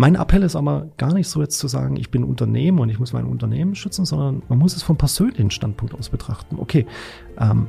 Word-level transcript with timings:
Mein 0.00 0.14
Appell 0.14 0.42
ist 0.44 0.56
aber 0.56 0.86
gar 0.96 1.12
nicht 1.12 1.28
so 1.28 1.42
jetzt 1.42 1.58
zu 1.58 1.68
sagen, 1.68 1.96
ich 1.96 2.10
bin 2.10 2.24
Unternehmen 2.24 2.78
und 2.78 2.88
ich 2.88 2.98
muss 2.98 3.12
mein 3.12 3.26
Unternehmen 3.26 3.74
schützen, 3.74 4.06
sondern 4.06 4.42
man 4.48 4.58
muss 4.58 4.74
es 4.74 4.82
vom 4.82 4.96
persönlichen 4.96 5.50
Standpunkt 5.50 5.94
aus 5.94 6.08
betrachten. 6.08 6.56
Okay, 6.58 6.86
ähm, 7.38 7.66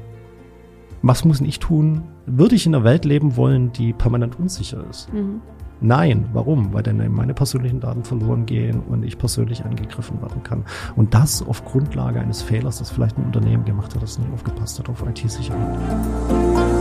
was 1.01 1.25
muss 1.25 1.41
ich 1.41 1.59
tun? 1.59 2.03
Würde 2.25 2.55
ich 2.55 2.65
in 2.65 2.73
einer 2.73 2.85
Welt 2.85 3.03
leben 3.03 3.35
wollen, 3.35 3.73
die 3.73 3.91
permanent 3.91 4.39
unsicher 4.39 4.81
ist? 4.89 5.11
Mhm. 5.11 5.41
Nein, 5.81 6.29
warum? 6.31 6.71
Weil 6.71 6.83
dann 6.83 7.05
meine 7.11 7.33
persönlichen 7.33 7.81
Daten 7.81 8.05
verloren 8.05 8.45
gehen 8.45 8.79
und 8.79 9.03
ich 9.03 9.17
persönlich 9.17 9.65
angegriffen 9.65 10.21
werden 10.21 10.41
kann. 10.41 10.63
Und 10.95 11.13
das 11.13 11.45
auf 11.45 11.65
Grundlage 11.65 12.21
eines 12.21 12.41
Fehlers, 12.41 12.77
das 12.77 12.91
vielleicht 12.91 13.17
ein 13.17 13.25
Unternehmen 13.25 13.65
gemacht 13.65 13.93
hat, 13.93 14.01
das 14.01 14.17
nicht 14.17 14.31
aufgepasst 14.31 14.79
hat 14.79 14.87
auf 14.87 15.03
IT-Sicherheit. 15.05 16.80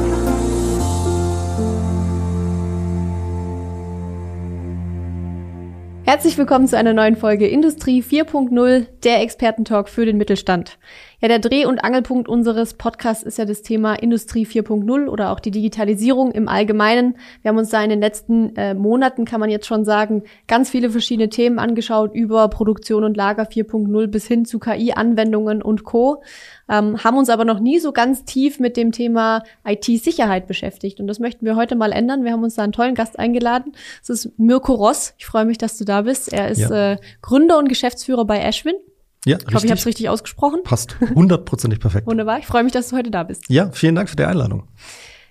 Herzlich 6.10 6.36
willkommen 6.36 6.66
zu 6.66 6.76
einer 6.76 6.92
neuen 6.92 7.14
Folge 7.14 7.46
Industrie 7.46 8.02
4.0, 8.02 8.88
der 9.04 9.20
Expertentalk 9.20 9.88
für 9.88 10.04
den 10.04 10.16
Mittelstand. 10.16 10.76
Ja, 11.22 11.28
der 11.28 11.38
Dreh- 11.38 11.66
und 11.66 11.84
Angelpunkt 11.84 12.28
unseres 12.30 12.72
Podcasts 12.72 13.22
ist 13.22 13.36
ja 13.36 13.44
das 13.44 13.60
Thema 13.60 13.92
Industrie 13.94 14.46
4.0 14.46 15.06
oder 15.06 15.32
auch 15.32 15.40
die 15.40 15.50
Digitalisierung 15.50 16.32
im 16.32 16.48
Allgemeinen. 16.48 17.16
Wir 17.42 17.50
haben 17.50 17.58
uns 17.58 17.68
da 17.68 17.82
in 17.82 17.90
den 17.90 18.00
letzten 18.00 18.56
äh, 18.56 18.72
Monaten, 18.72 19.26
kann 19.26 19.38
man 19.38 19.50
jetzt 19.50 19.66
schon 19.66 19.84
sagen, 19.84 20.22
ganz 20.48 20.70
viele 20.70 20.88
verschiedene 20.88 21.28
Themen 21.28 21.58
angeschaut, 21.58 22.14
über 22.14 22.48
Produktion 22.48 23.04
und 23.04 23.18
Lager 23.18 23.42
4.0 23.42 24.06
bis 24.06 24.26
hin 24.26 24.46
zu 24.46 24.58
KI-Anwendungen 24.58 25.60
und 25.60 25.84
Co. 25.84 26.22
Ähm, 26.70 27.04
haben 27.04 27.18
uns 27.18 27.28
aber 27.28 27.44
noch 27.44 27.60
nie 27.60 27.80
so 27.80 27.92
ganz 27.92 28.24
tief 28.24 28.58
mit 28.58 28.78
dem 28.78 28.90
Thema 28.90 29.42
IT-Sicherheit 29.66 30.46
beschäftigt. 30.46 31.00
Und 31.00 31.06
das 31.06 31.18
möchten 31.18 31.44
wir 31.44 31.54
heute 31.54 31.76
mal 31.76 31.92
ändern. 31.92 32.24
Wir 32.24 32.32
haben 32.32 32.44
uns 32.44 32.54
da 32.54 32.62
einen 32.62 32.72
tollen 32.72 32.94
Gast 32.94 33.18
eingeladen. 33.18 33.72
Das 34.00 34.08
ist 34.08 34.38
Mirko 34.38 34.72
Ross. 34.72 35.12
Ich 35.18 35.26
freue 35.26 35.44
mich, 35.44 35.58
dass 35.58 35.76
du 35.76 35.84
da 35.84 36.00
bist. 36.00 36.32
Er 36.32 36.48
ist 36.48 36.70
ja. 36.70 36.92
äh, 36.92 36.96
Gründer 37.20 37.58
und 37.58 37.68
Geschäftsführer 37.68 38.24
bei 38.24 38.40
Ashwin. 38.40 38.76
Ja, 39.26 39.36
ich 39.36 39.54
hoffe, 39.54 39.66
ich 39.66 39.70
habe 39.70 39.78
es 39.78 39.86
richtig 39.86 40.08
ausgesprochen. 40.08 40.62
Passt. 40.64 40.96
Hundertprozentig 41.14 41.78
perfekt. 41.78 42.06
Wunderbar. 42.06 42.38
Ich 42.38 42.46
freue 42.46 42.64
mich, 42.64 42.72
dass 42.72 42.88
du 42.88 42.96
heute 42.96 43.10
da 43.10 43.22
bist. 43.22 43.44
Ja, 43.48 43.70
vielen 43.70 43.94
Dank 43.94 44.08
für 44.08 44.16
die 44.16 44.24
Einladung. 44.24 44.64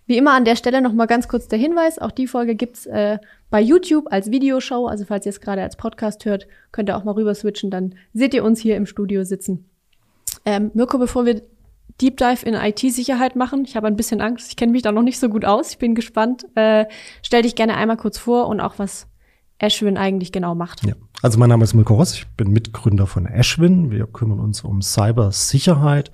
Wie 0.06 0.18
immer 0.18 0.34
an 0.34 0.46
der 0.46 0.56
Stelle 0.56 0.82
noch 0.82 0.94
mal 0.94 1.06
ganz 1.06 1.28
kurz 1.28 1.48
der 1.48 1.60
Hinweis. 1.60 2.00
Auch 2.00 2.12
die 2.12 2.28
Folge 2.28 2.56
gibt's 2.56 2.86
äh, 2.88 3.20
bei 3.50 3.62
YouTube 3.62 4.12
als 4.12 4.32
Videoshow. 4.32 4.88
Also 4.88 5.06
falls 5.06 5.26
ihr 5.26 5.32
es 5.32 5.42
gerade 5.42 5.62
als 5.62 5.76
Podcast 5.76 6.26
hört, 6.26 6.48
könnt 6.72 6.90
ihr 6.90 6.98
auch 6.98 7.04
mal 7.04 7.12
rüber 7.14 7.34
switchen. 7.36 7.70
Dann 7.70 7.96
seht 8.14 8.34
ihr 8.34 8.44
uns 8.44 8.60
hier 8.60 8.76
im 8.76 8.86
Studio 8.86 9.24
sitzen. 9.24 9.70
Ähm, 10.46 10.72
Mirko, 10.74 10.98
bevor 10.98 11.26
wir 11.26 11.42
Deep 12.02 12.18
Dive 12.18 12.46
in 12.46 12.54
IT-Sicherheit 12.54 13.36
machen, 13.36 13.66
ich 13.66 13.76
habe 13.76 13.88
ein 13.88 13.96
bisschen 13.96 14.22
Angst. 14.22 14.50
Ich 14.50 14.56
kenne 14.56 14.72
mich 14.72 14.82
da 14.82 14.92
noch 14.92 15.02
nicht 15.02 15.20
so 15.20 15.30
gut 15.30 15.46
aus. 15.46 15.72
Ich 15.72 15.78
bin 15.78 15.96
gespannt. 15.96 16.46
Äh, 16.56 16.86
stell 17.22 17.42
dich 17.42 17.56
gerne 17.56 17.76
einmal 17.76 17.98
kurz 17.98 18.18
vor 18.18 18.48
und 18.48 18.62
auch 18.62 18.76
was 18.78 19.09
Ashwin 19.60 19.98
eigentlich 19.98 20.32
genau 20.32 20.56
macht. 20.56 20.86
Ja. 20.86 20.94
Also 21.22 21.38
mein 21.38 21.50
Name 21.50 21.64
ist 21.64 21.74
Milko 21.74 21.96
Ross, 21.96 22.14
ich 22.14 22.28
bin 22.28 22.52
Mitgründer 22.52 23.06
von 23.06 23.26
Ashwin. 23.26 23.92
Wir 23.92 24.08
kümmern 24.08 24.40
uns 24.40 24.62
um 24.62 24.82
Cybersicherheit 24.82 26.12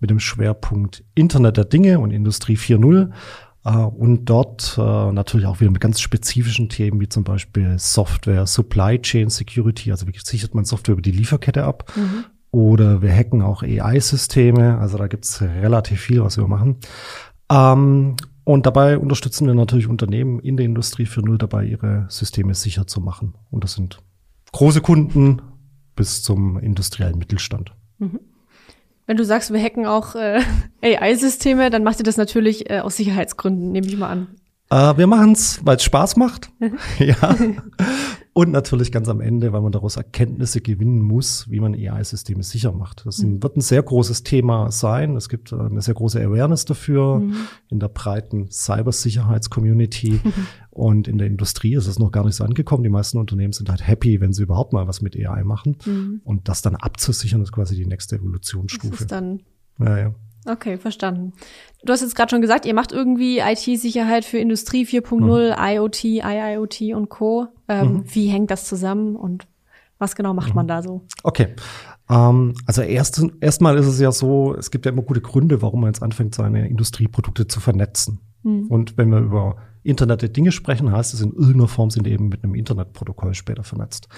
mit 0.00 0.10
dem 0.10 0.18
Schwerpunkt 0.18 1.04
Internet 1.14 1.56
der 1.56 1.64
Dinge 1.64 2.00
und 2.00 2.10
Industrie 2.10 2.56
4.0. 2.56 3.10
Uh, 3.62 3.68
äh, 3.68 3.70
und 3.70 4.24
dort 4.24 4.76
uh, 4.78 5.12
natürlich 5.12 5.46
auch 5.46 5.60
wieder 5.60 5.70
mit 5.70 5.80
ganz 5.80 6.00
spezifischen 6.00 6.68
Themen 6.68 7.00
wie 7.00 7.08
zum 7.08 7.24
Beispiel 7.24 7.78
Software, 7.78 8.46
Supply 8.46 8.98
Chain 9.00 9.28
Security, 9.28 9.92
also 9.92 10.08
wie 10.08 10.14
sichert 10.18 10.54
man 10.54 10.64
Software 10.64 10.94
über 10.94 11.02
die 11.02 11.12
Lieferkette 11.12 11.64
ab. 11.64 11.92
Mhm. 11.94 12.24
Oder 12.52 13.02
wir 13.02 13.12
hacken 13.12 13.42
auch 13.42 13.62
AI-Systeme, 13.62 14.78
also 14.78 14.98
da 14.98 15.06
gibt's 15.06 15.40
relativ 15.40 16.00
viel, 16.00 16.24
was 16.24 16.36
wir 16.36 16.48
machen. 16.48 16.78
Um, 17.48 17.56
ähm, 17.56 18.16
und 18.52 18.66
dabei 18.66 18.98
unterstützen 18.98 19.46
wir 19.46 19.54
natürlich 19.54 19.86
Unternehmen 19.86 20.40
in 20.40 20.56
der 20.56 20.66
Industrie 20.66 21.04
4.0 21.04 21.38
dabei, 21.38 21.64
ihre 21.64 22.06
Systeme 22.08 22.54
sicher 22.54 22.86
zu 22.86 23.00
machen. 23.00 23.34
Und 23.50 23.64
das 23.64 23.74
sind 23.74 24.02
große 24.52 24.80
Kunden 24.80 25.42
bis 25.96 26.22
zum 26.22 26.58
industriellen 26.58 27.18
Mittelstand. 27.18 27.72
Mhm. 27.98 28.20
Wenn 29.06 29.16
du 29.16 29.24
sagst, 29.24 29.52
wir 29.52 29.62
hacken 29.62 29.86
auch 29.86 30.14
äh, 30.14 30.40
AI-Systeme, 30.82 31.70
dann 31.70 31.84
macht 31.84 32.00
ihr 32.00 32.04
das 32.04 32.16
natürlich 32.16 32.70
äh, 32.70 32.80
aus 32.80 32.96
Sicherheitsgründen, 32.96 33.72
nehme 33.72 33.86
ich 33.86 33.96
mal 33.96 34.08
an. 34.08 34.28
Äh, 34.70 34.96
wir 34.96 35.06
machen 35.08 35.32
es, 35.32 35.60
weil 35.64 35.76
es 35.76 35.82
Spaß 35.82 36.16
macht. 36.16 36.50
Mhm. 36.60 36.78
ja. 36.98 37.36
Und 38.32 38.52
natürlich 38.52 38.92
ganz 38.92 39.08
am 39.08 39.20
Ende, 39.20 39.52
weil 39.52 39.60
man 39.60 39.72
daraus 39.72 39.96
Erkenntnisse 39.96 40.60
gewinnen 40.60 41.02
muss, 41.02 41.50
wie 41.50 41.58
man 41.58 41.74
AI-Systeme 41.74 42.44
sicher 42.44 42.70
macht. 42.72 43.04
Das 43.04 43.18
mhm. 43.18 43.42
wird 43.42 43.56
ein 43.56 43.60
sehr 43.60 43.82
großes 43.82 44.22
Thema 44.22 44.70
sein. 44.70 45.16
Es 45.16 45.28
gibt 45.28 45.50
äh, 45.50 45.56
eine 45.56 45.82
sehr 45.82 45.94
große 45.94 46.20
Awareness 46.20 46.64
dafür 46.64 47.18
mhm. 47.18 47.34
in 47.68 47.80
der 47.80 47.88
breiten 47.88 48.48
Cybersicherheits-Community. 48.50 50.20
Und 50.70 51.08
in 51.08 51.18
der 51.18 51.26
Industrie 51.26 51.74
ist 51.74 51.88
es 51.88 51.98
noch 51.98 52.12
gar 52.12 52.24
nicht 52.24 52.36
so 52.36 52.44
angekommen. 52.44 52.84
Die 52.84 52.90
meisten 52.90 53.18
Unternehmen 53.18 53.52
sind 53.52 53.68
halt 53.68 53.86
happy, 53.86 54.20
wenn 54.20 54.32
sie 54.32 54.44
überhaupt 54.44 54.72
mal 54.72 54.86
was 54.86 55.02
mit 55.02 55.16
AI 55.16 55.42
machen. 55.42 55.76
Mhm. 55.84 56.20
Und 56.22 56.48
das 56.48 56.62
dann 56.62 56.76
abzusichern, 56.76 57.42
ist 57.42 57.50
quasi 57.50 57.74
die 57.74 57.86
nächste 57.86 58.16
Evolutionsstufe. 58.16 58.92
Das 58.92 59.00
ist 59.00 59.10
dann 59.10 59.40
ja, 59.80 59.98
ja. 59.98 60.14
Okay, 60.46 60.78
verstanden. 60.78 61.32
Du 61.84 61.92
hast 61.92 62.00
jetzt 62.00 62.14
gerade 62.14 62.30
schon 62.30 62.40
gesagt, 62.40 62.66
ihr 62.66 62.74
macht 62.74 62.92
irgendwie 62.92 63.40
IT-Sicherheit 63.40 64.24
für 64.24 64.38
Industrie 64.38 64.84
4.0, 64.84 65.20
mhm. 65.20 65.54
IoT, 65.58 66.04
IIoT 66.04 66.94
und 66.94 67.08
Co. 67.08 67.48
Ähm, 67.68 67.92
mhm. 67.92 68.04
Wie 68.14 68.28
hängt 68.28 68.50
das 68.50 68.64
zusammen 68.66 69.16
und 69.16 69.46
was 69.98 70.14
genau 70.14 70.34
macht 70.34 70.50
mhm. 70.50 70.56
man 70.56 70.68
da 70.68 70.82
so? 70.82 71.02
Okay. 71.22 71.54
Ähm, 72.08 72.54
also 72.66 72.82
erst 72.82 73.22
erstmal 73.40 73.76
ist 73.76 73.86
es 73.86 74.00
ja 74.00 74.12
so, 74.12 74.54
es 74.54 74.70
gibt 74.70 74.86
ja 74.86 74.92
immer 74.92 75.02
gute 75.02 75.20
Gründe, 75.20 75.62
warum 75.62 75.82
man 75.82 75.90
jetzt 75.90 76.02
anfängt, 76.02 76.34
seine 76.34 76.68
Industrieprodukte 76.68 77.46
zu 77.46 77.60
vernetzen. 77.60 78.20
Mhm. 78.42 78.66
Und 78.68 78.98
wenn 78.98 79.10
wir 79.10 79.18
über 79.18 79.56
Internet 79.82 80.22
der 80.22 80.28
Dinge 80.30 80.52
sprechen, 80.52 80.90
heißt 80.90 81.14
es 81.14 81.20
in 81.20 81.32
irgendeiner 81.32 81.68
Form 81.68 81.90
sind 81.90 82.06
eben 82.06 82.28
mit 82.28 82.44
einem 82.44 82.54
Internetprotokoll 82.54 83.34
später 83.34 83.62
vernetzt. 83.62 84.08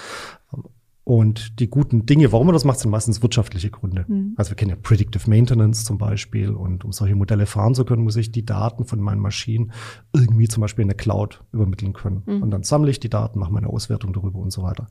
Und 1.12 1.60
die 1.60 1.68
guten 1.68 2.06
Dinge, 2.06 2.32
warum 2.32 2.46
man 2.46 2.54
das 2.54 2.64
macht, 2.64 2.78
sind 2.78 2.90
meistens 2.90 3.20
wirtschaftliche 3.20 3.68
Gründe. 3.68 4.06
Mhm. 4.08 4.32
Also 4.38 4.50
wir 4.50 4.56
kennen 4.56 4.70
ja 4.70 4.78
Predictive 4.80 5.28
Maintenance 5.28 5.84
zum 5.84 5.98
Beispiel. 5.98 6.48
Und 6.48 6.86
um 6.86 6.92
solche 6.92 7.14
Modelle 7.14 7.44
fahren 7.44 7.74
zu 7.74 7.84
können, 7.84 8.02
muss 8.02 8.16
ich 8.16 8.32
die 8.32 8.46
Daten 8.46 8.86
von 8.86 8.98
meinen 8.98 9.20
Maschinen 9.20 9.72
irgendwie 10.14 10.48
zum 10.48 10.62
Beispiel 10.62 10.80
in 10.80 10.88
der 10.88 10.96
Cloud 10.96 11.44
übermitteln 11.52 11.92
können. 11.92 12.22
Mhm. 12.24 12.42
Und 12.42 12.50
dann 12.50 12.62
sammle 12.62 12.90
ich 12.90 12.98
die 12.98 13.10
Daten, 13.10 13.40
mache 13.40 13.52
meine 13.52 13.66
Auswertung 13.66 14.14
darüber 14.14 14.38
und 14.38 14.52
so 14.54 14.62
weiter. 14.62 14.86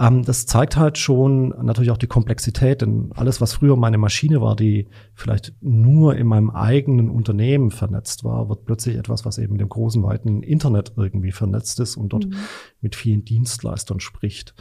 Ähm, 0.00 0.24
das 0.24 0.46
zeigt 0.46 0.76
halt 0.76 0.98
schon 0.98 1.50
natürlich 1.50 1.92
auch 1.92 1.96
die 1.96 2.08
Komplexität, 2.08 2.82
denn 2.82 3.12
alles, 3.14 3.40
was 3.40 3.52
früher 3.52 3.76
meine 3.76 3.98
Maschine 3.98 4.40
war, 4.40 4.56
die 4.56 4.88
vielleicht 5.14 5.54
nur 5.60 6.16
in 6.16 6.26
meinem 6.26 6.50
eigenen 6.50 7.08
Unternehmen 7.08 7.70
vernetzt 7.70 8.24
war, 8.24 8.48
wird 8.48 8.64
plötzlich 8.64 8.96
etwas, 8.96 9.24
was 9.24 9.38
eben 9.38 9.52
mit 9.52 9.60
dem 9.60 9.68
großen, 9.68 10.02
weiten 10.02 10.42
Internet 10.42 10.94
irgendwie 10.96 11.30
vernetzt 11.30 11.78
ist 11.78 11.96
und 11.96 12.12
dort 12.12 12.26
mhm. 12.26 12.34
mit 12.80 12.96
vielen 12.96 13.24
Dienstleistern 13.24 14.00
spricht. 14.00 14.56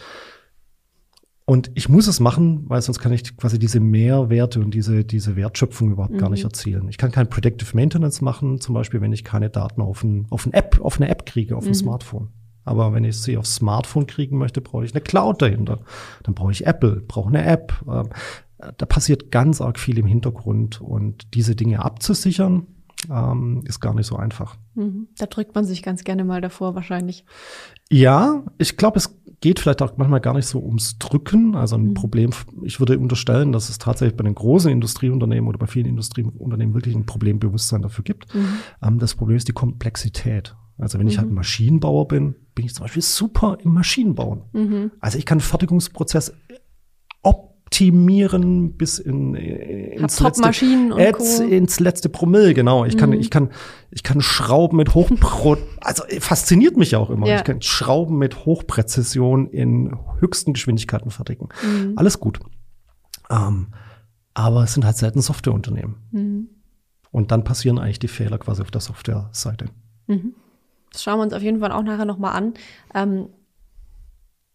Und 1.45 1.71
ich 1.73 1.89
muss 1.89 2.07
es 2.07 2.19
machen, 2.19 2.65
weil 2.69 2.81
sonst 2.81 2.99
kann 2.99 3.11
ich 3.11 3.35
quasi 3.35 3.59
diese 3.59 3.79
Mehrwerte 3.79 4.59
und 4.59 4.73
diese, 4.73 5.03
diese 5.03 5.35
Wertschöpfung 5.35 5.91
überhaupt 5.91 6.13
mhm. 6.13 6.19
gar 6.19 6.29
nicht 6.29 6.43
mhm. 6.43 6.49
erzielen. 6.49 6.87
Ich 6.87 6.97
kann 6.97 7.11
kein 7.11 7.29
Predictive 7.29 7.75
Maintenance 7.75 8.21
machen, 8.21 8.61
zum 8.61 8.75
Beispiel, 8.75 9.01
wenn 9.01 9.11
ich 9.11 9.23
keine 9.23 9.49
Daten 9.49 9.81
auf, 9.81 10.03
ein, 10.03 10.27
auf, 10.29 10.45
ein 10.45 10.53
App, 10.53 10.79
auf 10.81 10.97
eine 10.97 11.09
App 11.09 11.25
kriege, 11.25 11.57
auf 11.57 11.63
mhm. 11.65 11.71
ein 11.71 11.75
Smartphone. 11.75 12.29
Aber 12.63 12.93
wenn 12.93 13.03
ich 13.03 13.19
sie 13.19 13.37
aufs 13.37 13.55
Smartphone 13.55 14.05
kriegen 14.05 14.37
möchte, 14.37 14.61
brauche 14.61 14.85
ich 14.85 14.93
eine 14.93 15.01
Cloud 15.01 15.41
dahinter. 15.41 15.79
Dann 16.23 16.35
brauche 16.35 16.51
ich 16.51 16.67
Apple, 16.67 17.01
brauche 17.07 17.29
eine 17.29 17.43
App. 17.43 17.73
Ähm, 17.87 18.09
da 18.77 18.85
passiert 18.85 19.31
ganz 19.31 19.61
arg 19.61 19.79
viel 19.79 19.97
im 19.97 20.05
Hintergrund 20.05 20.79
und 20.79 21.33
diese 21.33 21.55
Dinge 21.55 21.83
abzusichern, 21.83 22.67
ähm, 23.09 23.63
ist 23.65 23.79
gar 23.79 23.95
nicht 23.95 24.05
so 24.05 24.15
einfach. 24.15 24.57
Mhm. 24.75 25.07
Da 25.17 25.25
drückt 25.25 25.55
man 25.55 25.65
sich 25.65 25.81
ganz 25.81 26.03
gerne 26.03 26.23
mal 26.23 26.41
davor 26.41 26.75
wahrscheinlich. 26.75 27.25
Ja, 27.89 28.43
ich 28.57 28.77
glaube, 28.77 28.99
es 28.99 29.19
geht 29.41 29.59
vielleicht 29.59 29.81
auch 29.81 29.97
manchmal 29.97 30.21
gar 30.21 30.35
nicht 30.35 30.45
so 30.45 30.59
ums 30.59 30.97
Drücken. 30.99 31.55
Also 31.55 31.75
ein 31.75 31.89
mhm. 31.89 31.93
Problem, 31.95 32.29
ich 32.63 32.79
würde 32.79 32.97
unterstellen, 32.97 33.51
dass 33.51 33.69
es 33.69 33.79
tatsächlich 33.79 34.15
bei 34.15 34.23
den 34.23 34.35
großen 34.35 34.71
Industrieunternehmen 34.71 35.49
oder 35.49 35.57
bei 35.57 35.67
vielen 35.67 35.87
Industrieunternehmen 35.87 36.75
wirklich 36.75 36.95
ein 36.95 37.05
Problembewusstsein 37.05 37.81
dafür 37.81 38.03
gibt. 38.03 38.33
Mhm. 38.33 38.47
Ähm, 38.81 38.99
das 38.99 39.15
Problem 39.15 39.37
ist 39.37 39.47
die 39.47 39.53
Komplexität. 39.53 40.55
Also 40.77 40.97
wenn 40.97 41.07
ich 41.07 41.17
halt 41.17 41.29
mhm. 41.29 41.35
Maschinenbauer 41.35 42.07
bin, 42.07 42.35
bin 42.55 42.65
ich 42.65 42.73
zum 42.73 42.85
Beispiel 42.85 43.03
super 43.03 43.57
im 43.63 43.73
Maschinenbauen. 43.73 44.43
Mhm. 44.53 44.91
Also 44.99 45.17
ich 45.17 45.25
kann 45.25 45.39
Fertigungsprozess 45.39 46.33
optimieren 47.71 48.73
bis 48.73 48.99
in, 48.99 49.33
ins, 49.33 50.19
letzte, 50.19 50.43
Ads, 50.43 51.39
ins 51.39 51.79
letzte 51.79 52.09
Promille, 52.09 52.53
genau. 52.53 52.83
Ich 52.83 52.97
kann, 52.97 53.11
mhm. 53.11 53.19
ich 53.19 53.29
kann, 53.29 53.49
ich 53.91 54.03
kann 54.03 54.19
Schrauben 54.19 54.75
mit 54.75 54.93
Hochpro, 54.93 55.55
also 55.81 56.03
fasziniert 56.19 56.75
mich 56.75 56.97
auch 56.97 57.09
immer. 57.09 57.27
Ja. 57.27 57.37
Ich 57.37 57.43
kann 57.45 57.61
Schrauben 57.61 58.17
mit 58.17 58.45
Hochpräzision 58.45 59.47
in 59.47 59.97
höchsten 60.19 60.51
Geschwindigkeiten 60.51 61.11
fertigen. 61.11 61.47
Mhm. 61.63 61.93
Alles 61.95 62.19
gut. 62.19 62.39
Ähm, 63.29 63.67
aber 64.33 64.63
es 64.65 64.73
sind 64.73 64.83
halt 64.83 64.97
selten 64.97 65.21
Softwareunternehmen. 65.21 65.95
Mhm. 66.11 66.49
Und 67.11 67.31
dann 67.31 67.45
passieren 67.45 67.79
eigentlich 67.79 67.99
die 67.99 68.09
Fehler 68.09 68.37
quasi 68.37 68.61
auf 68.61 68.71
der 68.71 68.81
Softwareseite. 68.81 69.65
Mhm. 70.07 70.33
Das 70.91 71.03
schauen 71.03 71.19
wir 71.19 71.23
uns 71.23 71.33
auf 71.33 71.41
jeden 71.41 71.61
Fall 71.61 71.71
auch 71.71 71.83
nachher 71.83 72.05
nochmal 72.05 72.35
an. 72.35 72.53
Ähm, 72.93 73.29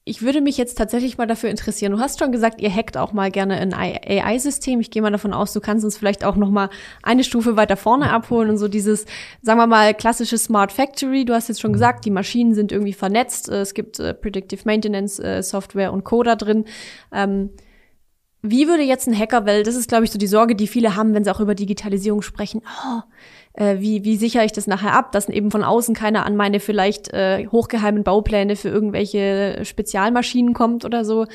ich 0.08 0.22
würde 0.22 0.40
mich 0.40 0.56
jetzt 0.56 0.78
tatsächlich 0.78 1.18
mal 1.18 1.26
dafür 1.26 1.50
interessieren. 1.50 1.90
Du 1.90 1.98
hast 1.98 2.20
schon 2.20 2.30
gesagt, 2.30 2.60
ihr 2.60 2.72
hackt 2.72 2.96
auch 2.96 3.12
mal 3.12 3.32
gerne 3.32 3.56
ein 3.56 3.74
AI-System. 3.74 4.78
Ich 4.78 4.92
gehe 4.92 5.02
mal 5.02 5.10
davon 5.10 5.32
aus, 5.32 5.52
du 5.52 5.60
kannst 5.60 5.84
uns 5.84 5.98
vielleicht 5.98 6.24
auch 6.24 6.36
noch 6.36 6.48
mal 6.48 6.70
eine 7.02 7.24
Stufe 7.24 7.56
weiter 7.56 7.76
vorne 7.76 8.12
abholen 8.12 8.48
und 8.48 8.56
so 8.56 8.68
dieses, 8.68 9.04
sagen 9.42 9.58
wir 9.58 9.66
mal, 9.66 9.94
klassische 9.94 10.38
Smart 10.38 10.70
Factory. 10.70 11.24
Du 11.24 11.34
hast 11.34 11.48
jetzt 11.48 11.60
schon 11.60 11.72
mhm. 11.72 11.74
gesagt, 11.74 12.04
die 12.04 12.12
Maschinen 12.12 12.54
sind 12.54 12.70
irgendwie 12.70 12.92
vernetzt. 12.92 13.48
Es 13.48 13.74
gibt 13.74 13.98
äh, 13.98 14.14
Predictive 14.14 14.62
Maintenance 14.64 15.18
äh, 15.18 15.42
Software 15.42 15.92
und 15.92 16.04
Coder 16.04 16.36
drin. 16.36 16.66
Ähm, 17.10 17.50
wie 18.42 18.68
würde 18.68 18.84
jetzt 18.84 19.08
ein 19.08 19.18
Hacker, 19.18 19.44
weil 19.44 19.64
das 19.64 19.74
ist, 19.74 19.88
glaube 19.88 20.04
ich, 20.04 20.12
so 20.12 20.18
die 20.20 20.28
Sorge, 20.28 20.54
die 20.54 20.68
viele 20.68 20.94
haben, 20.94 21.14
wenn 21.14 21.24
sie 21.24 21.34
auch 21.34 21.40
über 21.40 21.56
Digitalisierung 21.56 22.22
sprechen. 22.22 22.62
Oh, 22.64 23.00
äh, 23.56 23.80
wie, 23.80 24.04
wie 24.04 24.16
sichere 24.16 24.44
ich 24.44 24.52
das 24.52 24.66
nachher 24.66 24.92
ab, 24.92 25.12
dass 25.12 25.28
eben 25.28 25.50
von 25.50 25.64
außen 25.64 25.94
keiner 25.94 26.26
an 26.26 26.36
meine 26.36 26.60
vielleicht 26.60 27.12
äh, 27.12 27.46
hochgeheimen 27.48 28.04
Baupläne 28.04 28.56
für 28.56 28.68
irgendwelche 28.68 29.60
Spezialmaschinen 29.64 30.54
kommt 30.54 30.84
oder 30.84 31.04
so. 31.04 31.26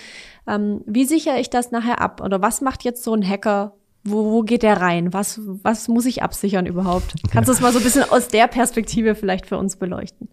Ähm, 0.47 0.81
wie 0.85 1.05
sichere 1.05 1.39
ich 1.39 1.49
das 1.49 1.71
nachher 1.71 1.99
ab? 1.99 2.21
Oder 2.23 2.41
was 2.41 2.61
macht 2.61 2.83
jetzt 2.83 3.03
so 3.03 3.13
ein 3.13 3.27
Hacker? 3.27 3.73
Wo, 4.03 4.31
wo 4.31 4.41
geht 4.41 4.63
der 4.63 4.81
rein? 4.81 5.13
Was, 5.13 5.39
was 5.43 5.87
muss 5.87 6.05
ich 6.05 6.23
absichern 6.23 6.65
überhaupt? 6.65 7.13
Kannst 7.31 7.49
du 7.49 7.53
es 7.53 7.61
mal 7.61 7.71
so 7.71 7.79
ein 7.79 7.83
bisschen 7.83 8.09
aus 8.09 8.27
der 8.27 8.47
Perspektive 8.47 9.13
vielleicht 9.15 9.45
für 9.45 9.57
uns 9.57 9.75
beleuchten? 9.75 10.27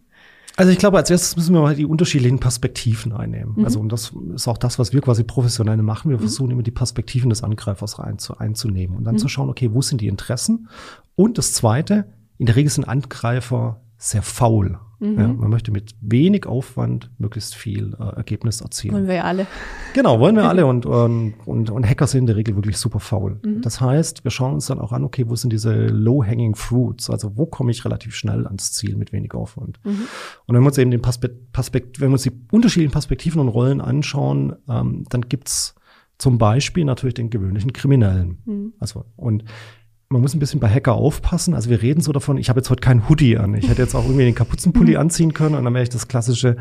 Also 0.59 0.73
ich 0.73 0.79
glaube, 0.79 0.97
als 0.97 1.09
erstes 1.09 1.37
müssen 1.37 1.55
wir 1.55 1.61
mal 1.61 1.77
die 1.77 1.87
unterschiedlichen 1.87 2.41
Perspektiven 2.41 3.13
einnehmen. 3.13 3.55
Mhm. 3.59 3.65
Also 3.65 3.79
und 3.79 3.93
das 3.93 4.13
ist 4.35 4.49
auch 4.49 4.59
das, 4.59 4.77
was 4.81 4.93
wir 4.93 5.01
quasi 5.01 5.23
professionell 5.23 5.77
machen. 5.77 6.11
Wir 6.11 6.17
mhm. 6.17 6.23
versuchen 6.23 6.51
immer 6.51 6.65
die 6.65 6.73
Perspektiven 6.73 7.31
des 7.31 7.45
Angreifers 7.45 8.01
rein 8.01 8.19
zu, 8.19 8.39
einzunehmen 8.39 8.97
und 8.97 9.05
dann 9.05 9.15
mhm. 9.15 9.19
zu 9.19 9.29
schauen, 9.29 9.51
okay, 9.51 9.71
wo 9.73 9.83
sind 9.83 10.01
die 10.01 10.09
Interessen? 10.09 10.69
Und 11.15 11.39
das 11.39 11.53
Zweite, 11.53 12.13
in 12.39 12.47
der 12.47 12.57
Regel 12.57 12.73
sind 12.73 12.89
Angreifer 12.89 13.83
sehr 13.99 14.23
faul. 14.23 14.81
Mhm. 15.01 15.19
Ja, 15.19 15.29
man 15.29 15.51
möchte 15.51 15.71
mit 15.71 15.95
wenig 16.01 16.47
Aufwand 16.47 17.11
möglichst 17.19 17.55
viel 17.55 17.95
äh, 17.99 18.17
Ergebnis 18.17 18.61
erzielen. 18.61 18.95
Wollen 18.95 19.07
wir 19.07 19.15
ja 19.17 19.25
alle. 19.25 19.47
Genau, 19.95 20.19
wollen 20.19 20.35
wir 20.35 20.49
alle 20.49 20.67
und, 20.67 20.87
und, 20.87 21.35
und, 21.47 21.71
und 21.71 21.89
Hacker 21.89 22.07
sind 22.07 22.21
in 22.21 22.27
der 22.27 22.37
Regel 22.37 22.57
wirklich 22.57 22.79
super 22.79 22.99
faul. 22.99 23.39
Mhm. 23.45 23.63
Das 23.63 23.81
heißt, 23.81 24.25
wir 24.25 24.31
schauen 24.31 24.55
uns 24.55 24.67
dann 24.67 24.81
auch 24.81 24.93
an, 24.93 25.05
okay, 25.05 25.29
wo 25.29 25.37
sind 25.37 25.53
diese 25.53 25.87
low-hanging 25.87 26.57
fruits? 26.57 27.11
Also 27.11 27.37
wo 27.37 27.47
komme 27.47 27.71
ich 27.71 27.85
relativ 27.85 28.15
schnell 28.15 28.47
ans 28.47 28.73
Ziel 28.73 28.97
mit 28.97 29.13
wenig 29.13 29.35
Aufwand? 29.35 29.79
Mhm. 29.85 30.09
Und 30.47 30.55
wenn 30.55 30.63
wir 30.63 30.69
uns 30.69 30.79
eben 30.79 30.91
den 30.91 31.03
Perspekt, 31.03 31.53
Perspekt 31.53 32.01
wenn 32.01 32.09
wir 32.09 32.15
uns 32.15 32.23
die 32.23 32.33
unterschiedlichen 32.51 32.93
Perspektiven 32.93 33.41
und 33.41 33.49
Rollen 33.49 33.81
anschauen, 33.81 34.57
ähm, 34.69 35.05
dann 35.11 35.23
gibt's 35.23 35.75
zum 36.19 36.39
Beispiel 36.39 36.85
natürlich 36.85 37.15
den 37.15 37.31
gewöhnlichen 37.31 37.73
Kriminellen. 37.73 38.39
Mhm. 38.45 38.73
Also 38.81 39.05
und 39.17 39.45
man 40.11 40.23
muss 40.23 40.35
ein 40.35 40.39
bisschen 40.39 40.61
bei 40.61 40.69
Hacker 40.69 40.95
aufpassen. 40.95 41.55
Also 41.55 41.69
wir 41.69 41.83
reden 41.83 42.01
so 42.01 42.13
davon, 42.13 42.39
ich 42.39 42.49
habe 42.49 42.61
jetzt 42.61 42.71
heute 42.71 42.81
keinen 42.81 43.09
Hoodie 43.09 43.37
an. 43.37 43.55
Ich 43.55 43.69
hätte 43.69 43.83
jetzt 43.83 43.95
auch 43.95 44.05
irgendwie 44.05 44.25
den 44.25 44.35
Kapuzenpulli 44.35 44.93
mhm. 44.93 45.01
anziehen 45.01 45.35
können 45.35 45.55
und 45.55 45.65
dann 45.65 45.75
wäre 45.75 45.83
ich 45.83 45.91
das 45.91 46.09
klassische 46.09 46.57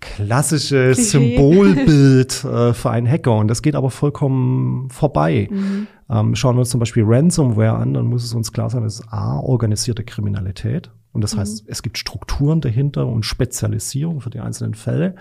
klassische 0.00 0.92
Klischee. 0.92 1.02
Symbolbild 1.02 2.44
äh, 2.44 2.74
für 2.74 2.90
einen 2.90 3.08
Hacker 3.08 3.36
und 3.38 3.48
das 3.48 3.62
geht 3.62 3.74
aber 3.74 3.90
vollkommen 3.90 4.90
vorbei. 4.90 5.48
Mhm. 5.50 5.86
Ähm, 6.10 6.34
schauen 6.34 6.56
wir 6.56 6.60
uns 6.60 6.70
zum 6.70 6.80
Beispiel 6.80 7.04
Ransomware 7.06 7.74
an, 7.76 7.94
dann 7.94 8.06
muss 8.06 8.24
es 8.24 8.34
uns 8.34 8.52
klar 8.52 8.68
sein, 8.68 8.84
es 8.84 9.00
ist 9.00 9.08
A, 9.08 9.38
organisierte 9.38 10.04
Kriminalität 10.04 10.90
und 11.12 11.24
das 11.24 11.34
mhm. 11.34 11.40
heißt, 11.40 11.64
es 11.68 11.82
gibt 11.82 11.96
Strukturen 11.96 12.60
dahinter 12.60 13.06
und 13.06 13.24
Spezialisierung 13.24 14.20
für 14.20 14.30
die 14.30 14.40
einzelnen 14.40 14.74
Fälle 14.74 15.14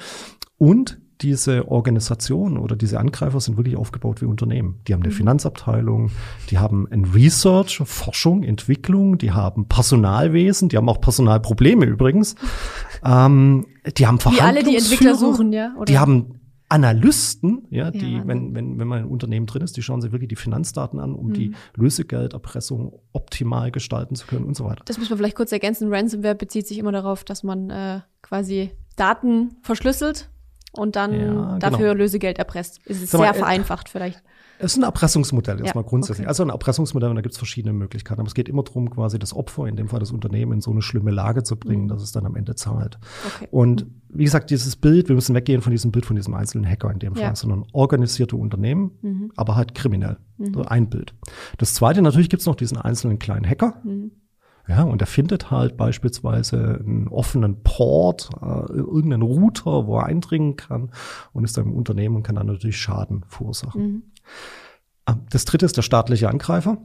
und 0.57 0.99
diese 1.21 1.67
Organisation 1.69 2.57
oder 2.57 2.75
diese 2.75 2.99
Angreifer 2.99 3.39
sind 3.39 3.57
wirklich 3.57 3.75
aufgebaut 3.75 4.21
wie 4.21 4.25
Unternehmen. 4.25 4.79
Die 4.87 4.93
haben 4.93 5.01
eine 5.01 5.11
mhm. 5.11 5.17
Finanzabteilung, 5.17 6.11
die 6.49 6.57
haben 6.57 6.87
ein 6.91 7.05
Research, 7.05 7.81
Forschung, 7.85 8.43
Entwicklung, 8.43 9.17
die 9.17 9.31
haben 9.31 9.67
Personalwesen, 9.67 10.69
die 10.69 10.77
haben 10.77 10.89
auch 10.89 11.01
Personalprobleme 11.01 11.85
übrigens. 11.85 12.35
ähm, 13.05 13.65
die 13.97 14.07
haben 14.07 14.19
Verhandlungsführer. 14.19 14.53
Die 14.53 14.59
alle 14.59 14.69
die 14.69 14.77
Entwickler 14.77 15.15
suchen, 15.15 15.53
ja? 15.53 15.73
Oder? 15.75 15.85
Die 15.85 15.97
haben 15.97 16.39
Analysten, 16.73 17.67
ja, 17.69 17.91
die, 17.91 18.15
ja, 18.15 18.27
wenn, 18.27 18.55
wenn, 18.55 18.79
wenn 18.79 18.87
man 18.87 18.99
ein 19.03 19.05
Unternehmen 19.05 19.45
drin 19.45 19.61
ist, 19.61 19.77
die 19.77 19.83
schauen 19.83 20.01
sich 20.01 20.11
wirklich 20.11 20.29
die 20.29 20.35
Finanzdaten 20.35 20.99
an, 20.99 21.13
um 21.13 21.27
mhm. 21.27 21.33
die 21.33 21.51
Lösegelderpressung 21.75 22.99
optimal 23.11 23.69
gestalten 23.69 24.15
zu 24.15 24.25
können 24.25 24.45
und 24.45 24.55
so 24.55 24.65
weiter. 24.65 24.81
Das 24.85 24.97
müssen 24.97 25.11
wir 25.11 25.17
vielleicht 25.17 25.35
kurz 25.35 25.51
ergänzen. 25.51 25.93
Ransomware 25.93 26.33
bezieht 26.33 26.65
sich 26.65 26.79
immer 26.79 26.91
darauf, 26.91 27.23
dass 27.23 27.43
man 27.43 27.69
äh, 27.69 27.99
quasi 28.23 28.71
Daten 28.95 29.57
verschlüsselt 29.61 30.31
und 30.73 30.95
dann 30.95 31.13
ja, 31.13 31.59
dafür 31.59 31.89
genau. 31.89 31.93
Lösegeld 31.93 32.39
erpresst. 32.39 32.81
Es 32.85 33.01
ist 33.01 33.11
sehr 33.11 33.29
äh, 33.29 33.33
vereinfacht 33.33 33.89
vielleicht. 33.89 34.21
Es 34.59 34.73
ist 34.73 34.77
ein 34.77 34.83
Erpressungsmodell 34.83 35.59
erstmal 35.61 35.83
ja, 35.83 35.89
grundsätzlich. 35.89 36.25
Okay. 36.25 36.29
Also 36.29 36.43
ein 36.43 36.49
Erpressungsmodell, 36.49 37.09
und 37.09 37.15
da 37.15 37.21
gibt 37.21 37.33
es 37.33 37.37
verschiedene 37.37 37.73
Möglichkeiten. 37.73 38.21
Aber 38.21 38.27
es 38.27 38.33
geht 38.33 38.47
immer 38.47 38.63
darum, 38.63 38.89
quasi 38.89 39.19
das 39.19 39.35
Opfer, 39.35 39.67
in 39.67 39.75
dem 39.75 39.89
Fall 39.89 39.99
das 39.99 40.11
Unternehmen, 40.11 40.53
in 40.53 40.61
so 40.61 40.71
eine 40.71 40.81
schlimme 40.81 41.11
Lage 41.11 41.43
zu 41.43 41.57
bringen, 41.57 41.83
mhm. 41.83 41.87
dass 41.89 42.01
es 42.01 42.11
dann 42.11 42.25
am 42.25 42.35
Ende 42.35 42.55
zahlt. 42.55 42.97
Okay. 43.25 43.47
Und 43.51 43.87
wie 44.09 44.23
gesagt, 44.23 44.51
dieses 44.51 44.75
Bild, 44.75 45.09
wir 45.09 45.15
müssen 45.15 45.35
weggehen 45.35 45.61
von 45.61 45.71
diesem 45.71 45.91
Bild 45.91 46.05
von 46.05 46.15
diesem 46.15 46.33
einzelnen 46.33 46.69
Hacker 46.69 46.91
in 46.91 46.99
dem 46.99 47.15
Fall, 47.15 47.23
ja. 47.23 47.35
sondern 47.35 47.65
organisierte 47.73 48.35
Unternehmen, 48.35 48.91
mhm. 49.01 49.31
aber 49.35 49.55
halt 49.55 49.75
kriminell. 49.75 50.17
Mhm. 50.37 50.53
So 50.53 50.61
ein 50.61 50.89
Bild. 50.89 51.13
Das 51.57 51.73
zweite, 51.73 52.01
natürlich 52.01 52.29
gibt 52.29 52.41
es 52.41 52.45
noch 52.45 52.55
diesen 52.55 52.77
einzelnen 52.77 53.19
kleinen 53.19 53.47
Hacker. 53.47 53.81
Mhm 53.83 54.11
ja, 54.67 54.83
und 54.83 55.01
er 55.01 55.07
findet 55.07 55.51
halt 55.51 55.75
beispielsweise 55.75 56.79
einen 56.79 57.09
offenen 57.09 57.63
Port, 57.63 58.29
äh, 58.41 58.71
irgendeinen 58.71 59.21
Router, 59.21 59.87
wo 59.87 59.97
er 59.97 60.05
eindringen 60.05 60.55
kann 60.55 60.91
und 61.33 61.43
ist 61.43 61.57
dann 61.57 61.65
im 61.65 61.73
Unternehmen 61.73 62.15
und 62.15 62.23
kann 62.23 62.35
dann 62.35 62.47
natürlich 62.47 62.77
Schaden 62.77 63.25
verursachen. 63.27 63.81
Mhm. 63.81 64.03
Ähm, 65.07 65.21
das 65.29 65.45
dritte 65.45 65.65
ist 65.65 65.75
der 65.75 65.81
staatliche 65.81 66.29
Angreifer. 66.29 66.77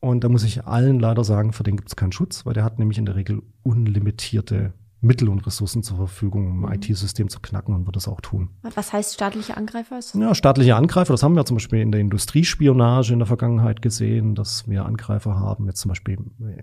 Und 0.00 0.24
da 0.24 0.28
muss 0.28 0.42
ich 0.42 0.64
allen 0.64 0.98
leider 0.98 1.22
sagen, 1.22 1.52
für 1.52 1.62
den 1.62 1.76
gibt 1.76 1.88
es 1.88 1.96
keinen 1.96 2.12
Schutz, 2.12 2.44
weil 2.44 2.54
der 2.54 2.64
hat 2.64 2.78
nämlich 2.78 2.98
in 2.98 3.06
der 3.06 3.14
Regel 3.14 3.42
unlimitierte 3.62 4.72
Mittel 5.04 5.28
und 5.28 5.44
Ressourcen 5.44 5.82
zur 5.82 5.96
Verfügung, 5.96 6.46
um 6.46 6.58
mhm. 6.60 6.72
IT-System 6.72 7.28
zu 7.28 7.40
knacken 7.40 7.74
und 7.74 7.86
wird 7.86 7.96
das 7.96 8.06
auch 8.06 8.20
tun. 8.20 8.50
Was 8.74 8.92
heißt 8.92 9.14
staatliche 9.14 9.56
Angreifer? 9.56 9.98
Ja, 10.14 10.34
staatliche 10.34 10.76
Angreifer, 10.76 11.12
das 11.12 11.24
haben 11.24 11.34
wir 11.34 11.44
zum 11.44 11.56
Beispiel 11.56 11.80
in 11.80 11.90
der 11.90 12.00
Industriespionage 12.00 13.12
in 13.12 13.18
der 13.18 13.26
Vergangenheit 13.26 13.82
gesehen, 13.82 14.36
dass 14.36 14.68
wir 14.68 14.86
Angreifer 14.86 15.38
haben, 15.38 15.66
jetzt 15.66 15.80
zum 15.80 15.88
Beispiel, 15.88 16.18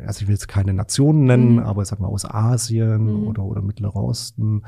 also 0.05 0.21
ich 0.21 0.27
will 0.27 0.35
jetzt 0.35 0.47
keine 0.47 0.73
Nationen 0.73 1.25
nennen, 1.25 1.53
mhm. 1.55 1.59
aber 1.59 1.81
ich 1.81 1.89
sag 1.89 1.99
mal 1.99 2.07
aus 2.07 2.23
Asien 2.23 3.23
mhm. 3.23 3.27
oder, 3.27 3.43
oder 3.43 3.61
Mittlerer 3.61 3.97
Osten 3.97 4.53
mhm. 4.53 4.63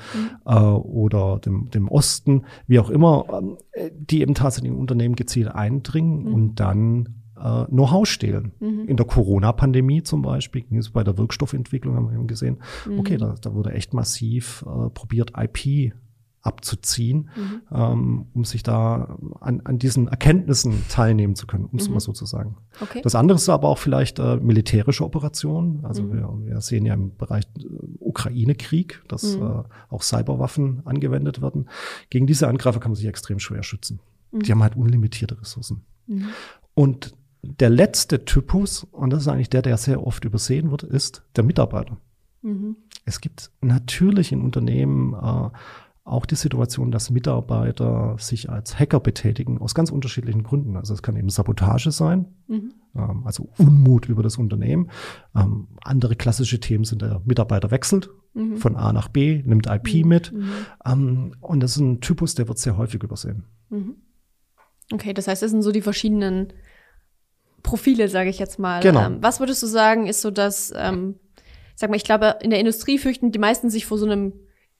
äh, 0.46 0.54
oder 0.54 1.40
dem, 1.40 1.70
dem 1.70 1.88
Osten, 1.88 2.44
wie 2.68 2.80
auch 2.80 2.90
immer, 2.90 3.26
äh, 3.72 3.90
die 3.94 4.20
eben 4.20 4.34
tatsächlich 4.34 4.74
in 4.74 4.78
Unternehmen 4.78 5.16
gezielt 5.16 5.48
eindringen 5.48 6.26
mhm. 6.26 6.34
und 6.34 6.56
dann 6.60 7.21
äh, 7.42 7.66
Know-how 7.66 8.08
stehlen. 8.08 8.54
Mhm. 8.60 8.86
In 8.88 8.98
der 8.98 9.06
Corona-Pandemie 9.06 10.04
zum 10.04 10.22
Beispiel, 10.22 10.62
ging 10.62 10.78
es 10.78 10.90
bei 10.90 11.04
der 11.04 11.18
Wirkstoffentwicklung, 11.18 11.96
haben 11.96 12.10
wir 12.10 12.16
eben 12.16 12.28
gesehen, 12.28 12.58
mhm. 12.88 13.00
okay, 13.00 13.18
da, 13.18 13.36
da 13.42 13.54
wurde 13.54 13.72
echt 13.74 13.94
massiv 13.94 14.64
äh, 14.68 14.90
probiert, 14.90 15.34
IP 15.38 15.94
abzuziehen, 16.42 17.30
mhm. 17.36 17.62
ähm, 17.72 18.26
um 18.34 18.46
sich 18.46 18.64
da 18.64 19.18
an, 19.40 19.62
an 19.64 19.78
diesen 19.78 20.08
Erkenntnissen 20.08 20.84
teilnehmen 20.90 21.36
zu 21.36 21.46
können, 21.46 21.66
um 21.66 21.78
es 21.78 21.88
mhm. 21.88 21.94
mal 21.94 22.00
so 22.00 22.14
zu 22.14 22.26
sagen. 22.26 22.58
Okay. 22.80 23.02
Das 23.04 23.14
andere 23.16 23.36
ist 23.36 23.48
aber 23.48 23.70
auch 23.70 23.78
vielleicht 23.78 24.18
äh, 24.20 24.38
militärische 24.38 25.06
Operationen. 25.06 25.86
Also 25.86 26.04
mhm. 26.04 26.14
wir, 26.14 26.54
wir 26.54 26.62
sehen 26.62 26.86
ja 26.86 26.96
im 26.96 27.16
Bereich 27.16 27.46
äh, 27.60 27.64
Ukraine-Krieg, 28.00 29.04
dass 29.08 29.38
mhm. 29.38 29.44
äh, 29.44 29.64
auch 29.90 30.02
Cyberwaffen 30.02 30.82
angewendet 30.86 31.42
werden. 31.42 31.70
Gegen 32.10 32.26
diese 32.26 32.48
Angreifer 32.48 32.80
kann 32.80 32.92
man 32.92 32.96
sich 32.96 33.08
extrem 33.08 33.40
schwer 33.40 33.62
schützen. 33.62 34.00
Die 34.32 34.38
mhm. 34.38 34.56
haben 34.56 34.64
halt 34.64 34.76
unlimitierte 34.76 35.40
Ressourcen. 35.40 35.84
Mhm. 36.08 36.30
Und 36.74 37.14
der 37.44 37.70
letzte 37.70 38.26
Typus, 38.26 38.84
und 38.84 39.12
das 39.12 39.22
ist 39.22 39.28
eigentlich 39.28 39.50
der, 39.50 39.62
der 39.62 39.78
sehr 39.78 40.06
oft 40.06 40.26
übersehen 40.26 40.72
wird, 40.72 40.84
ist 40.84 41.24
der 41.36 41.44
Mitarbeiter. 41.44 41.98
Mhm. 42.42 42.76
Es 43.06 43.22
gibt 43.22 43.52
natürlich 43.62 44.32
in 44.32 44.42
Unternehmen 44.42 45.14
äh, 45.14 45.50
auch 46.04 46.26
die 46.26 46.36
Situation, 46.36 46.92
dass 46.92 47.10
Mitarbeiter 47.10 48.16
sich 48.18 48.50
als 48.50 48.80
Hacker 48.80 49.00
betätigen, 49.00 49.60
aus 49.60 49.76
ganz 49.76 49.92
unterschiedlichen 49.92 50.44
Gründen. 50.44 50.76
Also 50.76 50.94
es 50.94 51.04
kann 51.04 51.16
eben 51.16 51.30
Sabotage 51.30 51.92
sein, 51.92 52.26
mhm. 52.48 52.74
ähm, 52.96 53.22
also 53.26 53.50
Unmut 53.58 54.08
über 54.10 54.24
das 54.24 54.38
Unternehmen. 54.38 54.90
Ähm, 55.36 55.68
andere 55.84 56.16
klassische 56.16 56.60
Themen 56.60 56.84
sind, 56.84 57.02
der 57.02 57.22
Mitarbeiter 57.26 57.72
wechselt 57.72 58.10
mhm. 58.34 58.58
von 58.58 58.76
A 58.76 58.94
nach 58.94 59.10
B, 59.10 59.44
nimmt 59.46 59.68
IP 59.68 60.04
mhm. 60.04 60.10
mit. 60.10 60.32
Mhm. 60.32 60.50
Ähm, 60.86 61.36
und 61.40 61.62
das 61.62 61.72
ist 61.72 61.82
ein 61.82 62.02
Typus, 62.02 62.36
der 62.36 62.48
wird 62.48 62.58
sehr 62.58 62.78
häufig 62.78 63.04
übersehen. 63.04 63.46
Mhm. 63.70 63.96
Okay, 64.92 65.14
das 65.14 65.28
heißt, 65.28 65.42
das 65.42 65.52
sind 65.52 65.62
so 65.62 65.72
die 65.72 65.82
verschiedenen 65.82 66.52
Profile, 67.64 68.08
sage 68.08 68.30
ich 68.30 68.40
jetzt 68.40 68.60
mal. 68.60 68.82
Genau. 68.82 69.06
Ähm, 69.06 69.18
was 69.22 69.40
würdest 69.40 69.62
du 69.64 69.68
sagen, 69.68 70.08
ist 70.08 70.22
so 70.22 70.32
das, 70.32 70.74
ähm, 70.76 71.16
sag 71.76 71.90
mal, 71.90 71.96
ich 71.96 72.04
glaube, 72.04 72.38
in 72.42 72.50
der 72.50 72.60
Industrie 72.60 72.98
fürchten 72.98 73.32
die 73.32 73.40
meisten 73.40 73.70
sich 73.70 73.86
vor 73.86 73.98
so 73.98 74.06
einem 74.06 74.34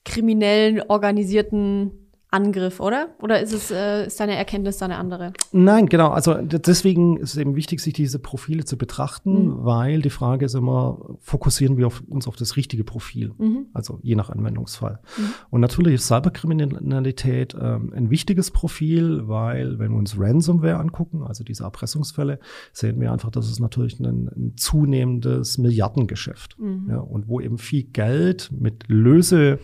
kriminellen, 0.04 0.82
organisierten 0.82 2.01
Angriff, 2.32 2.80
oder? 2.80 3.08
Oder 3.20 3.40
ist 3.40 3.52
es 3.52 3.70
äh, 3.70 4.06
ist 4.06 4.18
deine 4.18 4.34
Erkenntnis 4.36 4.78
da 4.78 4.86
eine 4.86 4.96
andere? 4.96 5.34
Nein, 5.52 5.86
genau. 5.86 6.08
Also 6.08 6.34
deswegen 6.34 7.18
ist 7.18 7.34
es 7.34 7.36
eben 7.36 7.56
wichtig, 7.56 7.80
sich 7.80 7.92
diese 7.92 8.18
Profile 8.18 8.64
zu 8.64 8.78
betrachten, 8.78 9.48
mhm. 9.48 9.64
weil 9.64 10.00
die 10.00 10.10
Frage 10.10 10.46
ist 10.46 10.54
immer, 10.54 10.98
fokussieren 11.20 11.76
wir 11.76 11.86
auf, 11.86 12.02
uns 12.08 12.26
auf 12.26 12.36
das 12.36 12.56
richtige 12.56 12.84
Profil? 12.84 13.32
Mhm. 13.36 13.66
Also 13.74 13.98
je 14.02 14.14
nach 14.14 14.30
Anwendungsfall. 14.30 15.00
Mhm. 15.18 15.22
Und 15.50 15.60
natürlich 15.60 15.96
ist 15.96 16.06
Cyberkriminalität 16.06 17.54
ähm, 17.60 17.92
ein 17.94 18.08
wichtiges 18.08 18.50
Profil, 18.50 19.28
weil 19.28 19.78
wenn 19.78 19.90
wir 19.90 19.98
uns 19.98 20.18
Ransomware 20.18 20.78
angucken, 20.78 21.24
also 21.24 21.44
diese 21.44 21.64
Erpressungsfälle, 21.64 22.38
sehen 22.72 22.98
wir 22.98 23.12
einfach, 23.12 23.30
dass 23.30 23.46
es 23.46 23.60
natürlich 23.60 24.00
ein, 24.00 24.28
ein 24.28 24.54
zunehmendes 24.56 25.58
Milliardengeschäft. 25.58 26.58
Mhm. 26.58 26.86
Ja, 26.88 26.98
und 27.00 27.28
wo 27.28 27.40
eben 27.40 27.58
viel 27.58 27.84
Geld 27.84 28.50
mit 28.58 28.84
Löse 28.88 29.58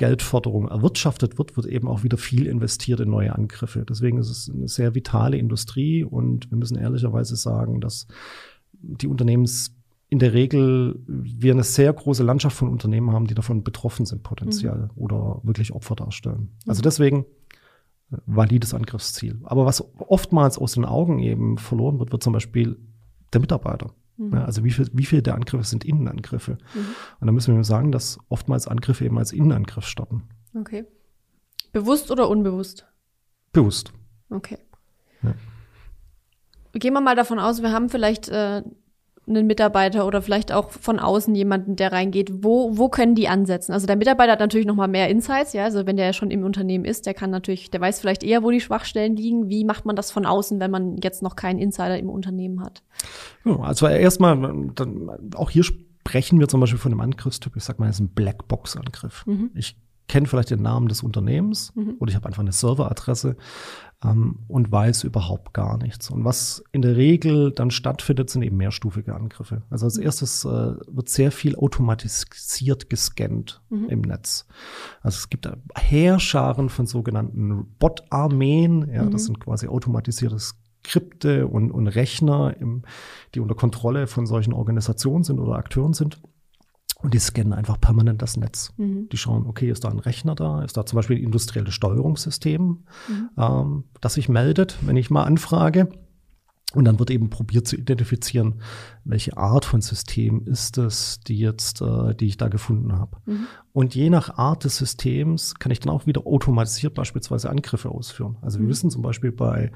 Geldforderung 0.00 0.66
erwirtschaftet 0.66 1.36
wird, 1.36 1.58
wird 1.58 1.66
eben 1.66 1.86
auch 1.86 2.02
wieder 2.02 2.16
viel 2.16 2.46
investiert 2.46 3.00
in 3.00 3.10
neue 3.10 3.34
Angriffe. 3.34 3.84
Deswegen 3.86 4.16
ist 4.16 4.30
es 4.30 4.50
eine 4.50 4.66
sehr 4.66 4.94
vitale 4.94 5.36
Industrie 5.36 6.04
und 6.04 6.50
wir 6.50 6.56
müssen 6.56 6.78
ehrlicherweise 6.78 7.36
sagen, 7.36 7.82
dass 7.82 8.06
die 8.72 9.06
Unternehmens 9.06 9.76
in 10.08 10.18
der 10.18 10.32
Regel 10.32 10.98
wir 11.06 11.52
eine 11.52 11.64
sehr 11.64 11.92
große 11.92 12.22
Landschaft 12.22 12.56
von 12.56 12.70
Unternehmen 12.70 13.12
haben, 13.12 13.26
die 13.26 13.34
davon 13.34 13.62
betroffen 13.62 14.06
sind 14.06 14.22
potenziell 14.22 14.88
mhm. 14.94 15.02
oder 15.02 15.40
wirklich 15.42 15.70
Opfer 15.72 15.96
darstellen. 15.96 16.48
Also 16.66 16.80
mhm. 16.80 16.84
deswegen 16.84 17.26
äh, 18.10 18.16
valides 18.24 18.72
Angriffsziel. 18.72 19.38
Aber 19.42 19.66
was 19.66 19.84
oftmals 19.98 20.56
aus 20.56 20.72
den 20.72 20.86
Augen 20.86 21.18
eben 21.18 21.58
verloren 21.58 21.98
wird, 21.98 22.10
wird 22.10 22.22
zum 22.22 22.32
Beispiel 22.32 22.78
der 23.34 23.42
Mitarbeiter. 23.42 23.92
Mhm. 24.20 24.34
Ja, 24.34 24.44
also 24.44 24.62
wie 24.64 24.70
viel, 24.70 24.86
wie 24.92 25.06
viel 25.06 25.22
der 25.22 25.34
Angriffe 25.34 25.64
sind 25.64 25.82
Innenangriffe? 25.84 26.58
Mhm. 26.74 26.86
Und 27.20 27.26
da 27.26 27.32
müssen 27.32 27.56
wir 27.56 27.64
sagen, 27.64 27.90
dass 27.90 28.18
oftmals 28.28 28.68
Angriffe 28.68 29.04
eben 29.06 29.18
als 29.18 29.32
Innenangriff 29.32 29.86
starten. 29.86 30.28
Okay. 30.54 30.84
Bewusst 31.72 32.10
oder 32.10 32.28
unbewusst? 32.28 32.86
Bewusst. 33.52 33.92
Okay. 34.28 34.58
Ja. 35.22 35.34
Gehen 36.74 36.92
wir 36.92 37.00
mal 37.00 37.16
davon 37.16 37.38
aus, 37.38 37.62
wir 37.62 37.72
haben 37.72 37.88
vielleicht 37.88 38.28
äh, 38.28 38.62
einen 39.28 39.46
Mitarbeiter 39.46 40.06
oder 40.06 40.22
vielleicht 40.22 40.52
auch 40.52 40.70
von 40.70 40.98
außen 40.98 41.34
jemanden, 41.34 41.76
der 41.76 41.92
reingeht, 41.92 42.42
wo, 42.42 42.76
wo 42.76 42.88
können 42.88 43.14
die 43.14 43.28
ansetzen? 43.28 43.72
Also 43.72 43.86
der 43.86 43.96
Mitarbeiter 43.96 44.32
hat 44.32 44.40
natürlich 44.40 44.66
noch 44.66 44.74
mal 44.74 44.88
mehr 44.88 45.08
Insights, 45.08 45.52
ja, 45.52 45.64
also 45.64 45.86
wenn 45.86 45.96
der 45.96 46.06
ja 46.06 46.12
schon 46.12 46.30
im 46.30 46.44
Unternehmen 46.44 46.84
ist, 46.84 47.06
der 47.06 47.14
kann 47.14 47.30
natürlich, 47.30 47.70
der 47.70 47.80
weiß 47.80 48.00
vielleicht 48.00 48.22
eher, 48.22 48.42
wo 48.42 48.50
die 48.50 48.60
Schwachstellen 48.60 49.16
liegen. 49.16 49.48
Wie 49.48 49.64
macht 49.64 49.86
man 49.86 49.96
das 49.96 50.10
von 50.10 50.26
außen, 50.26 50.58
wenn 50.58 50.70
man 50.70 50.96
jetzt 50.98 51.22
noch 51.22 51.36
keinen 51.36 51.58
Insider 51.58 51.98
im 51.98 52.08
Unternehmen 52.08 52.62
hat? 52.62 52.82
also 53.44 53.86
erstmal, 53.86 54.70
auch 55.34 55.50
hier 55.50 55.64
sprechen 55.64 56.40
wir 56.40 56.48
zum 56.48 56.60
Beispiel 56.60 56.78
von 56.78 56.92
einem 56.92 57.00
Angriffstyp, 57.00 57.56
ich 57.56 57.64
sag 57.64 57.78
mal, 57.78 57.88
es 57.88 57.96
ist 57.96 58.00
ein 58.00 58.08
Blackbox-Angriff. 58.08 59.26
Mhm. 59.26 59.50
Ich 59.54 59.76
kenne 60.10 60.26
vielleicht 60.26 60.50
den 60.50 60.62
Namen 60.62 60.88
des 60.88 61.04
Unternehmens 61.04 61.72
mhm. 61.76 61.94
oder 62.00 62.10
ich 62.10 62.16
habe 62.16 62.26
einfach 62.26 62.42
eine 62.42 62.50
Serveradresse 62.50 63.36
ähm, 64.04 64.40
und 64.48 64.72
weiß 64.72 65.04
überhaupt 65.04 65.54
gar 65.54 65.78
nichts. 65.78 66.10
Und 66.10 66.24
was 66.24 66.64
in 66.72 66.82
der 66.82 66.96
Regel 66.96 67.52
dann 67.52 67.70
stattfindet, 67.70 68.28
sind 68.28 68.42
eben 68.42 68.56
mehrstufige 68.56 69.14
Angriffe. 69.14 69.62
Also 69.70 69.86
als 69.86 69.98
mhm. 69.98 70.02
erstes 70.02 70.44
äh, 70.44 70.48
wird 70.48 71.08
sehr 71.08 71.30
viel 71.30 71.54
automatisiert 71.54 72.90
gescannt 72.90 73.62
mhm. 73.70 73.88
im 73.88 74.00
Netz. 74.00 74.48
Also 75.00 75.18
es 75.18 75.30
gibt 75.30 75.48
Heerscharen 75.76 76.70
von 76.70 76.86
sogenannten 76.86 77.68
Bot-Armeen, 77.78 78.90
ja, 78.92 79.04
das 79.04 79.22
mhm. 79.22 79.26
sind 79.26 79.40
quasi 79.40 79.68
automatisierte 79.68 80.40
Skripte 80.40 81.46
und, 81.46 81.70
und 81.70 81.86
Rechner, 81.86 82.56
im, 82.58 82.82
die 83.36 83.38
unter 83.38 83.54
Kontrolle 83.54 84.08
von 84.08 84.26
solchen 84.26 84.54
Organisationen 84.54 85.22
sind 85.22 85.38
oder 85.38 85.54
Akteuren 85.54 85.94
sind. 85.94 86.20
Und 87.02 87.14
die 87.14 87.18
scannen 87.18 87.52
einfach 87.52 87.80
permanent 87.80 88.20
das 88.20 88.36
Netz. 88.36 88.72
Mhm. 88.76 89.08
Die 89.10 89.16
schauen, 89.16 89.46
okay, 89.46 89.70
ist 89.70 89.84
da 89.84 89.88
ein 89.88 89.98
Rechner 89.98 90.34
da? 90.34 90.62
Ist 90.62 90.76
da 90.76 90.84
zum 90.84 90.96
Beispiel 90.96 91.16
ein 91.16 91.24
industrielles 91.24 91.74
Steuerungssystem, 91.74 92.62
mhm. 92.62 93.30
ähm, 93.38 93.84
das 94.00 94.14
sich 94.14 94.28
meldet, 94.28 94.78
wenn 94.82 94.96
ich 94.96 95.10
mal 95.10 95.24
anfrage? 95.24 95.88
Und 96.72 96.84
dann 96.84 97.00
wird 97.00 97.10
eben 97.10 97.30
probiert 97.30 97.66
zu 97.66 97.76
identifizieren, 97.76 98.62
welche 99.04 99.36
Art 99.36 99.64
von 99.64 99.80
System 99.80 100.46
ist 100.46 100.78
es, 100.78 101.18
die 101.20 101.36
jetzt, 101.36 101.80
äh, 101.80 102.14
die 102.14 102.26
ich 102.26 102.36
da 102.36 102.48
gefunden 102.48 102.92
habe. 102.92 103.16
Mhm. 103.26 103.46
Und 103.72 103.94
je 103.96 104.08
nach 104.08 104.38
Art 104.38 104.62
des 104.62 104.76
Systems 104.76 105.56
kann 105.56 105.72
ich 105.72 105.80
dann 105.80 105.92
auch 105.92 106.06
wieder 106.06 106.26
automatisiert 106.26 106.94
beispielsweise 106.94 107.50
Angriffe 107.50 107.88
ausführen. 107.88 108.36
Also 108.40 108.60
wir 108.60 108.66
mhm. 108.66 108.70
wissen 108.70 108.90
zum 108.90 109.02
Beispiel 109.02 109.32
bei 109.32 109.72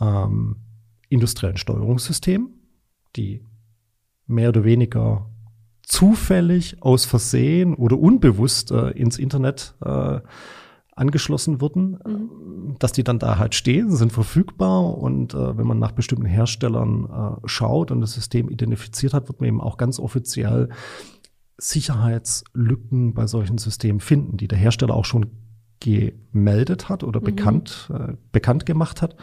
ähm, 0.00 0.56
industriellen 1.08 1.58
Steuerungssystemen, 1.58 2.50
die 3.14 3.44
mehr 4.26 4.48
oder 4.48 4.64
weniger 4.64 5.31
zufällig 5.82 6.82
aus 6.82 7.04
Versehen 7.04 7.74
oder 7.74 7.98
unbewusst 7.98 8.70
äh, 8.70 8.90
ins 8.90 9.18
Internet 9.18 9.74
äh, 9.84 10.20
angeschlossen 10.94 11.60
wurden, 11.60 11.98
mhm. 12.04 12.76
dass 12.78 12.92
die 12.92 13.04
dann 13.04 13.18
da 13.18 13.38
halt 13.38 13.54
stehen, 13.54 13.90
sind 13.90 14.12
verfügbar 14.12 14.96
und 14.98 15.34
äh, 15.34 15.56
wenn 15.56 15.66
man 15.66 15.78
nach 15.78 15.92
bestimmten 15.92 16.26
Herstellern 16.26 17.40
äh, 17.44 17.48
schaut 17.48 17.90
und 17.90 18.00
das 18.00 18.12
System 18.12 18.50
identifiziert 18.50 19.14
hat, 19.14 19.28
wird 19.28 19.40
man 19.40 19.48
eben 19.48 19.60
auch 19.60 19.78
ganz 19.78 19.98
offiziell 19.98 20.68
Sicherheitslücken 21.58 23.14
bei 23.14 23.26
solchen 23.26 23.58
Systemen 23.58 24.00
finden, 24.00 24.36
die 24.36 24.48
der 24.48 24.58
Hersteller 24.58 24.94
auch 24.94 25.04
schon 25.04 25.26
gemeldet 25.80 26.88
hat 26.88 27.02
oder 27.02 27.20
mhm. 27.20 27.24
bekannt, 27.24 27.90
äh, 27.92 28.14
bekannt 28.30 28.66
gemacht 28.66 29.02
hat. 29.02 29.16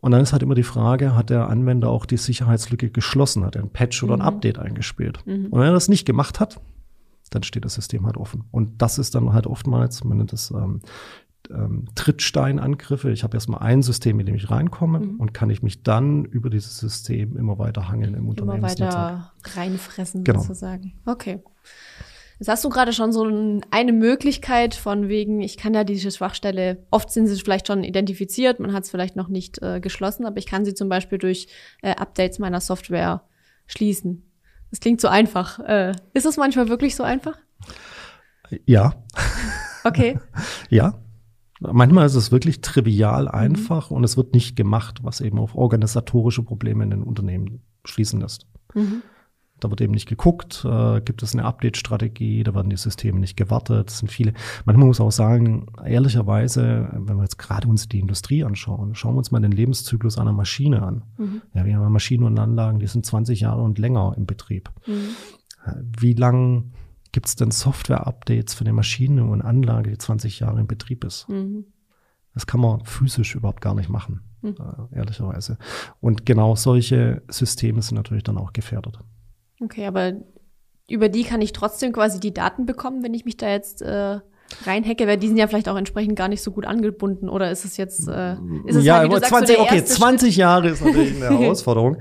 Und 0.00 0.12
dann 0.12 0.22
ist 0.22 0.32
halt 0.32 0.42
immer 0.42 0.54
die 0.54 0.62
Frage, 0.62 1.14
hat 1.14 1.30
der 1.30 1.48
Anwender 1.48 1.90
auch 1.90 2.06
die 2.06 2.16
Sicherheitslücke 2.16 2.90
geschlossen, 2.90 3.44
hat 3.44 3.56
er 3.56 3.62
ein 3.62 3.70
Patch 3.70 4.02
oder 4.02 4.14
ein 4.14 4.20
mhm. 4.20 4.26
Update 4.26 4.58
eingespielt? 4.58 5.24
Mhm. 5.26 5.46
Und 5.46 5.60
wenn 5.60 5.68
er 5.68 5.72
das 5.72 5.88
nicht 5.88 6.06
gemacht 6.06 6.40
hat, 6.40 6.60
dann 7.30 7.42
steht 7.42 7.64
das 7.64 7.74
System 7.74 8.06
halt 8.06 8.16
offen. 8.16 8.44
Und 8.50 8.82
das 8.82 8.98
ist 8.98 9.14
dann 9.14 9.32
halt 9.32 9.46
oftmals, 9.46 10.02
man 10.04 10.18
nennt 10.18 10.32
das 10.32 10.50
ähm, 10.50 10.80
ähm, 11.50 11.84
Trittsteinangriffe. 11.94 13.10
Ich 13.10 13.24
habe 13.24 13.36
erstmal 13.36 13.60
ein 13.60 13.82
System, 13.82 14.18
in 14.20 14.26
dem 14.26 14.34
ich 14.34 14.50
reinkomme 14.50 15.00
mhm. 15.00 15.20
und 15.20 15.34
kann 15.34 15.50
ich 15.50 15.62
mich 15.62 15.82
dann 15.82 16.24
über 16.24 16.50
dieses 16.50 16.78
System 16.78 17.36
immer 17.36 17.58
weiter 17.58 17.88
hangeln 17.88 18.14
im 18.14 18.28
Unternehmensnetzwerk. 18.28 18.92
Immer 18.92 19.32
weiter 19.44 19.60
reinfressen 19.60 20.24
genau. 20.24 20.40
sozusagen. 20.40 20.94
Okay. 21.06 21.40
Jetzt 22.40 22.48
hast 22.48 22.64
du 22.64 22.70
gerade 22.70 22.94
schon 22.94 23.12
so 23.12 23.30
eine 23.70 23.92
Möglichkeit 23.92 24.74
von 24.74 25.08
wegen, 25.08 25.42
ich 25.42 25.58
kann 25.58 25.74
ja 25.74 25.84
diese 25.84 26.10
Schwachstelle, 26.10 26.86
oft 26.90 27.10
sind 27.10 27.26
sie 27.26 27.36
vielleicht 27.36 27.66
schon 27.66 27.84
identifiziert, 27.84 28.60
man 28.60 28.72
hat 28.72 28.84
es 28.84 28.90
vielleicht 28.90 29.14
noch 29.14 29.28
nicht 29.28 29.60
äh, 29.60 29.78
geschlossen, 29.78 30.24
aber 30.24 30.38
ich 30.38 30.46
kann 30.46 30.64
sie 30.64 30.72
zum 30.72 30.88
Beispiel 30.88 31.18
durch 31.18 31.48
äh, 31.82 31.94
Updates 31.94 32.38
meiner 32.38 32.62
Software 32.62 33.24
schließen. 33.66 34.22
Das 34.70 34.80
klingt 34.80 35.02
so 35.02 35.08
einfach. 35.08 35.58
Äh, 35.58 35.92
ist 36.14 36.24
es 36.24 36.38
manchmal 36.38 36.70
wirklich 36.70 36.96
so 36.96 37.02
einfach? 37.02 37.36
Ja. 38.64 38.94
Okay. 39.84 40.18
ja. 40.70 40.94
Manchmal 41.60 42.06
ist 42.06 42.14
es 42.14 42.32
wirklich 42.32 42.62
trivial 42.62 43.24
mhm. 43.24 43.28
einfach 43.28 43.90
mhm. 43.90 43.98
und 43.98 44.04
es 44.04 44.16
wird 44.16 44.32
nicht 44.32 44.56
gemacht, 44.56 45.00
was 45.02 45.20
eben 45.20 45.38
auf 45.38 45.56
organisatorische 45.56 46.42
Probleme 46.42 46.84
in 46.84 46.90
den 46.90 47.02
Unternehmen 47.02 47.60
schließen 47.84 48.18
lässt. 48.18 48.46
Mhm. 48.72 49.02
Da 49.60 49.70
wird 49.70 49.80
eben 49.80 49.92
nicht 49.92 50.08
geguckt, 50.08 50.64
äh, 50.64 51.00
gibt 51.00 51.22
es 51.22 51.34
eine 51.34 51.44
Update-Strategie, 51.44 52.42
da 52.42 52.54
werden 52.54 52.70
die 52.70 52.76
Systeme 52.76 53.20
nicht 53.20 53.36
gewartet, 53.36 53.90
es 53.90 53.98
sind 53.98 54.10
viele. 54.10 54.32
Manchmal 54.64 54.86
muss 54.86 55.00
auch 55.00 55.12
sagen, 55.12 55.66
ehrlicherweise, 55.84 56.88
wenn 56.92 57.16
wir 57.16 57.22
jetzt 57.22 57.38
gerade 57.38 57.68
uns 57.68 57.88
die 57.88 58.00
Industrie 58.00 58.44
anschauen, 58.44 58.94
schauen 58.94 59.14
wir 59.14 59.18
uns 59.18 59.30
mal 59.30 59.40
den 59.40 59.52
Lebenszyklus 59.52 60.18
einer 60.18 60.32
Maschine 60.32 60.82
an. 60.82 61.02
Mhm. 61.18 61.42
Ja, 61.54 61.64
wir 61.64 61.76
haben 61.76 61.92
Maschinen 61.92 62.24
und 62.24 62.38
Anlagen, 62.38 62.78
die 62.78 62.86
sind 62.86 63.06
20 63.06 63.40
Jahre 63.40 63.62
und 63.62 63.78
länger 63.78 64.14
im 64.16 64.26
Betrieb. 64.26 64.70
Mhm. 64.86 65.08
Wie 65.98 66.14
lang 66.14 66.72
gibt 67.12 67.26
es 67.26 67.36
denn 67.36 67.50
Software-Updates 67.50 68.54
für 68.54 68.64
eine 68.64 68.72
Maschine 68.72 69.24
und 69.24 69.42
Anlage, 69.42 69.90
die 69.90 69.98
20 69.98 70.40
Jahre 70.40 70.60
im 70.60 70.66
Betrieb 70.66 71.04
ist? 71.04 71.28
Mhm. 71.28 71.64
Das 72.34 72.46
kann 72.46 72.60
man 72.60 72.84
physisch 72.84 73.34
überhaupt 73.34 73.60
gar 73.60 73.74
nicht 73.74 73.88
machen, 73.88 74.20
mhm. 74.42 74.56
äh, 74.58 74.96
ehrlicherweise. 74.96 75.58
Und 76.00 76.24
genau 76.26 76.54
solche 76.54 77.22
Systeme 77.28 77.82
sind 77.82 77.96
natürlich 77.96 78.24
dann 78.24 78.38
auch 78.38 78.52
gefährdet. 78.52 79.00
Okay, 79.60 79.86
aber 79.86 80.14
über 80.88 81.08
die 81.08 81.22
kann 81.24 81.40
ich 81.40 81.52
trotzdem 81.52 81.92
quasi 81.92 82.18
die 82.18 82.34
Daten 82.34 82.66
bekommen, 82.66 83.02
wenn 83.02 83.14
ich 83.14 83.24
mich 83.24 83.36
da 83.36 83.48
jetzt 83.48 83.82
äh, 83.82 84.20
reinhacke, 84.64 85.06
weil 85.06 85.16
die 85.16 85.28
sind 85.28 85.36
ja 85.36 85.46
vielleicht 85.46 85.68
auch 85.68 85.76
entsprechend 85.76 86.16
gar 86.16 86.28
nicht 86.28 86.42
so 86.42 86.50
gut 86.50 86.66
angebunden 86.66 87.28
oder 87.28 87.50
ist 87.50 87.64
es 87.64 87.76
jetzt 87.76 88.08
äh, 88.08 88.34
ist 88.66 88.76
es 88.76 88.84
ja, 88.84 88.98
halt, 88.98 89.10
aber 89.10 89.22
20, 89.22 89.56
so 89.56 89.62
okay, 89.62 89.84
20 89.84 90.28
Schritt? 90.28 90.38
Jahre 90.38 90.68
ist 90.68 90.84
natürlich 90.84 91.16
eine 91.22 91.38
Herausforderung. 91.38 91.96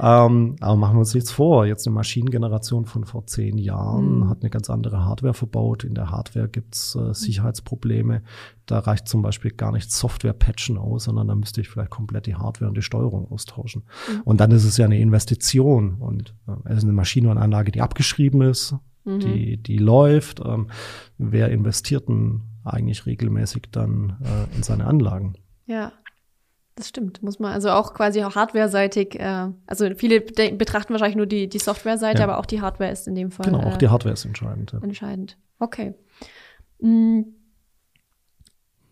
ähm, 0.00 0.56
aber 0.60 0.76
machen 0.76 0.96
wir 0.96 1.00
uns 1.00 1.14
nichts 1.14 1.30
vor. 1.30 1.66
Jetzt 1.66 1.86
eine 1.86 1.94
Maschinengeneration 1.94 2.86
von 2.86 3.04
vor 3.04 3.26
zehn 3.26 3.58
Jahren 3.58 4.20
mhm. 4.20 4.28
hat 4.28 4.38
eine 4.42 4.50
ganz 4.50 4.70
andere 4.70 5.04
Hardware 5.04 5.34
verbaut. 5.34 5.84
In 5.84 5.94
der 5.94 6.10
Hardware 6.10 6.48
gibt's 6.48 6.94
äh, 6.94 7.14
Sicherheitsprobleme. 7.14 8.22
Da 8.66 8.78
reicht 8.78 9.08
zum 9.08 9.22
Beispiel 9.22 9.50
gar 9.50 9.72
nicht 9.72 9.90
Software-Patchen 9.90 10.78
aus, 10.78 11.04
sondern 11.04 11.28
da 11.28 11.34
müsste 11.34 11.60
ich 11.60 11.68
vielleicht 11.68 11.90
komplett 11.90 12.26
die 12.26 12.36
Hardware 12.36 12.68
und 12.68 12.76
die 12.76 12.82
Steuerung 12.82 13.30
austauschen. 13.30 13.84
Mhm. 14.08 14.20
Und 14.24 14.40
dann 14.40 14.50
ist 14.50 14.64
es 14.64 14.76
ja 14.76 14.84
eine 14.84 14.98
Investition 14.98 15.96
und 16.00 16.34
äh, 16.46 16.52
es 16.70 16.78
ist 16.78 16.84
eine 16.84 16.92
Maschine 16.92 17.30
und 17.30 17.38
Anlage, 17.38 17.72
die 17.72 17.80
abgeschrieben 17.80 18.42
ist 18.42 18.74
mhm. 19.04 19.20
die, 19.20 19.56
die 19.56 19.78
läuft. 19.78 20.40
Ähm, 20.44 20.68
wer 21.18 21.50
investiert 21.50 22.08
denn 22.08 22.42
eigentlich 22.64 23.06
regelmäßig 23.06 23.64
dann 23.70 24.18
äh, 24.22 24.56
in 24.56 24.62
seine 24.62 24.86
Anlagen? 24.86 25.34
Ja. 25.66 25.92
Das 26.74 26.88
stimmt, 26.88 27.22
muss 27.22 27.38
man 27.38 27.52
also 27.52 27.68
auch 27.68 27.92
quasi 27.92 28.24
auch 28.24 28.34
hardware-seitig, 28.34 29.20
äh, 29.20 29.48
also 29.66 29.90
viele 29.94 30.22
betrachten 30.22 30.94
wahrscheinlich 30.94 31.16
nur 31.16 31.26
die, 31.26 31.46
die 31.46 31.58
Software-Seite, 31.58 32.20
ja. 32.20 32.24
aber 32.24 32.38
auch 32.38 32.46
die 32.46 32.62
Hardware 32.62 32.90
ist 32.90 33.06
in 33.06 33.14
dem 33.14 33.30
Fall. 33.30 33.44
Genau, 33.44 33.60
auch 33.60 33.76
die 33.76 33.84
äh, 33.84 33.88
Hardware 33.88 34.14
ist 34.14 34.24
entscheidend. 34.24 34.72
Ja. 34.72 34.80
Entscheidend. 34.80 35.36
Okay. 35.58 35.92
Mhm. 36.80 37.34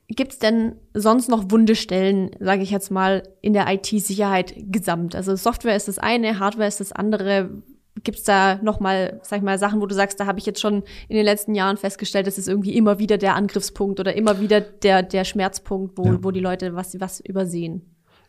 Gibt 0.08 0.32
es 0.32 0.38
denn 0.40 0.74
sonst 0.92 1.28
noch 1.28 1.50
Wundestellen, 1.50 2.32
sage 2.40 2.62
ich 2.62 2.70
jetzt 2.70 2.90
mal, 2.90 3.22
in 3.40 3.52
der 3.52 3.72
IT-Sicherheit 3.72 4.54
gesamt? 4.56 5.14
Also 5.14 5.36
Software 5.36 5.76
ist 5.76 5.88
das 5.88 5.98
eine, 5.98 6.40
Hardware 6.40 6.68
ist 6.68 6.80
das 6.80 6.92
andere. 6.92 7.62
Gibt's 8.02 8.22
da 8.22 8.56
nochmal, 8.62 9.20
sag 9.22 9.38
ich 9.38 9.44
mal, 9.44 9.58
Sachen, 9.58 9.80
wo 9.80 9.86
du 9.86 9.94
sagst, 9.94 10.20
da 10.20 10.26
habe 10.26 10.38
ich 10.38 10.46
jetzt 10.46 10.60
schon 10.60 10.82
in 11.08 11.16
den 11.16 11.24
letzten 11.24 11.54
Jahren 11.54 11.76
festgestellt, 11.76 12.26
das 12.26 12.38
ist 12.38 12.48
irgendwie 12.48 12.76
immer 12.76 12.98
wieder 12.98 13.18
der 13.18 13.34
Angriffspunkt 13.34 14.00
oder 14.00 14.14
immer 14.14 14.40
wieder 14.40 14.60
der, 14.60 15.02
der 15.02 15.24
Schmerzpunkt, 15.24 15.98
wo, 15.98 16.04
ja. 16.04 16.18
wo 16.22 16.30
die 16.30 16.40
Leute 16.40 16.74
was, 16.74 16.98
was 17.00 17.20
übersehen? 17.20 17.82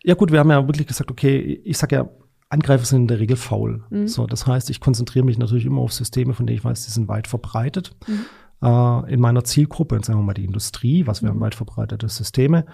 Ja 0.03 0.15
gut, 0.15 0.31
wir 0.31 0.39
haben 0.39 0.49
ja 0.49 0.67
wirklich 0.67 0.87
gesagt, 0.87 1.11
okay, 1.11 1.61
ich 1.63 1.77
sag 1.77 1.91
ja, 1.91 2.09
Angreifer 2.49 2.85
sind 2.85 3.01
in 3.01 3.07
der 3.07 3.19
Regel 3.19 3.37
faul. 3.37 3.83
Mhm. 3.89 4.07
So, 4.07 4.27
das 4.27 4.45
heißt, 4.45 4.69
ich 4.69 4.81
konzentriere 4.81 5.25
mich 5.25 5.37
natürlich 5.37 5.65
immer 5.65 5.81
auf 5.81 5.93
Systeme, 5.93 6.33
von 6.33 6.45
denen 6.45 6.57
ich 6.57 6.65
weiß, 6.65 6.85
die 6.85 6.91
sind 6.91 7.07
weit 7.07 7.27
verbreitet. 7.27 7.95
Mhm. 8.07 8.25
äh, 8.61 9.13
in 9.13 9.21
meiner 9.21 9.43
Zielgruppe, 9.43 9.99
sagen 10.03 10.19
wir 10.19 10.23
mal 10.23 10.33
die 10.33 10.45
Industrie, 10.45 11.07
was 11.07 11.23
wären 11.23 11.37
mhm. 11.37 11.41
weit 11.41 11.55
verbreitete 11.55 12.09
Systeme. 12.09 12.65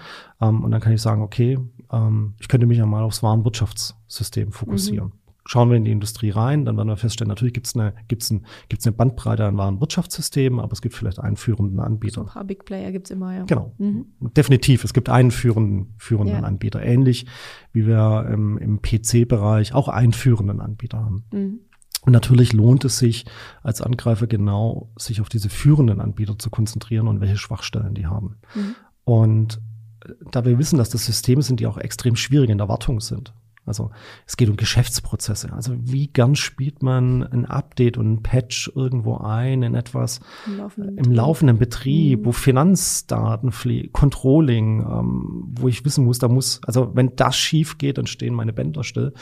Ähm, 0.41 0.63
und 0.63 0.71
dann 0.71 0.81
kann 0.81 0.93
ich 0.93 1.01
sagen, 1.01 1.21
okay, 1.21 1.59
ähm, 1.91 2.33
ich 2.39 2.47
könnte 2.47 2.65
mich 2.65 2.79
ja 2.79 2.85
mal 2.85 3.03
aufs 3.03 3.21
Warenwirtschaftssystem 3.21 4.51
fokussieren. 4.51 5.09
Mhm 5.09 5.26
schauen 5.47 5.69
wir 5.69 5.77
in 5.77 5.85
die 5.85 5.91
Industrie 5.91 6.29
rein, 6.29 6.65
dann 6.65 6.77
werden 6.77 6.89
wir 6.89 6.97
feststellen, 6.97 7.29
natürlich 7.29 7.53
gibt 7.53 7.67
es 7.67 7.75
eine, 7.75 7.93
gibt's 8.07 8.29
ein, 8.29 8.45
gibt's 8.69 8.85
eine 8.85 8.95
Bandbreite 8.95 9.45
an 9.45 9.57
Warenwirtschaftssystemen, 9.57 10.59
aber 10.59 10.73
es 10.73 10.81
gibt 10.81 10.93
vielleicht 10.93 11.19
einen 11.19 11.37
führenden 11.37 11.79
Anbieter. 11.79 12.15
So 12.15 12.21
ein 12.21 12.27
paar 12.27 12.43
Big 12.43 12.65
Player 12.65 12.91
gibt's 12.91 13.09
immer, 13.09 13.33
ja. 13.33 13.43
Genau. 13.45 13.73
Mhm. 13.77 14.07
Definitiv. 14.35 14.83
Es 14.83 14.93
gibt 14.93 15.09
einen 15.09 15.31
führenden, 15.31 15.95
führenden 15.97 16.41
ja. 16.41 16.43
Anbieter. 16.43 16.83
Ähnlich 16.83 17.25
wie 17.71 17.87
wir 17.87 18.27
im, 18.31 18.57
im 18.57 18.81
PC-Bereich 18.81 19.73
auch 19.73 19.87
einen 19.87 20.13
führenden 20.13 20.59
Anbieter 20.59 20.99
haben. 20.99 21.23
Mhm. 21.31 21.59
Und 22.01 22.13
natürlich 22.13 22.53
lohnt 22.53 22.85
es 22.85 22.99
sich 22.99 23.25
als 23.63 23.81
Angreifer 23.81 24.27
genau, 24.27 24.91
sich 24.97 25.21
auf 25.21 25.29
diese 25.29 25.49
führenden 25.49 26.01
Anbieter 26.01 26.37
zu 26.37 26.49
konzentrieren 26.49 27.07
und 27.07 27.21
welche 27.21 27.37
Schwachstellen 27.37 27.93
die 27.93 28.05
haben. 28.05 28.37
Mhm. 28.53 28.75
Und 29.05 29.61
äh, 30.05 30.11
da 30.31 30.43
wir 30.43 30.59
wissen, 30.59 30.77
dass 30.77 30.89
das 30.89 31.05
Systeme 31.05 31.41
sind, 31.41 31.59
die 31.59 31.67
auch 31.67 31.77
extrem 31.77 32.15
schwierig 32.17 32.49
in 32.49 32.57
der 32.57 32.67
Wartung 32.67 32.99
sind. 32.99 33.33
Also 33.67 33.91
es 34.25 34.37
geht 34.37 34.49
um 34.49 34.55
Geschäftsprozesse. 34.55 35.51
Also 35.53 35.73
wie 35.77 36.07
gern 36.07 36.35
spielt 36.35 36.81
man 36.81 37.23
ein 37.23 37.45
Update 37.45 37.97
und 37.97 38.11
ein 38.11 38.23
Patch 38.23 38.71
irgendwo 38.75 39.17
ein 39.17 39.63
in 39.63 39.75
etwas 39.75 40.19
im 40.45 40.57
laufenden, 40.57 40.97
im 40.97 41.11
laufenden 41.11 41.57
Betrieb, 41.57 42.21
mhm. 42.21 42.25
wo 42.25 42.31
Finanzdaten 42.31 43.51
fliegen, 43.51 43.91
Controlling, 43.91 44.81
ähm, 44.81 45.43
wo 45.57 45.67
ich 45.67 45.83
wissen 45.85 46.05
muss, 46.05 46.19
da 46.19 46.27
muss, 46.27 46.61
also 46.65 46.91
wenn 46.95 47.15
das 47.15 47.37
schief 47.37 47.77
geht, 47.77 47.97
dann 47.97 48.07
stehen 48.07 48.33
meine 48.33 48.53
Bänder 48.53 48.83
still. 48.83 49.13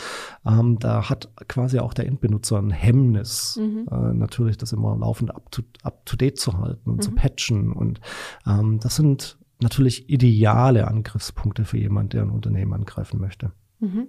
Ähm, 0.45 0.77
da 0.79 1.09
hat 1.09 1.29
quasi 1.47 1.79
auch 1.79 1.93
der 1.93 2.07
Endbenutzer 2.07 2.57
ein 2.57 2.71
Hemmnis, 2.71 3.59
mhm. 3.59 3.87
äh, 3.91 4.13
natürlich 4.13 4.57
das 4.57 4.73
immer 4.73 4.95
laufend 4.97 5.33
up 5.35 5.51
to, 5.51 5.63
up 5.83 6.05
to 6.05 6.15
date 6.15 6.39
zu 6.39 6.57
halten 6.57 6.89
und 6.89 6.97
mhm. 6.97 7.01
zu 7.01 7.11
patchen. 7.11 7.71
Und 7.71 7.99
ähm, 8.45 8.79
das 8.79 8.95
sind 8.95 9.37
natürlich 9.61 10.09
ideale 10.09 10.87
Angriffspunkte 10.87 11.65
für 11.65 11.77
jemand, 11.77 12.13
der 12.13 12.23
ein 12.23 12.29
Unternehmen 12.29 12.73
angreifen 12.73 13.19
möchte. 13.19 13.51
Mhm. 13.79 14.07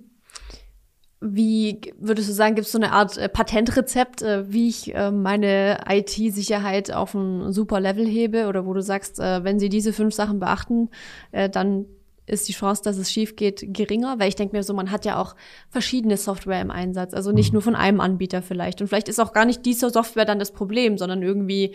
Wie 1.21 1.81
würdest 1.99 2.29
du 2.29 2.35
sagen, 2.35 2.57
gibt 2.57 2.67
es 2.67 2.73
so 2.73 2.79
eine 2.79 2.93
Art 2.93 3.17
äh, 3.17 3.29
Patentrezept, 3.29 4.21
äh, 4.21 4.53
wie 4.53 4.69
ich 4.69 4.95
äh, 4.95 5.11
meine 5.11 5.81
IT-Sicherheit 5.89 6.93
auf 6.93 7.15
ein 7.15 7.53
super 7.53 7.81
Level 7.81 8.07
hebe 8.07 8.49
oder 8.49 8.67
wo 8.67 8.75
du 8.75 8.83
sagst, 8.83 9.19
wenn 9.19 9.59
sie 9.59 9.69
diese 9.69 9.93
fünf 9.93 10.15
Sachen 10.15 10.41
beachten, 10.41 10.91
dann 11.33 11.87
ist 12.27 12.49
die 12.49 12.53
Chance, 12.53 12.83
dass 12.83 12.99
es 12.99 13.11
schief 13.11 13.37
geht, 13.37 13.65
geringer, 13.73 14.19
weil 14.19 14.29
ich 14.29 14.35
denke 14.35 14.57
mir 14.57 14.63
so, 14.63 14.75
man 14.75 14.91
hat 14.91 15.05
ja 15.05 15.21
auch 15.21 15.37
verschiedene 15.71 16.17
Software 16.17 16.61
im 16.61 16.71
Einsatz, 16.71 17.15
also 17.15 17.33
nicht 17.33 17.53
mhm. 17.53 17.57
nur 17.57 17.63
von 17.63 17.77
einem 17.77 18.01
Anbieter 18.01 18.43
vielleicht. 18.43 18.81
Und 18.81 18.89
vielleicht 18.89 19.09
ist 19.09 19.21
auch 19.21 19.33
gar 19.33 19.45
nicht 19.45 19.65
diese 19.65 19.91
Software 19.91 20.25
dann 20.25 20.39
das 20.39 20.53
Problem, 20.53 20.99
sondern 20.99 21.23
irgendwie 21.23 21.75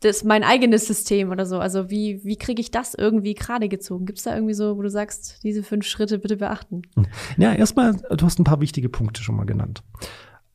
das 0.00 0.24
mein 0.24 0.42
eigenes 0.42 0.86
System 0.86 1.30
oder 1.30 1.44
so. 1.44 1.58
Also 1.58 1.90
wie, 1.90 2.24
wie 2.24 2.36
kriege 2.36 2.60
ich 2.60 2.70
das 2.70 2.94
irgendwie 2.94 3.34
gerade 3.34 3.68
gezogen? 3.68 4.06
Gibt 4.06 4.18
es 4.18 4.24
da 4.24 4.34
irgendwie 4.34 4.54
so, 4.54 4.76
wo 4.76 4.82
du 4.82 4.90
sagst, 4.90 5.44
diese 5.44 5.62
fünf 5.62 5.86
Schritte 5.86 6.18
bitte 6.18 6.38
beachten? 6.38 6.82
Ja, 7.36 7.52
erstmal, 7.52 7.94
du 7.94 8.24
hast 8.24 8.38
ein 8.38 8.44
paar 8.44 8.60
wichtige 8.60 8.88
Punkte 8.88 9.22
schon 9.22 9.36
mal 9.36 9.44
genannt. 9.44 9.82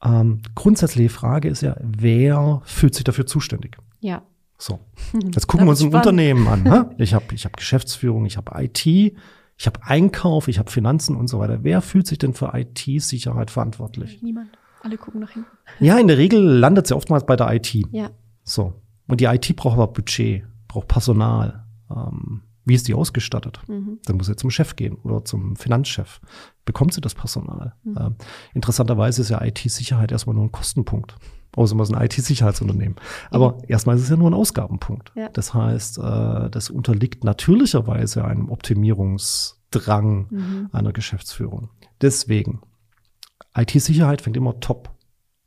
Ähm, 0.04 0.42
grundsätzliche 0.56 1.10
Frage 1.10 1.48
ist 1.48 1.62
ja, 1.62 1.78
wer 1.80 2.62
fühlt 2.66 2.96
sich 2.96 3.04
dafür 3.04 3.28
zuständig? 3.28 3.78
Ja. 4.00 4.24
So, 4.58 4.80
jetzt 5.14 5.48
gucken 5.48 5.68
wir 5.68 5.72
uns 5.72 5.82
ein 5.82 5.90
spannend. 5.90 6.08
Unternehmen 6.08 6.48
an. 6.48 6.64
Ne? 6.64 6.96
Ich 6.98 7.14
habe 7.14 7.26
ich 7.34 7.46
hab 7.46 7.56
Geschäftsführung, 7.56 8.26
ich 8.26 8.38
habe 8.38 8.52
IT, 8.64 8.86
ich 8.86 9.68
habe 9.68 9.80
Einkauf, 9.84 10.48
ich 10.48 10.58
habe 10.58 10.72
Finanzen 10.72 11.16
und 11.16 11.28
so 11.28 11.40
weiter. 11.40 11.60
Wer 11.62 11.82
fühlt 11.82 12.08
sich 12.08 12.18
denn 12.18 12.34
für 12.34 12.52
IT-Sicherheit 12.54 13.52
verantwortlich? 13.52 14.22
Niemand. 14.22 14.50
Alle 14.82 14.98
gucken 14.98 15.22
nach 15.22 15.32
hinten. 15.32 15.50
Ja, 15.80 15.98
in 15.98 16.08
der 16.08 16.18
Regel 16.18 16.40
landet 16.42 16.88
sie 16.88 16.96
oftmals 16.96 17.26
bei 17.26 17.36
der 17.36 17.54
IT. 17.54 17.74
Ja. 17.92 18.12
So, 18.44 18.74
und 19.08 19.22
die 19.22 19.26
IT 19.26 19.56
braucht 19.56 19.74
aber 19.74 19.88
Budget, 19.88 20.44
braucht 20.68 20.88
Personal. 20.88 21.66
Ähm, 21.90 22.42
wie 22.66 22.74
ist 22.74 22.88
die 22.88 22.96
ausgestattet? 22.96 23.60
Mhm. 23.68 24.00
Dann 24.06 24.18
muss 24.18 24.26
sie 24.26 24.36
zum 24.36 24.50
Chef 24.50 24.76
gehen 24.76 24.96
oder 25.04 25.24
zum 25.24 25.56
Finanzchef. 25.56 26.20
Bekommt 26.66 26.94
sie 26.94 27.02
das 27.02 27.14
Personal? 27.14 27.74
Mhm. 27.84 27.98
Ähm, 28.00 28.16
interessanterweise 28.56 29.22
ist 29.22 29.30
ja 29.30 29.42
IT-Sicherheit 29.44 30.12
erstmal 30.12 30.36
nur 30.36 30.46
ein 30.46 30.52
Kostenpunkt. 30.52 31.16
Außer 31.56 31.76
man 31.76 31.86
ist 31.86 31.94
ein 31.94 32.04
IT-Sicherheitsunternehmen. 32.04 32.96
Aber 33.30 33.54
mhm. 33.54 33.62
erstmal 33.68 33.96
ist 33.96 34.04
es 34.04 34.10
ja 34.10 34.18
nur 34.18 34.30
ein 34.30 34.34
Ausgabenpunkt. 34.34 35.12
Ja. 35.16 35.30
Das 35.30 35.54
heißt, 35.54 36.00
äh, 36.00 36.50
das 36.50 36.70
unterliegt 36.70 37.24
natürlicherweise 37.24 38.26
einem 38.26 38.50
Optimierungsdrang 38.50 40.28
mhm. 40.30 40.70
einer 40.74 40.92
Geschäftsführung. 40.92 41.70
Deswegen, 42.02 42.62
IT-Sicherheit 43.56 44.22
fängt 44.22 44.38
immer 44.38 44.60
top 44.60 44.90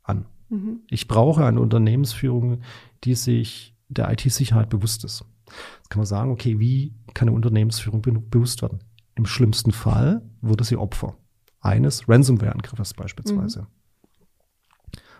an. 0.03 0.25
Mhm. 0.49 0.79
Ich 0.89 1.07
brauche 1.07 1.45
eine 1.45 1.59
Unternehmensführung, 1.59 2.61
die 3.03 3.15
sich 3.15 3.75
der 3.87 4.11
IT-Sicherheit 4.11 4.69
bewusst 4.69 5.03
ist. 5.03 5.25
Jetzt 5.77 5.89
kann 5.89 5.99
man 5.99 6.05
sagen, 6.05 6.31
okay, 6.31 6.59
wie 6.59 6.93
kann 7.13 7.27
eine 7.27 7.35
Unternehmensführung 7.35 8.01
be 8.01 8.11
bewusst 8.11 8.61
werden? 8.61 8.79
Im 9.15 9.25
schlimmsten 9.25 9.71
Fall 9.71 10.21
wurde 10.41 10.63
sie 10.63 10.77
Opfer 10.77 11.17
eines 11.59 12.07
Ransomware-Angriffes 12.07 12.93
beispielsweise. 12.93 13.61
Mhm. 13.61 13.67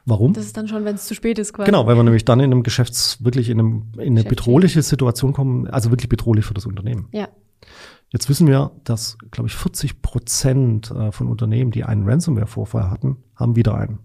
Warum? 0.05 0.33
Das 0.33 0.45
ist 0.45 0.57
dann 0.57 0.67
schon, 0.67 0.85
wenn 0.85 0.95
es 0.95 1.05
zu 1.05 1.13
spät 1.13 1.37
ist, 1.37 1.53
quasi. 1.53 1.65
Genau, 1.65 1.85
weil 1.85 1.95
wir 1.95 2.03
nämlich 2.03 2.25
dann 2.25 2.39
in 2.39 2.51
einem 2.51 2.63
Geschäfts 2.63 3.23
wirklich 3.23 3.49
in, 3.49 3.59
einem, 3.59 3.91
in 3.97 4.17
eine 4.17 4.23
bedrohliche 4.23 4.81
Situation 4.81 5.33
kommen, 5.33 5.67
also 5.67 5.91
wirklich 5.91 6.09
bedrohlich 6.09 6.45
für 6.45 6.53
das 6.53 6.65
Unternehmen. 6.65 7.09
Ja. 7.11 7.27
Jetzt 8.11 8.27
wissen 8.29 8.47
wir, 8.47 8.71
dass, 8.85 9.17
glaube 9.29 9.49
ich, 9.49 9.55
40 9.55 10.01
Prozent 10.01 10.89
äh, 10.89 11.11
von 11.11 11.27
Unternehmen, 11.27 11.71
die 11.71 11.83
einen 11.83 12.07
Ransomware-Vorfall 12.09 12.89
hatten, 12.89 13.17
haben 13.35 13.55
wieder 13.55 13.75
einen. 13.75 13.99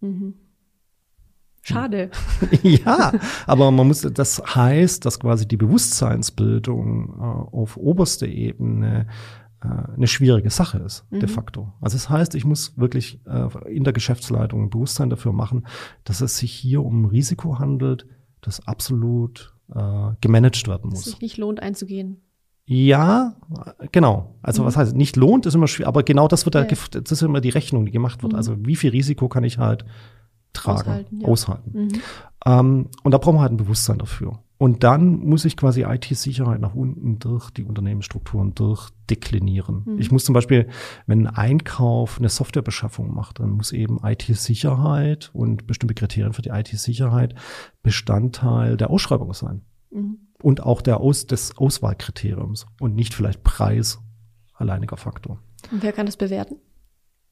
Mhm. 0.00 0.34
Schade. 1.68 2.10
ja, 2.62 3.12
aber 3.46 3.70
man 3.70 3.86
muss, 3.86 4.02
das 4.02 4.42
heißt, 4.54 5.04
dass 5.04 5.20
quasi 5.20 5.46
die 5.46 5.56
Bewusstseinsbildung 5.56 7.08
äh, 7.08 7.22
auf 7.56 7.76
oberster 7.76 8.26
Ebene 8.26 9.06
äh, 9.62 9.68
eine 9.96 10.06
schwierige 10.06 10.50
Sache 10.50 10.78
ist, 10.78 11.04
mhm. 11.10 11.20
de 11.20 11.28
facto. 11.28 11.72
Also 11.80 11.96
das 11.96 12.08
heißt, 12.08 12.34
ich 12.34 12.44
muss 12.44 12.78
wirklich 12.78 13.20
äh, 13.26 13.48
in 13.74 13.84
der 13.84 13.92
Geschäftsleitung 13.92 14.64
ein 14.64 14.70
Bewusstsein 14.70 15.10
dafür 15.10 15.32
machen, 15.32 15.66
dass 16.04 16.20
es 16.20 16.38
sich 16.38 16.52
hier 16.52 16.84
um 16.84 17.02
ein 17.02 17.04
Risiko 17.06 17.58
handelt, 17.58 18.06
das 18.40 18.66
absolut 18.66 19.54
äh, 19.74 20.10
gemanagt 20.20 20.68
werden 20.68 20.90
muss. 20.90 21.04
Dass 21.04 21.12
sich 21.12 21.20
nicht 21.20 21.36
lohnt 21.38 21.60
einzugehen. 21.60 22.22
Ja, 22.70 23.34
genau. 23.92 24.36
Also 24.42 24.62
mhm. 24.62 24.66
was 24.66 24.76
heißt, 24.76 24.94
nicht 24.94 25.16
lohnt, 25.16 25.46
ist 25.46 25.54
immer 25.54 25.68
schwierig, 25.68 25.88
aber 25.88 26.02
genau 26.02 26.28
das 26.28 26.44
wird 26.44 26.54
ja. 26.54 26.64
da, 26.64 27.00
das 27.00 27.12
ist 27.12 27.22
immer 27.22 27.40
die 27.40 27.48
Rechnung, 27.48 27.86
die 27.86 27.92
gemacht 27.92 28.22
wird. 28.22 28.32
Mhm. 28.32 28.36
Also 28.36 28.56
wie 28.58 28.76
viel 28.76 28.90
Risiko 28.90 29.28
kann 29.28 29.42
ich 29.42 29.58
halt 29.58 29.84
tragen, 30.58 30.78
aushalten. 30.80 31.20
Ja. 31.20 31.28
aushalten. 31.28 31.70
Mhm. 31.74 31.88
Ähm, 32.46 32.86
und 33.02 33.12
da 33.12 33.18
brauchen 33.18 33.36
wir 33.36 33.42
halt 33.42 33.52
ein 33.52 33.58
Bewusstsein 33.58 33.98
dafür. 33.98 34.38
Und 34.58 34.82
dann 34.82 35.20
muss 35.20 35.44
ich 35.44 35.56
quasi 35.56 35.84
IT-Sicherheit 35.84 36.60
nach 36.60 36.74
unten 36.74 37.20
durch 37.20 37.50
die 37.50 37.64
Unternehmensstrukturen 37.64 38.56
durchdeklinieren. 38.56 39.84
Mhm. 39.86 39.98
Ich 40.00 40.10
muss 40.10 40.24
zum 40.24 40.32
Beispiel, 40.32 40.68
wenn 41.06 41.28
ein 41.28 41.34
Einkauf 41.34 42.18
eine 42.18 42.28
Softwarebeschaffung 42.28 43.14
macht, 43.14 43.38
dann 43.38 43.50
muss 43.50 43.70
eben 43.70 44.00
IT-Sicherheit 44.02 45.30
und 45.32 45.68
bestimmte 45.68 45.94
Kriterien 45.94 46.32
für 46.32 46.42
die 46.42 46.50
IT-Sicherheit 46.50 47.36
Bestandteil 47.84 48.76
der 48.76 48.90
Ausschreibung 48.90 49.32
sein. 49.32 49.62
Mhm. 49.92 50.18
Und 50.42 50.62
auch 50.62 50.82
der 50.82 51.00
Aus 51.00 51.26
des 51.26 51.56
Auswahlkriteriums 51.56 52.66
und 52.80 52.96
nicht 52.96 53.14
vielleicht 53.14 53.44
Preis 53.44 54.00
alleiniger 54.54 54.96
Faktor. 54.96 55.38
Und 55.70 55.84
wer 55.84 55.92
kann 55.92 56.06
das 56.06 56.16
bewerten? 56.16 56.56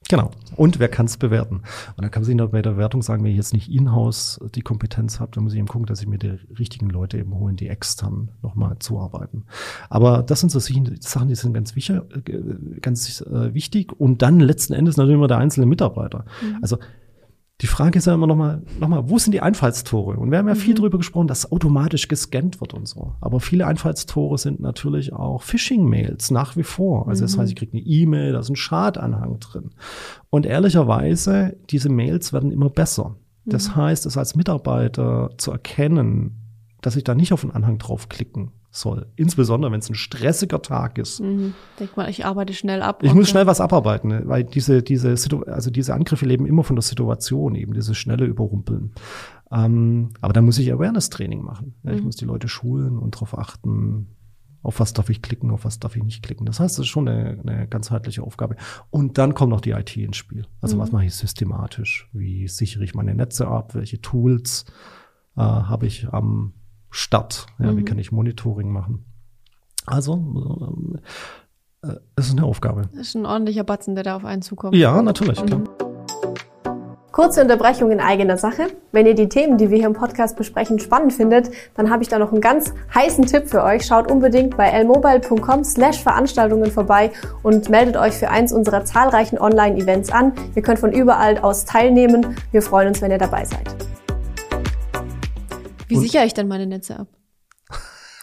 Genau. 0.09 0.31
Und 0.55 0.79
wer 0.79 0.89
kann 0.89 1.07
es 1.07 1.17
bewerten? 1.17 1.57
Und 1.57 2.03
dann 2.03 2.11
kann 2.11 2.23
man 2.23 2.39
sich 2.39 2.51
bei 2.51 2.63
der 2.63 2.77
Wertung 2.77 3.03
sagen, 3.03 3.25
wenn 3.25 3.33
ich 3.33 3.37
jetzt 3.37 3.53
nicht 3.53 3.71
in-house 3.71 4.39
die 4.55 4.63
Kompetenz 4.63 5.19
habe, 5.19 5.33
dann 5.35 5.45
muss 5.45 5.53
ich 5.53 5.59
eben 5.59 5.67
gucken, 5.67 5.87
dass 5.87 6.01
ich 6.01 6.07
mir 6.07 6.19
die 6.19 6.39
richtigen 6.59 6.89
Leute 6.89 7.19
eben 7.19 7.35
holen, 7.35 7.57
die 7.57 7.69
extern 7.69 8.31
nochmal 8.41 8.79
zuarbeiten. 8.79 9.47
Aber 9.91 10.23
das 10.23 10.41
sind 10.41 10.51
so 10.51 10.61
Sachen, 10.61 11.29
die 11.29 11.35
sind 11.35 11.55
ganz, 11.55 11.75
wichtig, 11.75 11.97
äh, 11.97 12.81
ganz 12.81 13.21
äh, 13.23 13.53
wichtig. 13.53 13.93
Und 13.99 14.23
dann 14.23 14.39
letzten 14.39 14.75
Endes 14.75 14.97
natürlich 14.97 15.17
immer 15.17 15.29
der 15.29 15.39
einzelne 15.39 15.67
Mitarbeiter. 15.67 16.25
Mhm. 16.41 16.59
Also 16.63 16.79
die 17.63 17.67
Frage 17.67 17.99
ist 17.99 18.07
ja 18.07 18.15
immer 18.15 18.27
nochmal, 18.27 18.63
noch 18.79 18.89
mal, 18.89 19.09
wo 19.09 19.19
sind 19.19 19.33
die 19.33 19.41
Einfallstore? 19.41 20.19
Und 20.19 20.31
wir 20.31 20.39
haben 20.39 20.49
ja 20.49 20.55
mhm. 20.55 20.59
viel 20.59 20.75
darüber 20.75 20.99
gesprochen, 20.99 21.27
dass 21.27 21.51
automatisch 21.51 22.07
gescannt 22.07 22.61
wird 22.61 22.75
und 22.75 22.87
so. 22.87 23.15
Aber 23.21 23.41
viele 23.41 23.67
Einfallstore 23.67 24.37
sind 24.37 24.61
natürlich 24.61 25.15
auch 25.15 25.43
Phishing-Mails 25.43 26.31
nach 26.31 26.57
wie 26.57 26.63
vor. 26.63 27.09
Also 27.09 27.25
das 27.25 27.39
heißt, 27.39 27.51
ich 27.51 27.57
kriege 27.57 27.73
eine 27.73 27.87
E-Mail, 27.87 28.33
da 28.33 28.41
ist 28.41 28.51
ein 28.51 28.57
Schadanhang 28.57 29.41
drin. 29.41 29.71
Und 30.29 30.45
ehrlicherweise, 30.45 31.57
diese 31.71 31.89
Mails 31.89 32.35
werden 32.35 32.51
immer 32.51 32.69
besser. 32.69 33.17
Das 33.47 33.71
mhm. 33.71 33.77
heißt, 33.77 34.05
es 34.05 34.19
als 34.19 34.37
Mitarbeiter 34.37 35.31
zu 35.39 35.51
erkennen, 35.51 36.43
dass 36.83 36.97
ich 36.97 37.05
da 37.05 37.15
nicht 37.15 37.33
auf 37.33 37.41
den 37.41 37.53
Anhang 37.53 37.79
draufklicken 37.79 38.53
soll. 38.77 39.07
Insbesondere, 39.17 39.73
wenn 39.73 39.81
es 39.81 39.89
ein 39.89 39.95
stressiger 39.95 40.63
Tag 40.63 40.99
ist. 40.99 41.21
Mhm. 41.21 41.55
Denk 41.81 41.97
mal, 41.97 42.09
ich 42.09 42.25
arbeite 42.25 42.53
schnell 42.53 42.83
ab. 42.83 43.03
Ich 43.03 43.15
muss 43.15 43.29
schnell 43.29 43.47
was 43.47 43.61
abarbeiten, 43.61 44.09
ne? 44.09 44.23
weil 44.27 44.45
diese, 44.45 44.83
diese, 44.83 45.11
also 45.47 45.71
diese 45.71 45.95
Angriffe 45.95 46.27
leben 46.27 46.47
immer 46.47 46.65
von 46.65 46.77
der 46.77 46.83
Situation, 46.83 47.55
eben 47.55 47.75
dieses 47.75 47.97
schnelle 47.97 48.25
Überrumpeln. 48.25 48.93
Ähm, 49.53 50.11
aber 50.21 50.33
da 50.33 50.43
muss 50.43 50.59
ich 50.59 50.73
Awareness-Training 50.73 51.43
machen. 51.43 51.75
Mhm. 51.83 51.93
Ich 51.93 52.03
muss 52.03 52.17
die 52.17 52.25
Leute 52.25 52.49
schulen 52.49 52.99
und 52.99 53.15
darauf 53.15 53.37
achten, 53.39 54.09
auf 54.63 54.81
was 54.81 54.93
darf 54.93 55.11
ich 55.11 55.23
klicken, 55.23 55.51
auf 55.51 55.65
was 55.65 55.79
darf 55.79 55.95
ich 55.97 56.03
nicht 56.03 56.23
klicken. 56.23 56.45
Das 56.45 56.59
heißt, 56.59 56.77
das 56.77 56.85
ist 56.85 56.91
schon 56.91 57.09
eine, 57.09 57.39
eine 57.47 57.69
ganzheitliche 57.69 58.23
Aufgabe. 58.23 58.57
Und 58.91 59.17
dann 59.17 59.35
kommt 59.35 59.51
noch 59.51 59.61
die 59.61 59.71
IT 59.71 59.97
ins 59.97 60.17
Spiel. 60.17 60.45
Also 60.61 60.77
mhm. 60.77 60.81
was 60.81 60.93
mache 60.93 61.05
ich 61.05 61.15
systematisch? 61.15 62.09
Wie 62.13 62.49
sichere 62.49 62.83
ich 62.83 62.95
meine 62.95 63.15
Netze 63.15 63.47
ab? 63.47 63.75
Welche 63.75 64.01
Tools 64.01 64.65
äh, 65.37 65.41
habe 65.41 65.87
ich 65.87 66.09
am 66.09 66.55
Start? 66.97 67.47
Ja, 67.59 67.73
mhm. 67.73 67.77
Wie 67.77 67.85
kann 67.85 67.99
ich 67.99 68.11
Monitoring 68.11 68.71
machen? 68.71 69.05
Also, 69.85 70.15
äh, 71.83 71.89
es 72.17 72.29
ist 72.29 72.33
eine 72.33 72.45
Aufgabe. 72.45 72.89
Das 72.93 73.09
ist 73.09 73.15
ein 73.15 73.27
ordentlicher 73.27 73.65
Batzen, 73.65 73.95
der 73.95 74.03
da 74.03 74.17
auf 74.17 74.25
einen 74.25 74.41
zukommt. 74.41 74.75
Ja, 74.75 75.03
natürlich, 75.03 75.45
klar. 75.45 75.61
Kurze 77.13 77.43
Unterbrechung 77.43 77.91
in 77.91 78.01
eigener 78.01 78.37
Sache. 78.37 78.69
Wenn 78.93 79.07
ihr 79.07 79.15
die 79.15 79.29
Themen, 79.29 79.59
die 79.59 79.71
wir 79.71 79.77
hier 79.77 79.87
im 79.87 79.93
Podcast 79.93 80.37
besprechen, 80.37 80.79
spannend 80.79 81.13
findet, 81.13 81.51
dann 81.75 81.91
habe 81.91 82.03
ich 82.03 82.09
da 82.09 82.19
noch 82.19 82.33
einen 82.33 82.41
ganz 82.41 82.73
heißen 82.95 83.27
Tipp 83.27 83.49
für 83.49 83.63
euch. 83.63 83.87
Schaut 83.87 84.11
unbedingt 84.11 84.57
bei 84.57 84.69
lmobile.com 84.83 85.65
slash 85.65 86.03
Veranstaltungen 86.03 86.71
vorbei 86.71 87.11
und 87.43 87.69
meldet 87.69 87.97
euch 87.97 88.15
für 88.15 88.31
eins 88.31 88.53
unserer 88.53 88.85
zahlreichen 88.85 89.39
Online-Events 89.39 90.13
an. 90.13 90.33
Ihr 90.55 90.63
könnt 90.63 90.79
von 90.79 90.93
überall 90.93 91.39
aus 91.39 91.65
teilnehmen. 91.67 92.37
Wir 92.53 92.63
freuen 92.63 92.89
uns, 92.89 93.01
wenn 93.01 93.11
ihr 93.11 93.19
dabei 93.19 93.45
seid. 93.45 93.75
Wie 95.89 95.97
sichere 95.97 96.25
ich 96.25 96.35
denn 96.35 96.49
meine 96.49 96.67
Netze 96.67 96.99
ab? 96.99 97.09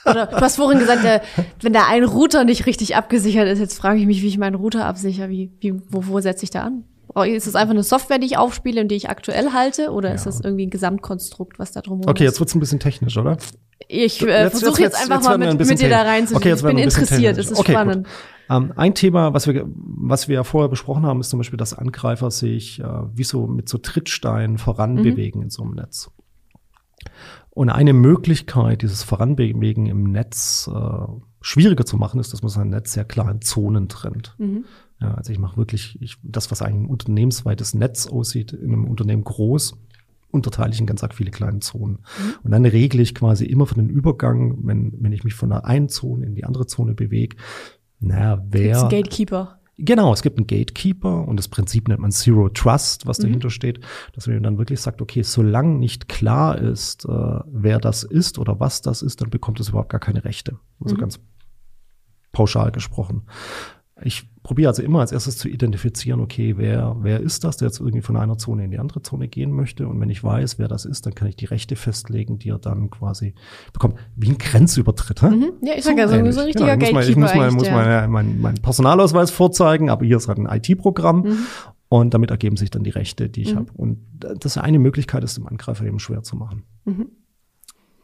Oder 0.06 0.28
du 0.28 0.36
hast 0.36 0.58
vorhin 0.58 0.80
gesagt, 0.80 1.04
der, 1.04 1.21
wenn 1.62 1.73
da 1.73 1.88
ein 1.88 2.04
Router 2.04 2.43
nicht 2.43 2.65
richtig 2.65 2.95
abgesichert 2.95 3.47
ist, 3.47 3.60
jetzt 3.60 3.78
frage 3.78 3.99
ich 3.99 4.06
mich, 4.06 4.21
wie 4.21 4.28
ich 4.28 4.38
meinen 4.38 4.56
Router 4.56 4.86
absichere. 4.86 5.30
Wie, 5.30 5.52
wie, 5.62 5.73
wo, 5.89 6.08
wo 6.08 6.19
setze 6.19 6.43
ich 6.43 6.49
da 6.49 6.63
an? 6.63 6.84
Oh, 7.15 7.21
ist 7.21 7.47
es 7.47 7.56
einfach 7.56 7.73
eine 7.73 7.84
Software, 7.84 8.17
die 8.17 8.26
ich 8.26 8.38
aufspiele 8.38 8.82
und 8.82 8.88
die 8.89 8.95
ich 8.95 9.10
aktuell 9.10 9.52
halte? 9.54 9.91
Oder 9.91 10.10
ja. 10.10 10.15
ist 10.15 10.26
das 10.26 10.41
irgendwie 10.41 10.65
ein 10.65 10.71
Gesamtkonstrukt, 10.71 11.60
was 11.60 11.71
da 11.71 11.82
drum 11.82 12.02
ist? 12.02 12.08
Okay, 12.08 12.23
jetzt 12.23 12.39
wird's 12.39 12.56
ein 12.56 12.60
bisschen 12.60 12.80
technisch, 12.80 13.17
oder? 13.17 13.38
Ich 13.88 14.21
äh, 14.21 14.49
versuche 14.49 14.82
jetzt, 14.82 14.93
jetzt, 14.93 15.02
einfach 15.02 15.17
jetzt 15.17 15.26
mal 15.26 15.38
mit, 15.38 15.49
ein 15.49 15.67
mit 15.67 15.80
dir 15.80 15.89
da 15.89 16.02
reinzugehen. 16.02 16.54
Okay, 16.54 16.54
ich 16.54 16.63
bin 16.63 16.78
interessiert, 16.78 17.38
es 17.38 17.52
ist 17.52 17.60
okay, 17.60 17.73
spannend. 17.73 18.08
Ähm, 18.49 18.73
ein 18.76 18.95
Thema, 18.95 19.34
was 19.34 19.47
wir, 19.47 19.65
was 19.67 20.28
wir 20.28 20.36
ja 20.36 20.43
vorher 20.43 20.69
besprochen 20.69 21.06
haben, 21.06 21.19
ist 21.19 21.30
zum 21.30 21.39
Beispiel, 21.39 21.58
dass 21.58 21.73
Angreifer 21.73 22.32
sich 22.32 22.80
äh, 22.80 22.86
wie 23.13 23.23
so 23.23 23.47
mit 23.47 23.69
so 23.69 23.78
Trittsteinen 23.78 24.58
voranbewegen 24.58 25.39
mhm. 25.39 25.45
in 25.45 25.49
so 25.49 25.63
einem 25.63 25.73
Netz. 25.73 26.10
Und 27.55 27.69
eine 27.69 27.93
Möglichkeit, 27.93 28.81
dieses 28.81 29.03
Voranbewegen 29.03 29.85
im 29.85 30.11
Netz 30.11 30.67
äh, 30.73 31.05
schwieriger 31.39 31.85
zu 31.85 31.97
machen, 31.97 32.19
ist, 32.19 32.33
dass 32.33 32.41
man 32.41 32.49
sein 32.49 32.69
Netz 32.69 32.93
sehr 32.93 33.05
klar 33.05 33.29
in 33.29 33.41
Zonen 33.41 33.89
trennt. 33.89 34.35
Mhm. 34.39 34.65
Ja, 34.99 35.13
also 35.13 35.31
ich 35.31 35.37
mache 35.37 35.57
wirklich 35.57 36.01
ich, 36.01 36.17
das, 36.23 36.49
was 36.49 36.63
ein 36.63 36.87
unternehmensweites 36.87 37.75
Netz 37.75 38.07
aussieht, 38.07 38.53
in 38.53 38.73
einem 38.73 38.85
Unternehmen 38.85 39.23
groß, 39.23 39.77
unterteile 40.31 40.73
ich 40.73 40.79
in 40.79 40.87
ganz 40.87 41.03
arg 41.03 41.13
viele 41.13 41.29
kleine 41.29 41.59
Zonen. 41.59 41.99
Mhm. 41.99 42.33
Und 42.43 42.51
dann 42.51 42.65
regle 42.65 43.03
ich 43.03 43.13
quasi 43.13 43.45
immer 43.45 43.67
für 43.67 43.75
den 43.75 43.89
Übergang, 43.89 44.65
wenn, 44.65 44.91
wenn 44.99 45.11
ich 45.11 45.23
mich 45.23 45.35
von 45.35 45.49
der 45.49 45.65
einen 45.65 45.89
Zone 45.89 46.25
in 46.25 46.33
die 46.33 46.45
andere 46.45 46.65
Zone 46.65 46.95
bewege, 46.95 47.37
naja, 47.99 48.43
wer. 48.49 48.87
Gatekeeper. 48.89 49.59
Genau, 49.77 50.13
es 50.13 50.21
gibt 50.21 50.38
einen 50.38 50.45
Gatekeeper 50.45 51.27
und 51.27 51.38
das 51.38 51.47
Prinzip 51.47 51.88
nennt 51.88 51.99
man 51.99 52.12
Zero 52.12 52.49
Trust, 52.49 53.07
was 53.07 53.19
mhm. 53.19 53.23
dahinter 53.23 53.49
steht, 53.49 53.79
dass 54.13 54.27
man 54.27 54.43
dann 54.43 54.57
wirklich 54.59 54.79
sagt, 54.81 55.01
okay, 55.01 55.23
solange 55.23 55.79
nicht 55.79 56.07
klar 56.07 56.57
ist, 56.59 57.05
äh, 57.05 57.39
wer 57.47 57.79
das 57.79 58.03
ist 58.03 58.38
oder 58.38 58.59
was 58.59 58.81
das 58.81 59.01
ist, 59.01 59.21
dann 59.21 59.31
bekommt 59.31 59.59
es 59.59 59.69
überhaupt 59.69 59.89
gar 59.89 59.99
keine 59.99 60.25
Rechte. 60.25 60.59
Also 60.79 60.95
mhm. 60.95 60.99
ganz 60.99 61.19
pauschal 62.31 62.71
gesprochen. 62.71 63.23
Ich 64.03 64.27
probiere 64.43 64.69
also 64.69 64.83
immer 64.83 64.99
als 64.99 65.11
erstes 65.11 65.37
zu 65.37 65.47
identifizieren, 65.47 66.19
okay, 66.19 66.55
wer, 66.57 66.97
wer 66.99 67.21
ist 67.21 67.43
das, 67.43 67.57
der 67.57 67.69
jetzt 67.69 67.79
irgendwie 67.79 68.01
von 68.01 68.17
einer 68.17 68.37
Zone 68.37 68.65
in 68.65 68.71
die 68.71 68.79
andere 68.79 69.01
Zone 69.01 69.27
gehen 69.27 69.51
möchte. 69.51 69.87
Und 69.87 69.99
wenn 70.01 70.09
ich 70.09 70.23
weiß, 70.23 70.59
wer 70.59 70.67
das 70.67 70.85
ist, 70.85 71.05
dann 71.05 71.15
kann 71.15 71.27
ich 71.27 71.35
die 71.35 71.45
Rechte 71.45 71.75
festlegen, 71.75 72.39
die 72.39 72.49
er 72.49 72.59
dann 72.59 72.89
quasi 72.89 73.33
bekommt. 73.71 73.95
Wie 74.15 74.29
ein 74.29 74.37
Grenzübertritt. 74.37 75.21
Mhm. 75.21 75.53
Ja, 75.61 75.73
ich 75.77 75.83
sage 75.83 75.99
ja, 75.99 76.07
so, 76.07 76.31
so 76.31 76.39
ein 76.41 76.45
richtiger 76.45 76.77
genau, 76.77 76.99
Ich 76.99 77.15
muss 77.15 77.33
mal, 77.33 77.47
ich 77.47 77.55
muss 77.55 77.69
mal, 77.69 77.87
ja. 77.87 78.07
mein, 78.07 78.41
mein 78.41 78.55
Personalausweis 78.55 79.31
vorzeigen, 79.31 79.89
aber 79.89 80.05
hier 80.05 80.17
ist 80.17 80.27
halt 80.27 80.37
ein 80.37 80.47
IT-Programm. 80.47 81.21
Mhm. 81.21 81.37
Und 81.89 82.13
damit 82.15 82.31
ergeben 82.31 82.57
sich 82.57 82.71
dann 82.71 82.83
die 82.83 82.89
Rechte, 82.89 83.29
die 83.29 83.43
ich 83.43 83.53
mhm. 83.53 83.59
habe. 83.59 83.71
Und 83.75 83.99
das 84.19 84.55
ist 84.55 84.57
eine 84.57 84.79
Möglichkeit, 84.79 85.23
ist 85.23 85.37
dem 85.37 85.47
Angreifer 85.47 85.85
eben 85.85 85.99
schwer 85.99 86.23
zu 86.23 86.35
machen. 86.35 86.63
Mhm. 86.85 87.07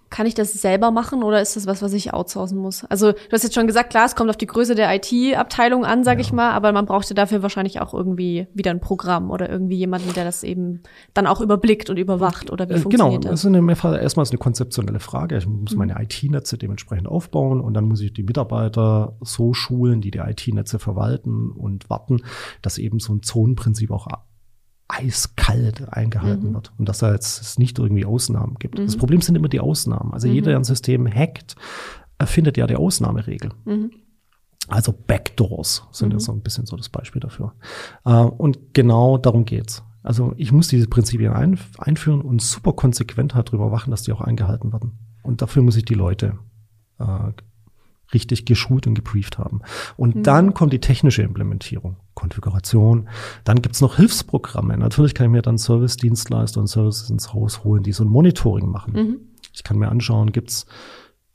Kann 0.09 0.25
ich 0.25 0.33
das 0.33 0.53
selber 0.53 0.91
machen 0.91 1.23
oder 1.23 1.41
ist 1.41 1.55
das 1.55 1.67
was, 1.67 1.81
was 1.81 1.93
ich 1.93 2.13
outsourcen 2.13 2.57
muss? 2.57 2.83
Also 2.85 3.11
du 3.11 3.31
hast 3.31 3.43
jetzt 3.43 3.53
schon 3.53 3.67
gesagt, 3.67 3.91
klar, 3.91 4.05
es 4.05 4.15
kommt 4.15 4.29
auf 4.29 4.37
die 4.37 4.47
Größe 4.47 4.73
der 4.73 4.93
IT-Abteilung 4.95 5.85
an, 5.85 6.03
sag 6.03 6.15
ja. 6.15 6.21
ich 6.21 6.33
mal, 6.33 6.51
aber 6.51 6.71
man 6.71 6.85
brauchte 6.85 7.13
dafür 7.13 7.43
wahrscheinlich 7.43 7.79
auch 7.79 7.93
irgendwie 7.93 8.47
wieder 8.53 8.71
ein 8.71 8.79
Programm 8.79 9.29
oder 9.29 9.49
irgendwie 9.49 9.77
jemanden, 9.77 10.13
der 10.13 10.23
das 10.23 10.43
eben 10.43 10.81
dann 11.13 11.27
auch 11.27 11.41
überblickt 11.41 11.89
und 11.89 11.97
überwacht 11.97 12.51
oder 12.51 12.67
wie 12.69 12.73
äh, 12.73 12.79
funktioniert 12.79 13.21
genau, 13.21 13.31
das? 13.31 13.43
Genau, 13.43 13.55
das 13.55 13.75
ist 13.75 13.85
eine, 13.85 14.01
erstmal 14.01 14.25
eine 14.27 14.37
konzeptionelle 14.37 14.99
Frage. 14.99 15.37
Ich 15.37 15.47
muss 15.47 15.73
mhm. 15.73 15.77
meine 15.79 16.01
IT-Netze 16.01 16.57
dementsprechend 16.57 17.07
aufbauen 17.07 17.61
und 17.61 17.73
dann 17.73 17.85
muss 17.85 18.01
ich 18.01 18.13
die 18.13 18.23
Mitarbeiter 18.23 19.15
so 19.21 19.53
schulen, 19.53 20.01
die 20.01 20.11
die 20.11 20.19
IT-Netze 20.19 20.79
verwalten 20.79 21.51
und 21.51 21.89
warten, 21.89 22.21
dass 22.61 22.77
eben 22.77 22.99
so 22.99 23.13
ein 23.13 23.21
Zonenprinzip 23.21 23.91
auch 23.91 24.07
eiskalt 24.89 25.87
eingehalten 25.93 26.49
mhm. 26.49 26.53
wird 26.55 26.73
und 26.77 26.89
dass 26.89 26.97
da 26.97 27.13
jetzt 27.13 27.41
es 27.41 27.59
nicht 27.59 27.79
irgendwie 27.79 28.05
Ausnahmen 28.05 28.55
gibt. 28.59 28.77
Mhm. 28.77 28.85
Das 28.85 28.97
Problem 28.97 29.21
sind 29.21 29.35
immer 29.35 29.47
die 29.47 29.59
Ausnahmen. 29.59 30.13
Also 30.13 30.27
mhm. 30.27 30.33
jeder, 30.33 30.47
der 30.47 30.57
ein 30.57 30.63
System 30.63 31.07
hackt, 31.07 31.55
erfindet 32.17 32.57
ja 32.57 32.67
die 32.67 32.75
Ausnahmeregel. 32.75 33.51
Mhm. 33.65 33.91
Also 34.67 34.93
Backdoors 34.93 35.87
sind 35.91 36.11
jetzt 36.11 36.23
mhm. 36.23 36.25
so 36.25 36.31
ein 36.33 36.41
bisschen 36.41 36.65
so 36.65 36.75
das 36.75 36.89
Beispiel 36.89 37.21
dafür. 37.21 37.53
Äh, 38.03 38.11
und 38.11 38.73
genau 38.73 39.17
darum 39.17 39.45
geht's. 39.45 39.83
Also 40.01 40.33
ich 40.37 40.51
muss 40.51 40.67
diese 40.67 40.87
Prinzipien 40.87 41.33
ein, 41.33 41.59
einführen 41.77 42.21
und 42.21 42.41
super 42.41 42.73
konsequent 42.73 43.35
halt 43.35 43.51
drüber 43.51 43.71
wachen, 43.71 43.91
dass 43.91 44.03
die 44.03 44.11
auch 44.11 44.21
eingehalten 44.21 44.73
werden. 44.73 44.97
Und 45.21 45.41
dafür 45.41 45.61
muss 45.61 45.75
ich 45.75 45.85
die 45.85 45.93
Leute 45.93 46.39
äh, 46.99 47.31
richtig 48.13 48.45
geschult 48.45 48.87
und 48.87 48.95
gebrieft 48.95 49.37
haben. 49.37 49.61
Und 49.97 50.15
mhm. 50.15 50.23
dann 50.23 50.53
kommt 50.53 50.73
die 50.73 50.79
technische 50.79 51.21
Implementierung, 51.21 51.97
Konfiguration. 52.13 53.09
Dann 53.43 53.61
gibt's 53.61 53.81
noch 53.81 53.97
Hilfsprogramme. 53.97 54.77
Natürlich 54.77 55.13
kann 55.13 55.27
ich 55.27 55.31
mir 55.31 55.41
dann 55.41 55.57
Service-Dienstleister 55.57 56.59
und 56.59 56.67
Services 56.67 57.09
ins 57.09 57.33
Haus 57.33 57.63
holen, 57.63 57.83
die 57.83 57.91
so 57.91 58.03
ein 58.03 58.09
Monitoring 58.09 58.69
machen. 58.69 58.93
Mhm. 58.93 59.17
Ich 59.53 59.63
kann 59.63 59.77
mir 59.77 59.89
anschauen, 59.89 60.31
gibt's 60.31 60.65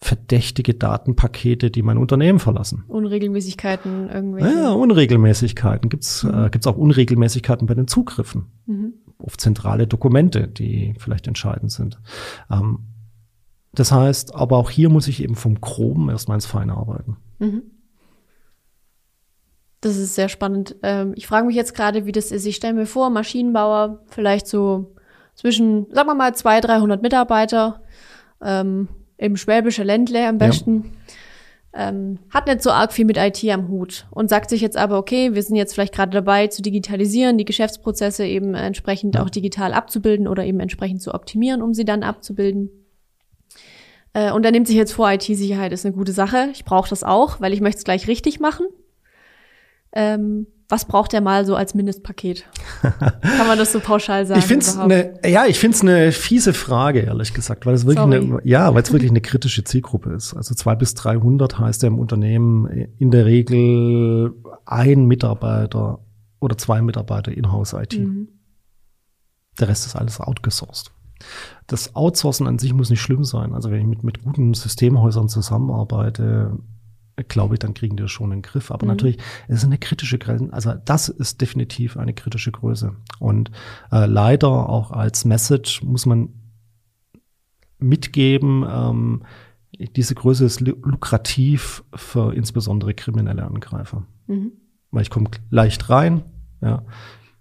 verdächtige 0.05 0.75
Datenpakete, 0.75 1.71
die 1.71 1.83
mein 1.83 1.97
Unternehmen 1.97 2.39
verlassen. 2.39 2.85
Unregelmäßigkeiten 2.89 4.11
irgendwie. 4.11 4.43
Ja, 4.43 4.73
Unregelmäßigkeiten. 4.73 5.89
Gibt's 5.89 6.25
mhm. 6.25 6.45
äh, 6.45 6.51
gibt's 6.51 6.67
auch 6.67 6.77
Unregelmäßigkeiten 6.77 7.67
bei 7.67 7.75
den 7.75 7.89
Zugriffen 7.89 8.47
mhm. 8.67 8.95
auf 9.19 9.39
zentrale 9.39 9.87
Dokumente, 9.87 10.47
die 10.47 10.95
vielleicht 10.99 11.27
entscheidend 11.27 11.73
sind. 11.73 11.99
Ähm, 12.51 12.81
das 13.75 13.93
heißt, 13.93 14.35
aber 14.35 14.57
auch 14.57 14.71
hier 14.71 14.89
muss 14.89 15.09
ich 15.09 15.23
eben 15.23 15.35
vom 15.35 15.61
Groben 15.61 16.09
erstmal 16.09 16.37
ins 16.37 16.47
Feine 16.47 16.77
arbeiten. 16.77 17.17
Mhm. 17.39 17.63
Das 19.81 19.97
ist 19.97 20.15
sehr 20.15 20.31
spannend. 20.31 20.77
Ähm, 20.83 21.13
ich 21.15 21.27
frage 21.27 21.47
mich 21.47 21.57
jetzt 21.57 21.75
gerade, 21.75 22.07
wie 22.07 22.13
das 22.13 22.31
ist. 22.33 22.47
Ich 22.47 22.57
stelle 22.57 22.73
mir 22.73 22.87
vor, 22.87 23.11
Maschinenbauer, 23.11 24.01
vielleicht 24.07 24.47
so 24.47 24.95
zwischen, 25.35 25.87
sagen 25.93 26.09
wir 26.09 26.15
mal, 26.15 26.35
200, 26.35 26.71
300 26.71 27.03
Mitarbeiter, 27.03 27.83
ähm, 28.43 28.89
im 29.19 29.37
Schwäbische 29.37 29.83
Ländle 29.83 30.27
am 30.27 30.39
besten. 30.39 30.85
Ja. 31.75 31.89
Ähm, 31.89 32.21
hat 32.31 32.47
nicht 32.47 32.63
so 32.63 32.71
arg 32.71 32.93
viel 32.93 33.05
mit 33.05 33.17
IT 33.17 33.43
am 33.51 33.69
Hut 33.69 34.07
und 34.11 34.31
sagt 34.31 34.49
sich 34.49 34.61
jetzt 34.61 34.77
aber, 34.77 34.97
okay, 34.97 35.35
wir 35.35 35.43
sind 35.43 35.57
jetzt 35.57 35.75
vielleicht 35.75 35.95
gerade 35.95 36.13
dabei 36.13 36.47
zu 36.47 36.63
digitalisieren, 36.63 37.37
die 37.37 37.45
Geschäftsprozesse 37.45 38.25
eben 38.25 38.55
entsprechend 38.55 39.17
ja. 39.17 39.23
auch 39.25 39.31
digital 39.31 39.75
abzubilden 39.75 40.29
oder 40.29 40.45
eben 40.45 40.61
entsprechend 40.61 41.03
zu 41.03 41.13
optimieren, 41.13 41.63
um 41.63 41.75
sie 41.75 41.85
dann 41.85 42.05
abzubilden. 42.05 42.71
Äh, 44.14 44.33
und 44.33 44.46
er 44.46 44.53
nimmt 44.53 44.66
sich 44.66 44.77
jetzt 44.77 44.92
vor, 44.92 45.11
IT-Sicherheit 45.11 45.72
ist 45.72 45.85
eine 45.85 45.94
gute 45.94 46.12
Sache. 46.12 46.48
Ich 46.53 46.64
brauche 46.64 46.88
das 46.88 47.05
auch, 47.05 47.40
weil 47.40 47.53
ich 47.53 47.61
möchte 47.61 47.79
es 47.79 47.85
gleich 47.85 48.09
richtig 48.09 48.40
machen. 48.40 48.66
Ähm, 49.92 50.46
was 50.68 50.87
braucht 50.87 51.12
er 51.12 51.20
mal 51.20 51.44
so 51.44 51.57
als 51.57 51.74
Mindestpaket? 51.74 52.46
Kann 52.81 53.46
man 53.46 53.59
das 53.59 53.72
so 53.72 53.81
pauschal 53.81 54.24
sagen? 54.24 54.40
Ich 54.40 54.46
find's 54.46 54.79
eine, 54.79 55.20
ja, 55.29 55.46
ich 55.46 55.59
finde 55.59 55.74
es 55.74 55.83
eine 55.83 56.12
fiese 56.12 56.55
Frage, 56.55 57.00
ehrlich 57.00 57.35
gesagt, 57.35 57.66
weil 57.66 57.74
es 57.74 57.85
wirklich 57.85 57.98
Sorry. 57.98 58.16
eine, 58.16 58.40
ja, 58.44 58.72
weil 58.72 58.83
es 58.83 58.92
wirklich 58.92 59.11
eine 59.11 59.20
kritische 59.20 59.64
Zielgruppe 59.64 60.12
ist. 60.14 60.35
Also 60.35 60.55
zwei 60.55 60.74
bis 60.74 60.94
300 60.94 61.59
heißt 61.59 61.83
ja 61.83 61.88
im 61.88 61.98
Unternehmen 61.98 62.66
in 62.98 63.11
der 63.11 63.27
Regel 63.27 64.33
ein 64.64 65.05
Mitarbeiter 65.05 65.98
oder 66.40 66.57
zwei 66.57 66.81
Mitarbeiter 66.83 67.33
in-house 67.33 67.74
IT. 67.74 67.98
Mhm. 67.98 68.29
Der 69.61 69.68
Rest 69.68 69.87
ist 69.87 69.96
alles 69.96 70.20
outgesourced 70.20 70.94
das 71.67 71.95
Outsourcen 71.95 72.47
an 72.47 72.59
sich 72.59 72.73
muss 72.75 72.91
nicht 72.91 73.01
schlimm 73.01 73.25
sein. 73.25 73.55
Also 73.55 73.71
wenn 73.71 73.81
ich 73.81 73.87
mit, 73.87 74.03
mit 74.05 74.23
guten 74.23 74.55
Systemhäusern 74.55 75.29
zusammenarbeite, 75.29 76.59
glaube 77.29 77.55
ich, 77.55 77.59
dann 77.61 77.75
kriegen 77.75 77.97
die 77.97 78.03
das 78.03 78.11
schon 78.11 78.33
in 78.33 78.39
den 78.39 78.43
Griff. 78.43 78.71
Aber 78.71 78.87
mhm. 78.87 78.93
natürlich, 78.93 79.19
es 79.49 79.59
ist 79.59 79.65
eine 79.65 79.79
kritische 79.79 80.19
Grenze. 80.19 80.53
Also 80.53 80.75
das 80.85 81.09
ist 81.09 81.41
definitiv 81.41 81.97
eine 81.97 82.15
kritische 82.15 82.53
Größe. 82.53 82.97
Und 83.19 83.51
äh, 83.93 84.07
leider 84.07 84.69
auch 84.69 84.91
als 84.91 85.25
Message 85.25 85.83
muss 85.83 86.07
man 86.07 86.31
mitgeben, 87.79 88.65
ähm, 88.69 89.23
diese 89.97 90.15
Größe 90.15 90.45
ist 90.45 90.61
lukrativ 90.61 91.85
für 91.95 92.35
insbesondere 92.35 92.95
kriminelle 92.95 93.45
Angreifer. 93.45 94.07
Mhm. 94.27 94.53
Weil 94.91 95.03
ich 95.03 95.11
komme 95.11 95.29
leicht 95.51 95.91
rein, 95.91 96.23
ja, 96.61 96.85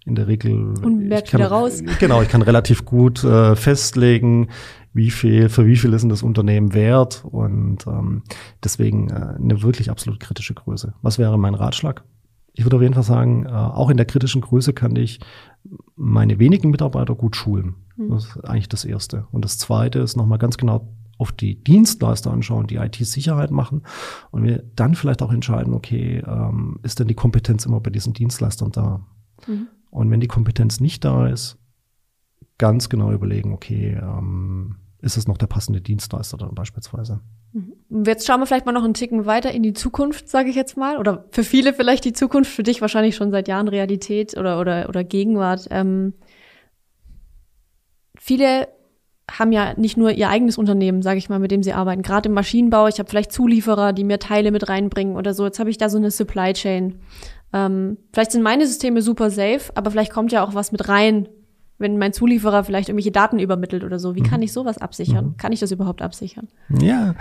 in 0.06 0.14
der 0.14 0.28
Regel. 0.28 0.74
Und 0.82 1.08
merkt 1.08 1.30
kann, 1.30 1.40
wieder 1.40 1.48
raus. 1.48 1.82
Genau, 2.00 2.22
ich 2.22 2.28
kann 2.28 2.42
relativ 2.42 2.84
gut 2.84 3.24
äh, 3.24 3.56
festlegen, 3.56 4.48
wie 4.92 5.10
viel, 5.10 5.48
für 5.48 5.66
wie 5.66 5.76
viel 5.76 5.92
ist 5.92 6.02
denn 6.02 6.08
das 6.08 6.22
Unternehmen 6.22 6.72
wert 6.72 7.24
und 7.24 7.86
ähm, 7.86 8.22
deswegen 8.62 9.10
äh, 9.10 9.34
eine 9.36 9.62
wirklich 9.62 9.90
absolut 9.90 10.20
kritische 10.20 10.54
Größe. 10.54 10.94
Was 11.02 11.18
wäre 11.18 11.38
mein 11.38 11.54
Ratschlag? 11.54 12.04
Ich 12.52 12.64
würde 12.64 12.76
auf 12.76 12.82
jeden 12.82 12.94
Fall 12.94 13.02
sagen, 13.02 13.46
äh, 13.46 13.50
auch 13.50 13.90
in 13.90 13.96
der 13.96 14.06
kritischen 14.06 14.40
Größe 14.40 14.72
kann 14.72 14.94
ich 14.94 15.18
meine 15.96 16.38
wenigen 16.38 16.70
Mitarbeiter 16.70 17.16
gut 17.16 17.34
schulen. 17.34 17.74
Mhm. 17.96 18.10
Das 18.10 18.26
ist 18.26 18.44
eigentlich 18.44 18.68
das 18.68 18.84
Erste. 18.84 19.26
Und 19.32 19.44
das 19.44 19.58
Zweite 19.58 19.98
ist 19.98 20.16
nochmal 20.16 20.38
ganz 20.38 20.56
genau 20.56 20.88
auf 21.18 21.32
die 21.32 21.62
Dienstleister 21.62 22.30
anschauen, 22.30 22.66
die 22.66 22.76
IT-Sicherheit 22.76 23.50
machen 23.50 23.82
und 24.30 24.44
wir 24.44 24.64
dann 24.76 24.94
vielleicht 24.94 25.22
auch 25.22 25.32
entscheiden, 25.32 25.74
okay, 25.74 26.22
ähm, 26.26 26.78
ist 26.82 26.98
denn 26.98 27.08
die 27.08 27.14
Kompetenz 27.14 27.66
immer 27.66 27.80
bei 27.80 27.90
diesen 27.90 28.12
Dienstleistern 28.12 28.72
da? 28.72 29.00
Mhm. 29.46 29.68
Und 29.94 30.10
wenn 30.10 30.18
die 30.18 30.26
Kompetenz 30.26 30.80
nicht 30.80 31.04
da 31.04 31.28
ist, 31.28 31.56
ganz 32.58 32.88
genau 32.88 33.12
überlegen, 33.12 33.52
okay, 33.52 33.96
ähm, 34.02 34.74
ist 35.00 35.16
es 35.16 35.28
noch 35.28 35.38
der 35.38 35.46
passende 35.46 35.80
Dienstleister 35.80 36.36
dann 36.36 36.52
beispielsweise? 36.52 37.20
Mhm. 37.52 38.04
Jetzt 38.04 38.26
schauen 38.26 38.40
wir 38.40 38.46
vielleicht 38.46 38.66
mal 38.66 38.72
noch 38.72 38.82
einen 38.82 38.94
Ticken 38.94 39.24
weiter 39.24 39.52
in 39.52 39.62
die 39.62 39.72
Zukunft, 39.72 40.28
sage 40.28 40.50
ich 40.50 40.56
jetzt 40.56 40.76
mal. 40.76 40.98
Oder 40.98 41.26
für 41.30 41.44
viele 41.44 41.72
vielleicht 41.72 42.04
die 42.04 42.12
Zukunft, 42.12 42.50
für 42.50 42.64
dich 42.64 42.80
wahrscheinlich 42.80 43.14
schon 43.14 43.30
seit 43.30 43.46
Jahren 43.46 43.68
Realität 43.68 44.36
oder, 44.36 44.58
oder, 44.58 44.88
oder 44.88 45.04
Gegenwart. 45.04 45.68
Ähm, 45.70 46.14
viele 48.18 48.66
haben 49.30 49.52
ja 49.52 49.74
nicht 49.76 49.96
nur 49.96 50.10
ihr 50.10 50.28
eigenes 50.28 50.58
Unternehmen, 50.58 51.02
sage 51.02 51.18
ich 51.18 51.28
mal, 51.28 51.38
mit 51.38 51.52
dem 51.52 51.62
sie 51.62 51.72
arbeiten. 51.72 52.02
Gerade 52.02 52.28
im 52.30 52.34
Maschinenbau, 52.34 52.88
ich 52.88 52.98
habe 52.98 53.08
vielleicht 53.08 53.30
Zulieferer, 53.30 53.92
die 53.92 54.02
mir 54.02 54.18
Teile 54.18 54.50
mit 54.50 54.68
reinbringen 54.68 55.14
oder 55.16 55.34
so. 55.34 55.44
Jetzt 55.44 55.60
habe 55.60 55.70
ich 55.70 55.78
da 55.78 55.88
so 55.88 55.98
eine 55.98 56.10
Supply 56.10 56.52
Chain. 56.52 56.98
Ähm, 57.54 57.98
vielleicht 58.12 58.32
sind 58.32 58.42
meine 58.42 58.66
Systeme 58.66 59.00
super 59.00 59.30
safe, 59.30 59.70
aber 59.76 59.92
vielleicht 59.92 60.12
kommt 60.12 60.32
ja 60.32 60.44
auch 60.44 60.54
was 60.54 60.72
mit 60.72 60.88
rein, 60.88 61.28
wenn 61.78 61.98
mein 61.98 62.12
Zulieferer 62.12 62.64
vielleicht 62.64 62.88
irgendwelche 62.88 63.12
Daten 63.12 63.38
übermittelt 63.38 63.84
oder 63.84 64.00
so. 64.00 64.16
Wie 64.16 64.22
mhm. 64.22 64.26
kann 64.26 64.42
ich 64.42 64.52
sowas 64.52 64.78
absichern? 64.78 65.26
Mhm. 65.26 65.36
Kann 65.36 65.52
ich 65.52 65.60
das 65.60 65.70
überhaupt 65.70 66.02
absichern? 66.02 66.48
Ja, 66.68 67.14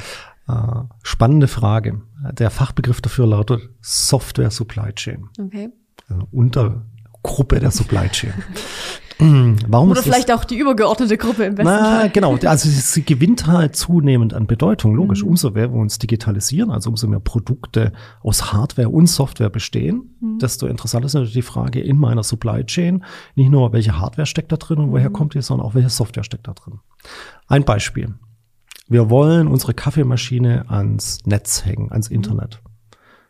äh, 0.47 0.83
spannende 1.03 1.47
Frage. 1.47 2.01
Der 2.31 2.49
Fachbegriff 2.49 2.99
dafür 2.99 3.27
lautet 3.27 3.69
Software 3.81 4.49
Supply 4.49 4.91
Chain. 4.93 5.29
Okay. 5.39 5.69
Also 6.09 6.27
Untergruppe 6.31 7.59
der 7.59 7.69
Supply 7.71 8.09
Chain. 8.09 8.33
Warum 9.67 9.91
Oder 9.91 10.03
vielleicht 10.03 10.31
auch 10.31 10.43
die 10.43 10.57
übergeordnete 10.57 11.17
Gruppe 11.17 11.45
im 11.45 11.55
besten 11.55 11.71
Na, 11.71 11.99
Fall. 11.99 12.09
Genau, 12.09 12.35
also 12.35 12.69
sie 12.69 13.03
gewinnt 13.03 13.47
halt 13.47 13.75
zunehmend 13.75 14.33
an 14.33 14.47
Bedeutung, 14.47 14.95
logisch. 14.95 15.23
Mhm. 15.23 15.29
Umso 15.29 15.51
mehr 15.51 15.71
wir 15.71 15.79
uns 15.79 15.99
digitalisieren, 15.99 16.71
also 16.71 16.89
umso 16.89 17.07
mehr 17.07 17.19
Produkte 17.19 17.93
aus 18.21 18.53
Hardware 18.53 18.89
und 18.89 19.07
Software 19.07 19.49
bestehen, 19.49 20.15
mhm. 20.19 20.39
desto 20.39 20.67
interessanter 20.67 21.07
ist 21.07 21.13
natürlich 21.13 21.33
die 21.33 21.41
Frage 21.41 21.79
in 21.79 21.97
meiner 21.97 22.23
Supply 22.23 22.65
Chain, 22.65 23.03
nicht 23.35 23.49
nur 23.49 23.73
welche 23.73 23.99
Hardware 23.99 24.25
steckt 24.25 24.51
da 24.51 24.57
drin 24.57 24.79
und 24.79 24.91
woher 24.91 25.09
mhm. 25.09 25.13
kommt 25.13 25.33
die, 25.33 25.41
sondern 25.41 25.67
auch 25.67 25.75
welche 25.75 25.89
Software 25.89 26.23
steckt 26.23 26.47
da 26.47 26.53
drin. 26.53 26.79
Ein 27.47 27.63
Beispiel. 27.63 28.13
Wir 28.87 29.09
wollen 29.09 29.47
unsere 29.47 29.73
Kaffeemaschine 29.73 30.65
ans 30.69 31.19
Netz 31.25 31.65
hängen, 31.65 31.91
ans 31.91 32.09
mhm. 32.09 32.17
Internet. 32.17 32.61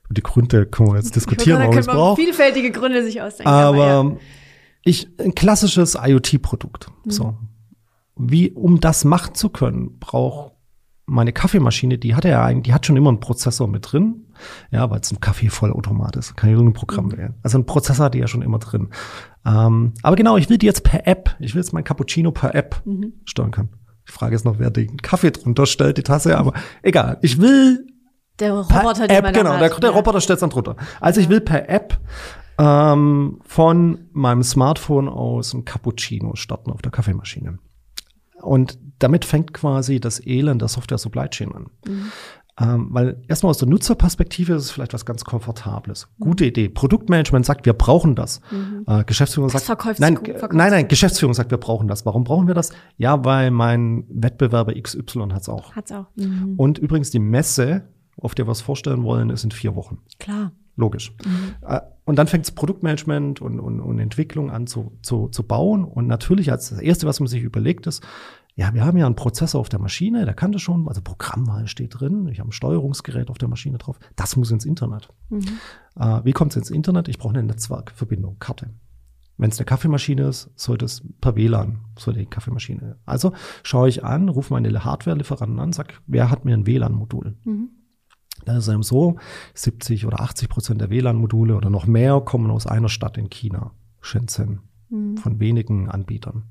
Die 0.09 0.21
Gründe 0.21 0.65
können 0.65 0.89
wir 0.89 0.97
jetzt 0.97 1.15
diskutieren, 1.15 1.59
warum 1.59 1.77
es 1.77 1.87
braucht. 1.87 2.19
Vielfältige 2.19 2.71
Gründe 2.71 3.03
sich 3.03 3.21
ausdenken. 3.21 3.49
Aber, 3.49 3.83
aber 3.83 4.09
ja 4.11 4.17
ich, 4.83 5.07
ein 5.19 5.35
klassisches 5.35 5.97
IoT-Produkt. 6.01 6.91
Mhm. 7.05 7.11
So. 7.11 7.37
Wie, 8.15 8.51
um 8.51 8.79
das 8.79 9.05
machen 9.05 9.33
zu 9.33 9.49
können, 9.49 9.97
braucht 9.99 10.53
meine 11.05 11.33
Kaffeemaschine, 11.33 11.97
die 11.97 12.15
hat 12.15 12.25
ja 12.25 12.43
eigentlich, 12.43 12.63
die 12.63 12.73
hat 12.73 12.85
schon 12.85 12.95
immer 12.95 13.09
einen 13.09 13.19
Prozessor 13.19 13.67
mit 13.67 13.91
drin. 13.91 14.25
Ja, 14.71 14.89
weil 14.89 14.99
es 14.99 15.11
ein 15.11 15.19
Kaffeevollautomat 15.19 16.15
ist. 16.15 16.35
Kann 16.35 16.49
ich 16.49 16.53
irgendein 16.53 16.73
Programm 16.73 17.05
mhm. 17.05 17.11
wählen. 17.17 17.33
Also 17.43 17.57
ein 17.57 17.65
Prozessor 17.65 18.05
hat 18.05 18.13
die 18.13 18.19
ja 18.19 18.27
schon 18.27 18.41
immer 18.41 18.59
drin. 18.59 18.89
Ähm, 19.45 19.93
aber 20.01 20.15
genau, 20.15 20.37
ich 20.37 20.49
will 20.49 20.57
die 20.57 20.65
jetzt 20.65 20.83
per 20.83 21.07
App, 21.07 21.35
ich 21.39 21.53
will 21.53 21.61
jetzt 21.61 21.73
mein 21.73 21.83
Cappuccino 21.83 22.31
per 22.31 22.55
App 22.55 22.81
mhm. 22.85 23.13
steuern 23.25 23.51
können. 23.51 23.69
Die 24.07 24.11
Frage 24.11 24.35
ist 24.35 24.43
noch, 24.43 24.59
wer 24.59 24.69
den 24.69 24.97
Kaffee 24.97 25.31
drunter 25.31 25.65
stellt, 25.65 25.97
die 25.97 26.03
Tasse, 26.03 26.37
aber 26.37 26.53
egal. 26.81 27.19
Ich 27.21 27.39
will 27.39 27.87
der 28.39 28.53
Roboter, 28.53 29.09
App, 29.09 29.33
genau, 29.33 29.57
der, 29.59 29.69
der 29.69 29.91
Roboter 29.91 30.19
stellt 30.19 30.41
dann 30.41 30.49
drunter. 30.49 30.75
Also 30.99 31.21
ich 31.21 31.29
will 31.29 31.39
per 31.39 31.69
App 31.69 31.99
ähm, 32.57 33.39
von 33.43 34.09
meinem 34.11 34.43
Smartphone 34.43 35.09
aus 35.09 35.53
ein 35.53 35.65
Cappuccino 35.65 36.35
starten 36.35 36.71
auf 36.71 36.81
der 36.81 36.91
Kaffeemaschine. 36.91 37.59
Und 38.41 38.77
damit 38.99 39.25
fängt 39.25 39.53
quasi 39.53 39.99
das 39.99 40.25
Elend 40.25 40.61
der 40.61 40.67
Software 40.67 40.97
Supply 40.97 41.29
Chain 41.29 41.53
an. 41.53 41.67
Mhm. 41.87 42.11
Ähm, 42.59 42.87
weil 42.91 43.23
erstmal 43.27 43.49
aus 43.49 43.57
der 43.57 43.67
Nutzerperspektive 43.67 44.53
ist 44.53 44.65
es 44.65 44.71
vielleicht 44.71 44.93
was 44.93 45.07
ganz 45.07 45.25
Komfortables. 45.25 46.07
Gute 46.19 46.45
Idee. 46.45 46.69
Produktmanagement 46.69 47.47
sagt, 47.47 47.65
wir 47.65 47.73
brauchen 47.73 48.15
das. 48.15 48.41
Mhm. 48.51 48.83
Äh, 48.85 49.03
Geschäftsführung 49.05 49.49
das 49.49 49.65
sagt, 49.65 49.99
nein, 49.99 50.19
nein, 50.51 50.71
nein, 50.71 50.87
Geschäftsführung 50.87 51.33
sagt, 51.33 51.49
wir 51.49 51.57
brauchen 51.57 51.87
das. 51.87 52.05
Warum 52.05 52.23
brauchen 52.23 52.45
wir 52.45 52.53
das? 52.53 52.71
Ja, 52.97 53.25
weil 53.25 53.49
mein 53.49 54.05
Wettbewerber 54.07 54.79
XY 54.79 55.29
hat's 55.31 55.49
auch. 55.49 55.75
Hat's 55.75 55.91
auch. 55.91 56.05
Mhm. 56.15 56.53
Und 56.57 56.77
übrigens 56.77 57.09
die 57.09 57.19
Messe, 57.19 57.89
auf 58.17 58.35
der 58.35 58.45
wir 58.45 58.51
es 58.51 58.61
vorstellen 58.61 59.03
wollen, 59.03 59.31
ist 59.31 59.43
in 59.43 59.51
vier 59.51 59.75
Wochen. 59.75 59.97
Klar. 60.19 60.51
Logisch. 60.75 61.11
Mhm. 61.25 61.55
Äh, 61.67 61.81
und 62.05 62.17
dann 62.17 62.27
fängt 62.27 62.45
das 62.45 62.51
Produktmanagement 62.51 63.41
und, 63.41 63.59
und, 63.59 63.79
und 63.79 63.99
Entwicklung 63.99 64.51
an 64.51 64.67
zu, 64.67 64.97
zu, 65.01 65.29
zu 65.29 65.43
bauen. 65.43 65.85
Und 65.85 66.07
natürlich 66.07 66.51
als 66.51 66.69
das 66.69 66.79
Erste, 66.79 67.07
was 67.07 67.19
man 67.19 67.27
sich 67.27 67.43
überlegt, 67.43 67.87
ist, 67.87 68.03
ja, 68.55 68.73
wir 68.73 68.85
haben 68.85 68.97
ja 68.97 69.05
einen 69.05 69.15
Prozessor 69.15 69.59
auf 69.59 69.69
der 69.69 69.79
Maschine, 69.79 70.25
der 70.25 70.35
kann 70.35 70.51
das 70.51 70.61
schon, 70.61 70.87
also 70.87 71.01
Programmwahl 71.01 71.67
steht 71.67 71.99
drin, 71.99 72.27
ich 72.27 72.39
habe 72.39 72.49
ein 72.49 72.53
Steuerungsgerät 72.53 73.29
auf 73.29 73.39
der 73.39 73.47
Maschine 73.47 73.79
drauf, 73.79 73.97
das 74.15 74.35
muss 74.35 74.51
ins 74.51 74.65
Internet. 74.65 75.09
Mhm. 75.29 75.43
Äh, 75.99 76.23
wie 76.23 76.33
kommt 76.33 76.51
es 76.51 76.57
ins 76.57 76.69
Internet? 76.69 77.07
Ich 77.07 77.17
brauche 77.17 77.33
eine 77.33 77.43
Netzwerkverbindung, 77.43 78.37
Karte. 78.37 78.69
Wenn 79.37 79.49
es 79.49 79.57
eine 79.57 79.65
Kaffeemaschine 79.65 80.27
ist, 80.27 80.51
sollte 80.55 80.85
es 80.85 81.01
per 81.19 81.35
WLAN, 81.35 81.79
sollte 81.97 82.19
die 82.19 82.27
Kaffeemaschine. 82.27 82.97
Also 83.05 83.33
schaue 83.63 83.89
ich 83.89 84.03
an, 84.03 84.29
rufe 84.29 84.53
meine 84.53 84.83
Hardware-Lieferanten 84.83 85.59
an, 85.59 85.73
sag, 85.73 85.99
wer 86.05 86.29
hat 86.29 86.45
mir 86.45 86.55
ein 86.55 86.67
WLAN-Modul? 86.67 87.35
Mhm. 87.43 87.69
Da 88.45 88.57
ist 88.57 88.67
es 88.67 88.73
eben 88.73 88.83
so, 88.83 89.17
70 89.53 90.05
oder 90.05 90.19
80 90.21 90.49
Prozent 90.49 90.81
der 90.81 90.89
WLAN-Module 90.89 91.55
oder 91.55 91.69
noch 91.69 91.85
mehr 91.85 92.21
kommen 92.21 92.51
aus 92.51 92.67
einer 92.67 92.89
Stadt 92.89 93.17
in 93.17 93.29
China, 93.29 93.71
Shenzhen, 94.01 94.61
mhm. 94.89 95.17
von 95.17 95.39
wenigen 95.39 95.89
Anbietern. 95.89 96.43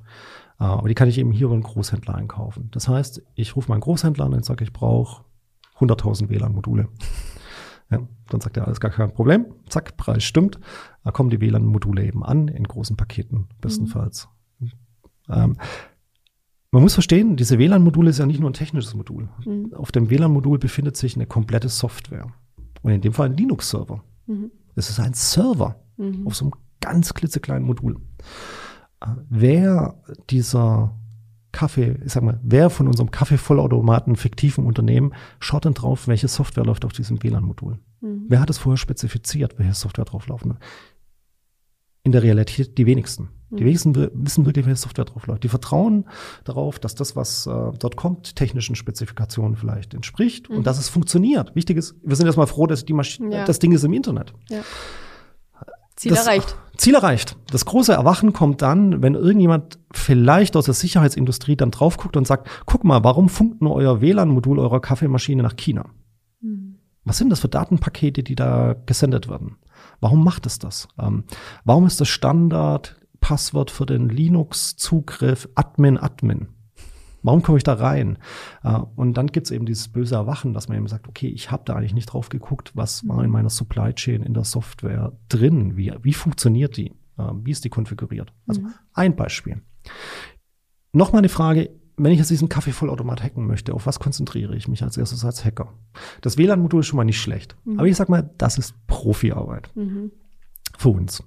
Äh, 0.59 0.64
aber 0.64 0.88
die 0.88 0.94
kann 0.94 1.09
ich 1.09 1.18
eben 1.18 1.33
hier 1.33 1.46
über 1.46 1.55
einen 1.55 1.62
Großhändler 1.62 2.14
einkaufen. 2.14 2.68
Das 2.72 2.88
heißt, 2.88 3.22
ich 3.35 3.57
rufe 3.57 3.70
meinen 3.70 3.81
Großhändler 3.81 4.26
an 4.26 4.35
und 4.35 4.44
sage, 4.44 4.64
ich 4.64 4.72
brauche 4.72 5.24
100.000 5.78 6.28
WLAN-Module. 6.28 6.88
Ja, 7.90 8.00
dann 8.31 8.40
sagt 8.40 8.57
er, 8.57 8.66
alles 8.66 8.81
gar 8.81 8.90
kein 8.90 9.12
Problem. 9.12 9.44
Zack, 9.68 9.98
Preis 9.98 10.24
stimmt. 10.24 10.59
Da 11.05 11.11
kommen 11.11 11.28
die 11.28 11.42
WLAN-Module 11.42 12.02
eben 12.07 12.24
an, 12.24 12.48
in 12.48 12.64
großen 12.64 12.96
Paketen 12.96 13.48
bestenfalls. 13.61 14.31
Mhm. 14.59 14.70
Ähm, 15.28 15.57
man 16.72 16.82
muss 16.82 16.94
verstehen, 16.94 17.37
diese 17.37 17.58
WLAN-Modul 17.58 18.08
ist 18.08 18.18
ja 18.18 18.26
nicht 18.26 18.40
nur 18.40 18.50
ein 18.50 18.54
technisches 18.54 18.94
Modul. 18.94 19.28
Mhm. 19.44 19.74
Auf 19.74 19.92
dem 19.92 20.08
WLAN-Modul 20.08 20.58
befindet 20.58 20.96
sich 20.96 21.14
eine 21.14 21.26
komplette 21.26 21.68
Software. 21.68 22.26
Und 22.80 22.90
in 22.90 23.02
dem 23.02 23.12
Fall 23.12 23.26
ein 23.28 23.37
Linux-Server. 23.37 24.02
Mhm. 24.26 24.50
Es 24.74 24.88
ist 24.88 24.98
ein 24.98 25.12
Server 25.12 25.76
mhm. 25.98 26.26
auf 26.26 26.35
so 26.35 26.46
einem 26.46 26.54
ganz 26.80 27.12
klitzekleinen 27.12 27.66
Modul. 27.66 28.00
Äh, 29.00 29.08
wer 29.28 30.02
dieser 30.30 30.98
Kaffee, 31.52 31.98
ich 32.06 32.12
sag 32.14 32.22
mal, 32.22 32.40
wer 32.42 32.70
von 32.70 32.88
unserem 32.88 33.11
Kaffee-Vollautomaten 33.11 34.16
fiktiven 34.16 34.64
Unternehmen 34.64 35.12
schaut 35.40 35.66
denn 35.66 35.74
drauf, 35.74 36.08
welche 36.08 36.28
Software 36.28 36.64
läuft 36.64 36.87
auf 36.87 36.94
diesem 36.94 37.22
WLAN-Modul? 37.22 37.78
Mhm. 38.00 38.24
Wer 38.28 38.40
hat 38.40 38.48
es 38.48 38.56
vorher 38.56 38.78
spezifiziert, 38.78 39.58
welche 39.58 39.74
Software 39.74 40.06
drauflaufen? 40.06 40.56
In 42.02 42.12
der 42.12 42.22
Realität 42.22 42.78
die 42.78 42.87
wenigsten. 42.87 43.28
Die 43.59 43.65
wenigsten 43.65 43.95
wissen 44.15 44.47
wirklich, 44.47 44.67
welche 44.67 44.81
Software 44.81 45.05
drauf 45.05 45.27
läuft. 45.27 45.45
Die 45.45 45.49
vertrauen 45.49 46.07
darauf, 46.45 46.79
dass 46.79 46.95
das, 46.95 47.17
was 47.17 47.47
äh, 47.47 47.51
dort 47.79 47.97
kommt, 47.97 48.37
technischen 48.37 48.77
Spezifikationen 48.77 49.57
vielleicht 49.57 49.95
entspricht 49.95 50.49
mhm. 50.49 50.59
und 50.59 50.67
dass 50.67 50.79
es 50.79 50.88
funktioniert. 50.88 51.55
Wichtig 51.55 51.77
ist, 51.77 51.95
wir 52.03 52.17
sind 52.17 52.27
erstmal 52.27 52.47
froh, 52.47 52.67
dass 52.67 52.85
die 52.85 52.93
Maschine, 52.93 53.35
ja. 53.37 53.45
das 53.45 53.59
Ding 53.59 53.73
ist 53.73 53.85
im 53.85 53.93
Internet. 53.93 54.33
Ja. 54.49 54.62
Ziel 55.97 56.12
das, 56.12 56.27
erreicht. 56.27 56.57
Ziel 56.79 56.95
erreicht. 56.95 57.37
Das 57.51 57.65
große 57.65 57.93
Erwachen 57.93 58.33
kommt 58.33 58.62
dann, 58.62 59.03
wenn 59.03 59.15
irgendjemand 59.15 59.79
vielleicht 59.93 60.57
aus 60.57 60.65
der 60.65 60.75
Sicherheitsindustrie 60.75 61.55
dann 61.55 61.71
drauf 61.71 61.97
guckt 61.97 62.17
und 62.17 62.27
sagt, 62.27 62.49
guck 62.67 62.85
mal, 62.85 63.05
warum 63.05 63.29
funkt 63.29 63.62
nur 63.62 63.75
euer 63.75 64.01
WLAN-Modul 64.01 64.59
eurer 64.59 64.81
Kaffeemaschine 64.81 65.43
nach 65.43 65.57
China? 65.57 65.85
Mhm. 66.41 66.79
Was 67.05 67.19
sind 67.19 67.31
das 67.31 67.41
für 67.41 67.49
Datenpakete, 67.49 68.23
die 68.23 68.35
da 68.35 68.75
gesendet 68.87 69.29
werden? 69.29 69.57
Warum 70.01 70.25
macht 70.25 70.47
es 70.47 70.59
das? 70.59 70.88
Ähm, 70.99 71.25
warum 71.65 71.87
ist 71.87 72.01
das 72.01 72.09
Standard 72.09 72.97
Passwort 73.22 73.70
für 73.70 73.87
den 73.87 74.11
Linux-Zugriff 74.11 75.48
Admin 75.54 75.96
Admin. 75.96 76.48
Warum 77.22 77.42
komme 77.42 77.56
ich 77.56 77.64
da 77.64 77.74
rein? 77.74 78.18
Äh, 78.62 78.80
und 78.96 79.16
dann 79.16 79.28
gibt's 79.28 79.50
eben 79.50 79.64
dieses 79.64 79.88
böse 79.88 80.16
Erwachen, 80.16 80.52
dass 80.52 80.68
man 80.68 80.76
eben 80.76 80.88
sagt, 80.88 81.08
okay, 81.08 81.28
ich 81.28 81.50
habe 81.50 81.62
da 81.64 81.74
eigentlich 81.74 81.94
nicht 81.94 82.06
drauf 82.06 82.28
geguckt, 82.28 82.72
was 82.74 83.06
war 83.08 83.24
in 83.24 83.30
meiner 83.30 83.48
Supply 83.48 83.94
Chain 83.94 84.22
in 84.22 84.35
der 84.35 84.44
Software 84.44 85.12
drin, 85.28 85.76
wie, 85.76 85.94
wie 86.02 86.12
funktioniert 86.12 86.76
die, 86.76 86.90
äh, 87.16 87.30
wie 87.42 87.52
ist 87.52 87.64
die 87.64 87.70
konfiguriert. 87.70 88.35
Also 88.46 88.61
mhm. 88.61 88.74
ein 88.92 89.16
Beispiel. 89.16 89.62
Nochmal 90.92 91.20
eine 91.20 91.28
Frage, 91.28 91.70
wenn 91.96 92.12
ich 92.12 92.18
jetzt 92.18 92.30
diesen 92.30 92.48
Kaffeevollautomat 92.48 93.22
hacken 93.22 93.46
möchte, 93.46 93.72
auf 93.72 93.87
was 93.87 94.00
konzentriere 94.00 94.56
ich 94.56 94.66
mich 94.66 94.82
als 94.82 94.96
erstes 94.96 95.24
als 95.24 95.44
Hacker? 95.44 95.72
Das 96.22 96.37
WLAN-Modul 96.37 96.80
ist 96.80 96.87
schon 96.87 96.96
mal 96.96 97.04
nicht 97.04 97.20
schlecht. 97.20 97.56
Mhm. 97.64 97.78
Aber 97.78 97.87
ich 97.87 97.96
sag 97.96 98.08
mal, 98.08 98.30
das 98.38 98.58
ist 98.58 98.74
Profiarbeit. 98.88 99.70
Mhm. 99.76 100.11
Für 100.76 100.88
uns. 100.88 101.22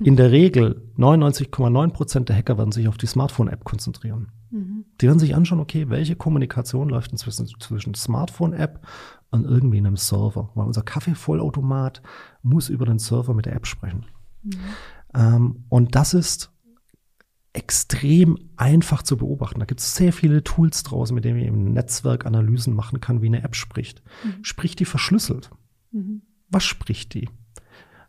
In 0.00 0.16
der 0.16 0.30
Regel 0.30 0.82
99,9 0.98 1.90
Prozent 1.90 2.28
der 2.28 2.36
Hacker 2.36 2.58
werden 2.58 2.72
sich 2.72 2.88
auf 2.88 2.98
die 2.98 3.06
Smartphone-App 3.06 3.64
konzentrieren. 3.64 4.28
Mhm. 4.50 4.84
Die 5.00 5.06
werden 5.06 5.18
sich 5.18 5.34
anschauen, 5.34 5.60
okay, 5.60 5.88
welche 5.88 6.16
Kommunikation 6.16 6.88
läuft 6.88 7.12
inzwischen 7.12 7.48
zwischen 7.58 7.94
Smartphone-App 7.94 8.86
und 9.30 9.44
irgendwie 9.44 9.78
einem 9.78 9.96
Server. 9.96 10.50
Weil 10.54 10.66
unser 10.66 10.82
Kaffeevollautomat 10.82 12.02
muss 12.42 12.68
über 12.68 12.84
den 12.84 12.98
Server 12.98 13.34
mit 13.34 13.46
der 13.46 13.54
App 13.54 13.66
sprechen. 13.66 14.06
Mhm. 14.42 14.52
Ähm, 15.14 15.64
und 15.68 15.94
das 15.94 16.14
ist 16.14 16.52
extrem 17.52 18.36
einfach 18.56 19.02
zu 19.02 19.16
beobachten. 19.16 19.60
Da 19.60 19.64
gibt 19.64 19.80
es 19.80 19.96
sehr 19.96 20.12
viele 20.12 20.44
Tools 20.44 20.82
draußen, 20.82 21.14
mit 21.14 21.24
denen 21.24 21.38
man 21.38 21.46
eben 21.46 21.72
Netzwerkanalysen 21.72 22.74
machen 22.74 23.00
kann, 23.00 23.22
wie 23.22 23.26
eine 23.26 23.42
App 23.42 23.56
spricht. 23.56 24.02
Mhm. 24.24 24.44
Spricht 24.44 24.78
die 24.78 24.84
verschlüsselt? 24.84 25.50
Mhm. 25.90 26.22
Was 26.50 26.64
spricht 26.64 27.14
die? 27.14 27.30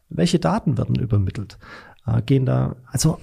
Welche 0.10 0.40
Daten 0.40 0.78
werden 0.78 0.96
übermittelt? 0.96 1.58
Äh, 2.06 2.22
gehen 2.22 2.46
da, 2.46 2.78
also 2.86 3.20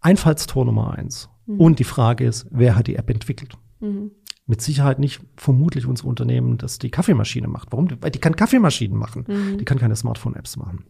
Einfallstor 0.00 0.64
Nummer 0.64 0.94
eins. 0.96 1.28
Mhm. 1.46 1.60
Und 1.60 1.78
die 1.78 1.84
Frage 1.84 2.24
ist, 2.26 2.46
wer 2.50 2.76
hat 2.76 2.86
die 2.86 2.96
App 2.96 3.10
entwickelt? 3.10 3.56
Mhm. 3.80 4.12
Mit 4.46 4.62
Sicherheit 4.62 4.98
nicht 4.98 5.20
vermutlich 5.36 5.86
unser 5.86 6.06
Unternehmen, 6.06 6.56
das 6.56 6.78
die 6.78 6.90
Kaffeemaschine 6.90 7.48
macht. 7.48 7.72
Warum? 7.72 7.88
Weil 8.00 8.10
die 8.10 8.18
kann 8.18 8.36
Kaffeemaschinen 8.36 8.96
machen. 8.96 9.24
Mhm. 9.26 9.58
Die 9.58 9.64
kann 9.64 9.78
keine 9.78 9.96
Smartphone-Apps 9.96 10.56
machen. 10.56 10.84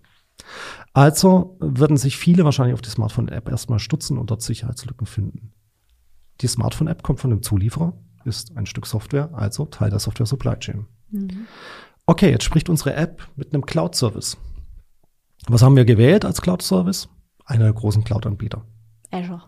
Also 0.93 1.57
würden 1.59 1.97
sich 1.97 2.17
viele 2.17 2.45
wahrscheinlich 2.45 2.75
auf 2.75 2.83
die 2.83 2.91
Smartphone-App 2.91 3.49
erstmal 3.49 3.81
stutzen 3.81 4.19
und 4.19 4.31
dort 4.31 4.43
Sicherheitslücken 4.43 5.07
finden. 5.07 5.53
Die 6.41 6.47
Smartphone-App 6.47 7.03
kommt 7.03 7.19
von 7.19 7.33
einem 7.33 7.43
Zulieferer, 7.43 7.95
ist 8.25 8.57
ein 8.57 8.67
Stück 8.67 8.87
Software, 8.87 9.31
also 9.33 9.65
Teil 9.65 9.91
der 9.91 9.99
Software 9.99 10.27
Supply 10.27 10.57
Chain. 10.57 10.87
Mhm. 11.11 11.47
Okay, 12.07 12.31
jetzt 12.31 12.45
spricht 12.45 12.69
unsere 12.69 12.95
App 12.95 13.27
mit 13.37 13.53
einem 13.53 13.67
Cloud-Service. 13.67 14.39
Was 15.49 15.63
haben 15.63 15.77
wir 15.77 15.85
gewählt 15.85 16.25
als 16.25 16.43
Cloud-Service? 16.43 17.09
Einer 17.45 17.65
der 17.65 17.73
großen 17.73 18.05
Cloud-Anbieter. 18.05 18.65
Azure. 19.11 19.43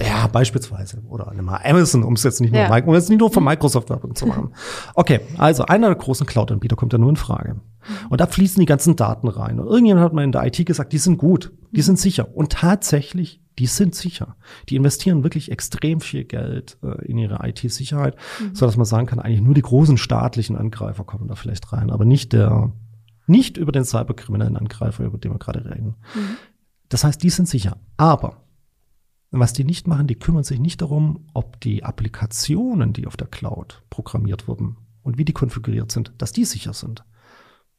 Ja, 0.00 0.26
beispielsweise. 0.26 1.02
Oder 1.08 1.30
mal 1.42 1.60
Amazon, 1.64 2.02
um 2.02 2.14
es 2.14 2.22
jetzt 2.22 2.40
nicht 2.40 2.52
nur, 2.52 2.62
ja. 2.62 2.84
um 2.84 2.94
jetzt 2.94 3.10
nicht 3.10 3.18
nur 3.18 3.30
von 3.30 3.44
Microsoft 3.44 3.90
Werbung 3.90 4.14
zu 4.14 4.26
machen. 4.26 4.54
Okay, 4.94 5.20
also 5.36 5.64
einer 5.66 5.88
der 5.88 5.96
großen 5.96 6.26
Cloud-Anbieter 6.26 6.76
kommt 6.76 6.92
ja 6.92 6.98
nur 6.98 7.10
in 7.10 7.16
Frage. 7.16 7.60
Und 8.08 8.20
da 8.20 8.26
fließen 8.26 8.60
die 8.60 8.66
ganzen 8.66 8.96
Daten 8.96 9.28
rein. 9.28 9.58
Und 9.58 9.66
irgendjemand 9.66 10.04
hat 10.04 10.12
mal 10.12 10.24
in 10.24 10.32
der 10.32 10.46
IT 10.46 10.64
gesagt, 10.64 10.92
die 10.92 10.98
sind 10.98 11.18
gut, 11.18 11.52
die 11.72 11.82
sind 11.82 11.98
sicher. 11.98 12.34
Und 12.34 12.52
tatsächlich, 12.52 13.42
die 13.58 13.66
sind 13.66 13.94
sicher. 13.94 14.36
Die 14.68 14.76
investieren 14.76 15.24
wirklich 15.24 15.50
extrem 15.50 16.00
viel 16.00 16.24
Geld 16.24 16.78
äh, 16.82 17.04
in 17.04 17.18
ihre 17.18 17.46
IT-Sicherheit, 17.46 18.16
mhm. 18.40 18.54
so 18.54 18.66
dass 18.66 18.76
man 18.76 18.86
sagen 18.86 19.06
kann, 19.06 19.18
eigentlich 19.18 19.42
nur 19.42 19.54
die 19.54 19.62
großen 19.62 19.98
staatlichen 19.98 20.56
Angreifer 20.56 21.04
kommen 21.04 21.28
da 21.28 21.34
vielleicht 21.34 21.72
rein, 21.72 21.90
aber 21.90 22.04
nicht 22.04 22.32
der, 22.32 22.72
nicht 23.26 23.56
über 23.56 23.72
den 23.72 23.84
cyberkriminellen 23.84 24.56
Angreifer, 24.56 25.04
über 25.04 25.18
den 25.18 25.32
wir 25.32 25.38
gerade 25.38 25.64
reden. 25.64 25.96
Mhm. 26.14 26.36
Das 26.88 27.04
heißt, 27.04 27.22
die 27.22 27.30
sind 27.30 27.48
sicher. 27.48 27.78
Aber 27.96 28.44
was 29.30 29.54
die 29.54 29.64
nicht 29.64 29.86
machen, 29.86 30.06
die 30.06 30.18
kümmern 30.18 30.44
sich 30.44 30.60
nicht 30.60 30.82
darum, 30.82 31.26
ob 31.32 31.58
die 31.60 31.84
Applikationen, 31.84 32.92
die 32.92 33.06
auf 33.06 33.16
der 33.16 33.28
Cloud 33.28 33.82
programmiert 33.88 34.46
wurden 34.46 34.76
und 35.02 35.16
wie 35.16 35.24
die 35.24 35.32
konfiguriert 35.32 35.90
sind, 35.90 36.12
dass 36.18 36.32
die 36.32 36.44
sicher 36.44 36.74
sind. 36.74 37.04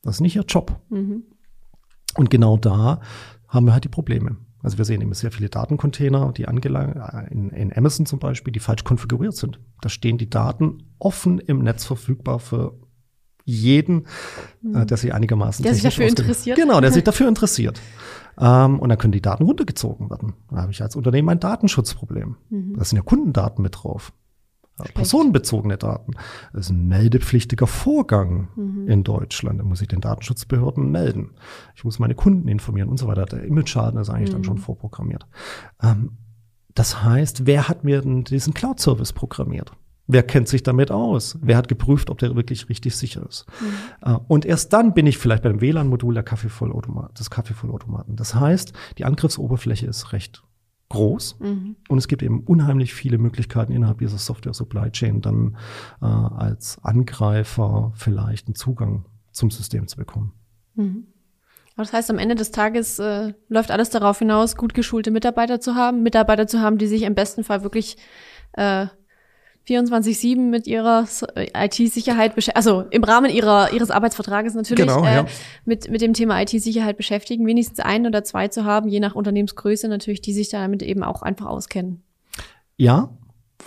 Das 0.02 0.16
ist 0.16 0.22
nicht 0.22 0.36
ihr 0.36 0.46
Job. 0.48 0.82
Mhm. 0.90 1.24
Und 2.16 2.30
genau 2.30 2.58
da 2.58 3.02
haben 3.48 3.68
wir 3.68 3.74
halt 3.74 3.84
die 3.84 3.90
Probleme. 3.90 4.38
Also 4.64 4.78
wir 4.78 4.86
sehen 4.86 5.02
immer 5.02 5.14
sehr 5.14 5.32
viele 5.32 5.50
Datencontainer, 5.50 6.32
die 6.32 6.48
angelangt, 6.48 6.96
in, 7.30 7.50
in 7.50 7.76
Amazon 7.76 8.06
zum 8.06 8.20
Beispiel, 8.20 8.54
die 8.54 8.60
falsch 8.60 8.84
konfiguriert 8.84 9.36
sind. 9.36 9.60
Da 9.82 9.90
stehen 9.90 10.18
die 10.18 10.30
Daten 10.30 10.94
offen 11.00 11.40
im 11.40 11.60
Netz 11.60 11.84
verfügbar 11.86 12.40
für 12.40 12.80
jeden, 13.46 14.08
mhm. 14.62 14.76
äh, 14.76 14.86
der 14.86 14.98
sich 14.98 15.14
einigermaßen 15.14 15.64
der 15.64 15.74
sich 15.74 15.84
dafür 15.84 16.08
interessiert. 16.08 16.58
Genau, 16.58 16.80
der 16.82 16.92
sich 16.92 17.04
dafür 17.04 17.28
interessiert. 17.28 17.80
Ähm, 18.40 18.80
und 18.80 18.90
dann 18.90 18.98
können 18.98 19.12
die 19.12 19.22
Daten 19.22 19.44
runtergezogen 19.44 20.10
werden. 20.10 20.34
Da 20.50 20.62
habe 20.62 20.72
ich 20.72 20.82
als 20.82 20.96
Unternehmen 20.96 21.30
ein 21.30 21.40
Datenschutzproblem. 21.40 22.38
Mhm. 22.50 22.76
Da 22.78 22.84
sind 22.84 22.98
ja 22.98 23.04
Kundendaten 23.04 23.62
mit 23.62 23.76
drauf. 23.76 24.14
Schlecht. 24.78 24.96
Personenbezogene 24.96 25.78
Daten. 25.78 26.14
Das 26.52 26.66
ist 26.66 26.72
ein 26.72 26.88
meldepflichtiger 26.88 27.68
Vorgang 27.68 28.48
mhm. 28.56 28.88
in 28.88 29.04
Deutschland. 29.04 29.60
Da 29.60 29.64
muss 29.64 29.82
ich 29.82 29.88
den 29.88 30.02
Datenschutzbehörden 30.02 30.90
melden. 30.90 31.32
Ich 31.76 31.84
muss 31.84 32.00
meine 32.00 32.16
Kunden 32.16 32.48
informieren 32.48 32.90
und 32.90 32.98
so 32.98 33.08
weiter. 33.08 33.26
Der 33.26 33.44
Image-Schaden 33.44 34.00
ist 34.00 34.10
eigentlich 34.10 34.30
mhm. 34.30 34.34
dann 34.34 34.44
schon 34.46 34.58
vorprogrammiert. 34.58 35.28
Ähm, 35.82 36.18
das 36.74 37.04
heißt, 37.04 37.46
wer 37.46 37.70
hat 37.70 37.84
mir 37.84 38.02
denn 38.02 38.24
diesen 38.24 38.56
Cloud-Service 38.56 39.14
programmiert? 39.14 39.74
Wer 40.06 40.24
kennt 40.24 40.50
sich 40.50 40.64
damit 40.64 40.92
aus? 40.92 41.38
Wer 41.42 41.56
hat 41.56 41.70
geprüft, 41.70 42.10
ob 42.10 42.18
der 42.18 42.36
wirklich 42.36 42.68
richtig 42.68 42.96
sicher 42.96 43.26
ist? 43.28 43.46
Mhm. 43.62 44.20
Und 44.28 44.46
erst 44.46 44.74
dann 44.74 44.94
bin 44.94 45.08
ich 45.08 45.18
vielleicht 45.18 45.44
beim 45.44 45.62
WLAN-Modul 45.62 46.14
der 46.14 46.24
Kaffeevollautomat, 46.24 47.20
des 47.20 47.30
Kaffeevollautomaten. 47.30 48.16
Das 48.18 48.36
heißt, 48.36 48.74
die 48.98 49.06
Angriffsoberfläche 49.06 49.88
ist 49.88 50.12
recht 50.12 50.44
groß 50.90 51.40
mhm. 51.40 51.76
und 51.88 51.98
es 51.98 52.08
gibt 52.08 52.22
eben 52.22 52.42
unheimlich 52.42 52.94
viele 52.94 53.18
Möglichkeiten 53.18 53.72
innerhalb 53.72 54.00
dieser 54.00 54.18
Software 54.18 54.54
Supply 54.54 54.92
Chain 54.92 55.22
dann 55.22 55.58
äh, 56.02 56.06
als 56.06 56.78
Angreifer 56.84 57.92
vielleicht 57.96 58.48
einen 58.48 58.56
Zugang 58.56 59.06
zum 59.32 59.50
System 59.50 59.88
zu 59.88 59.98
bekommen. 59.98 60.34
Mhm. 60.76 61.08
Das 61.76 61.92
heißt, 61.92 62.12
am 62.12 62.20
Ende 62.20 62.36
des 62.36 62.52
Tages 62.52 63.00
äh, 63.00 63.34
läuft 63.48 63.72
alles 63.72 63.90
darauf 63.90 64.20
hinaus, 64.20 64.56
gut 64.56 64.76
geschulte 64.76 65.10
Mitarbeiter 65.10 65.60
zu 65.60 65.74
haben, 65.74 66.04
Mitarbeiter 66.04 66.46
zu 66.46 66.60
haben, 66.60 66.78
die 66.78 66.86
sich 66.86 67.02
im 67.02 67.16
besten 67.16 67.44
Fall 67.44 67.64
wirklich 67.64 67.98
äh, 68.54 68.86
24-7 69.68 70.50
mit 70.50 70.68
ihrer 70.68 71.08
äh, 71.36 71.48
IT-Sicherheit, 71.66 72.34
also 72.56 72.82
im 72.90 73.04
Rahmen 73.04 73.32
ihrer, 73.32 73.72
ihres 73.72 73.92
Arbeitsvertrages 73.92 74.56
natürlich, 74.56 74.86
genau, 74.86 75.04
äh, 75.06 75.16
ja. 75.16 75.26
mit, 75.66 75.90
mit 75.90 76.02
dem 76.02 76.14
Thema 76.14 76.42
IT-Sicherheit 76.42 76.98
beschäftigen, 76.98 77.46
wenigstens 77.46 77.80
ein 77.80 78.06
oder 78.06 78.24
zwei 78.24 78.50
zu 78.50 78.66
haben, 78.66 78.90
je 78.90 79.00
nach 79.00 79.16
Unternehmensgröße 79.16 79.88
natürlich, 79.88 80.22
die 80.22 80.34
sich 80.34 80.50
damit 80.50 80.84
eben 80.84 81.04
auch 81.04 81.22
einfach 81.22 81.46
auskennen. 81.46 82.04
Ja. 82.76 83.10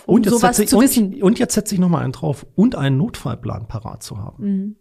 Und, 0.05 0.27
um 0.27 0.33
jetzt, 0.33 0.41
setze 0.41 0.63
ich, 0.63 0.73
und, 0.73 1.23
und, 1.23 1.39
jetzt 1.39 1.55
setze 1.55 1.73
ich 1.73 1.81
nochmal 1.81 2.03
einen 2.03 2.13
drauf 2.13 2.45
und 2.55 2.75
einen 2.75 2.97
Notfallplan 2.97 3.67
parat 3.67 4.03
zu 4.03 4.19
haben. 4.19 4.43
Mhm. 4.43 4.75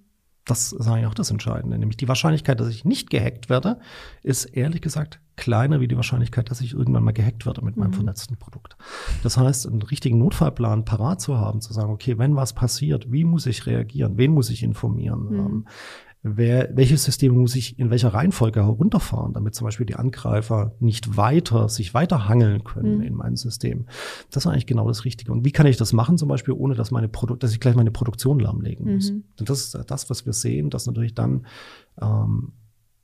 Das 0.47 0.73
ist 0.73 0.87
eigentlich 0.87 1.07
auch 1.07 1.15
das 1.15 1.31
Entscheidende. 1.31 1.77
Nämlich 1.77 1.97
die 1.97 2.07
Wahrscheinlichkeit, 2.07 2.61
dass 2.61 2.69
ich 2.69 2.85
nicht 2.85 3.11
gehackt 3.11 3.49
werde, 3.49 3.81
ist 4.23 4.45
ehrlich 4.45 4.81
gesagt 4.81 5.21
kleiner 5.37 5.81
wie 5.81 5.89
die 5.89 5.97
Wahrscheinlichkeit, 5.97 6.51
dass 6.51 6.61
ich 6.61 6.73
irgendwann 6.73 7.03
mal 7.03 7.13
gehackt 7.13 7.47
werde 7.47 7.63
mit 7.63 7.77
meinem 7.77 7.91
mhm. 7.91 7.95
vernetzten 7.95 8.37
Produkt. 8.37 8.77
Das 9.23 9.37
heißt, 9.37 9.67
einen 9.67 9.83
richtigen 9.83 10.19
Notfallplan 10.19 10.85
parat 10.85 11.21
zu 11.21 11.37
haben, 11.37 11.61
zu 11.61 11.73
sagen, 11.73 11.93
okay, 11.93 12.17
wenn 12.17 12.37
was 12.37 12.53
passiert, 12.55 13.11
wie 13.13 13.25
muss 13.25 13.47
ich 13.47 13.67
reagieren? 13.67 14.17
Wen 14.17 14.33
muss 14.33 14.49
ich 14.49 14.63
informieren? 14.63 15.29
Mhm. 15.29 15.39
Ähm, 15.39 15.67
wer, 16.27 16.69
welche 16.75 16.97
Systeme 16.97 17.37
muss 17.37 17.55
ich 17.55 17.79
in 17.79 17.91
welcher 17.91 18.12
Reihenfolge 18.12 18.65
herunterfahren, 18.65 19.33
damit 19.33 19.55
zum 19.55 19.67
Beispiel 19.67 19.87
die 19.87 19.95
Angreifer 19.95 20.75
nicht 20.81 21.17
weiter, 21.17 21.69
sich 21.69 21.95
weiter 21.95 22.29
hangeln 22.29 22.65
können 22.65 22.99
mhm. 22.99 23.03
in 23.03 23.15
meinem 23.15 23.37
System. 23.37 23.87
Das 24.31 24.45
ist 24.45 24.51
eigentlich 24.51 24.67
genau 24.67 24.89
das 24.89 25.05
Richtige. 25.05 25.33
Und 25.33 25.45
wie 25.45 25.53
kann 25.53 25.67
ich 25.67 25.77
das 25.77 25.93
machen, 25.93 26.19
zum 26.19 26.29
Beispiel, 26.29 26.55
ohne 26.55 26.75
dass 26.75 26.91
meine 26.91 27.09
Produkt, 27.09 27.43
dass 27.43 27.53
ich 27.53 27.61
gleich 27.61 27.77
meine 27.77 27.93
Produktion 27.93 28.41
lahmlegen 28.41 28.95
muss? 28.95 29.12
Mhm. 29.12 29.25
Und 29.39 29.49
das 29.49 29.61
ist 29.61 29.79
das, 29.87 30.11
was 30.11 30.27
wir 30.27 30.33
sehen, 30.33 30.71
dass 30.71 30.87
natürlich 30.87 31.15
dann 31.15 31.47
ähm, 32.01 32.53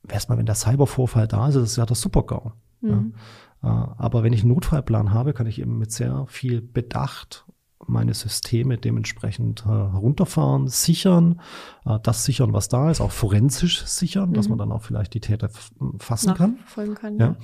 erstmal, 0.09 0.39
wenn 0.39 0.47
der 0.47 0.57
Cybervorfall 0.57 1.29
da 1.29 1.49
ist, 1.49 1.55
ist 1.55 1.77
ja 1.77 1.87
das 1.87 2.01
Super-GAU. 2.01 2.53
Mhm. 2.81 3.15
Ja. 3.63 3.69
Äh, 3.69 3.95
aber 3.99 4.23
wenn 4.25 4.33
ich 4.33 4.41
einen 4.41 4.53
Notfallplan 4.53 5.13
habe, 5.13 5.33
kann 5.33 5.47
ich 5.47 5.61
eben 5.61 5.79
mit 5.79 5.93
sehr 5.93 6.25
viel 6.29 6.61
Bedacht 6.61 7.47
meine 7.87 8.15
Systeme 8.15 8.79
dementsprechend 8.79 9.65
äh, 9.67 9.69
herunterfahren, 9.69 10.69
sichern, 10.69 11.41
äh, 11.85 11.99
das 12.03 12.25
sichern, 12.25 12.53
was 12.53 12.69
da 12.69 12.91
ist, 12.91 13.01
auch 13.01 13.13
forensisch 13.13 13.85
sichern, 13.85 14.31
mhm. 14.31 14.35
dass 14.35 14.49
man 14.49 14.59
dann 14.59 14.73
auch 14.73 14.83
vielleicht 14.83 15.15
die 15.15 15.21
Täter 15.21 15.51
fassen 15.99 16.35
kann. 16.35 16.59
kann 16.95 17.19
ja. 17.19 17.37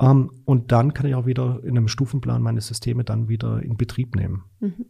ja. 0.00 0.10
Ähm, 0.10 0.30
und 0.44 0.72
dann 0.72 0.94
kann 0.94 1.06
ich 1.06 1.14
auch 1.14 1.26
wieder 1.26 1.60
in 1.62 1.76
einem 1.76 1.88
Stufenplan 1.88 2.42
meine 2.42 2.60
Systeme 2.60 3.04
dann 3.04 3.28
wieder 3.28 3.62
in 3.62 3.76
Betrieb 3.76 4.16
nehmen. 4.16 4.44
Mhm. 4.60 4.86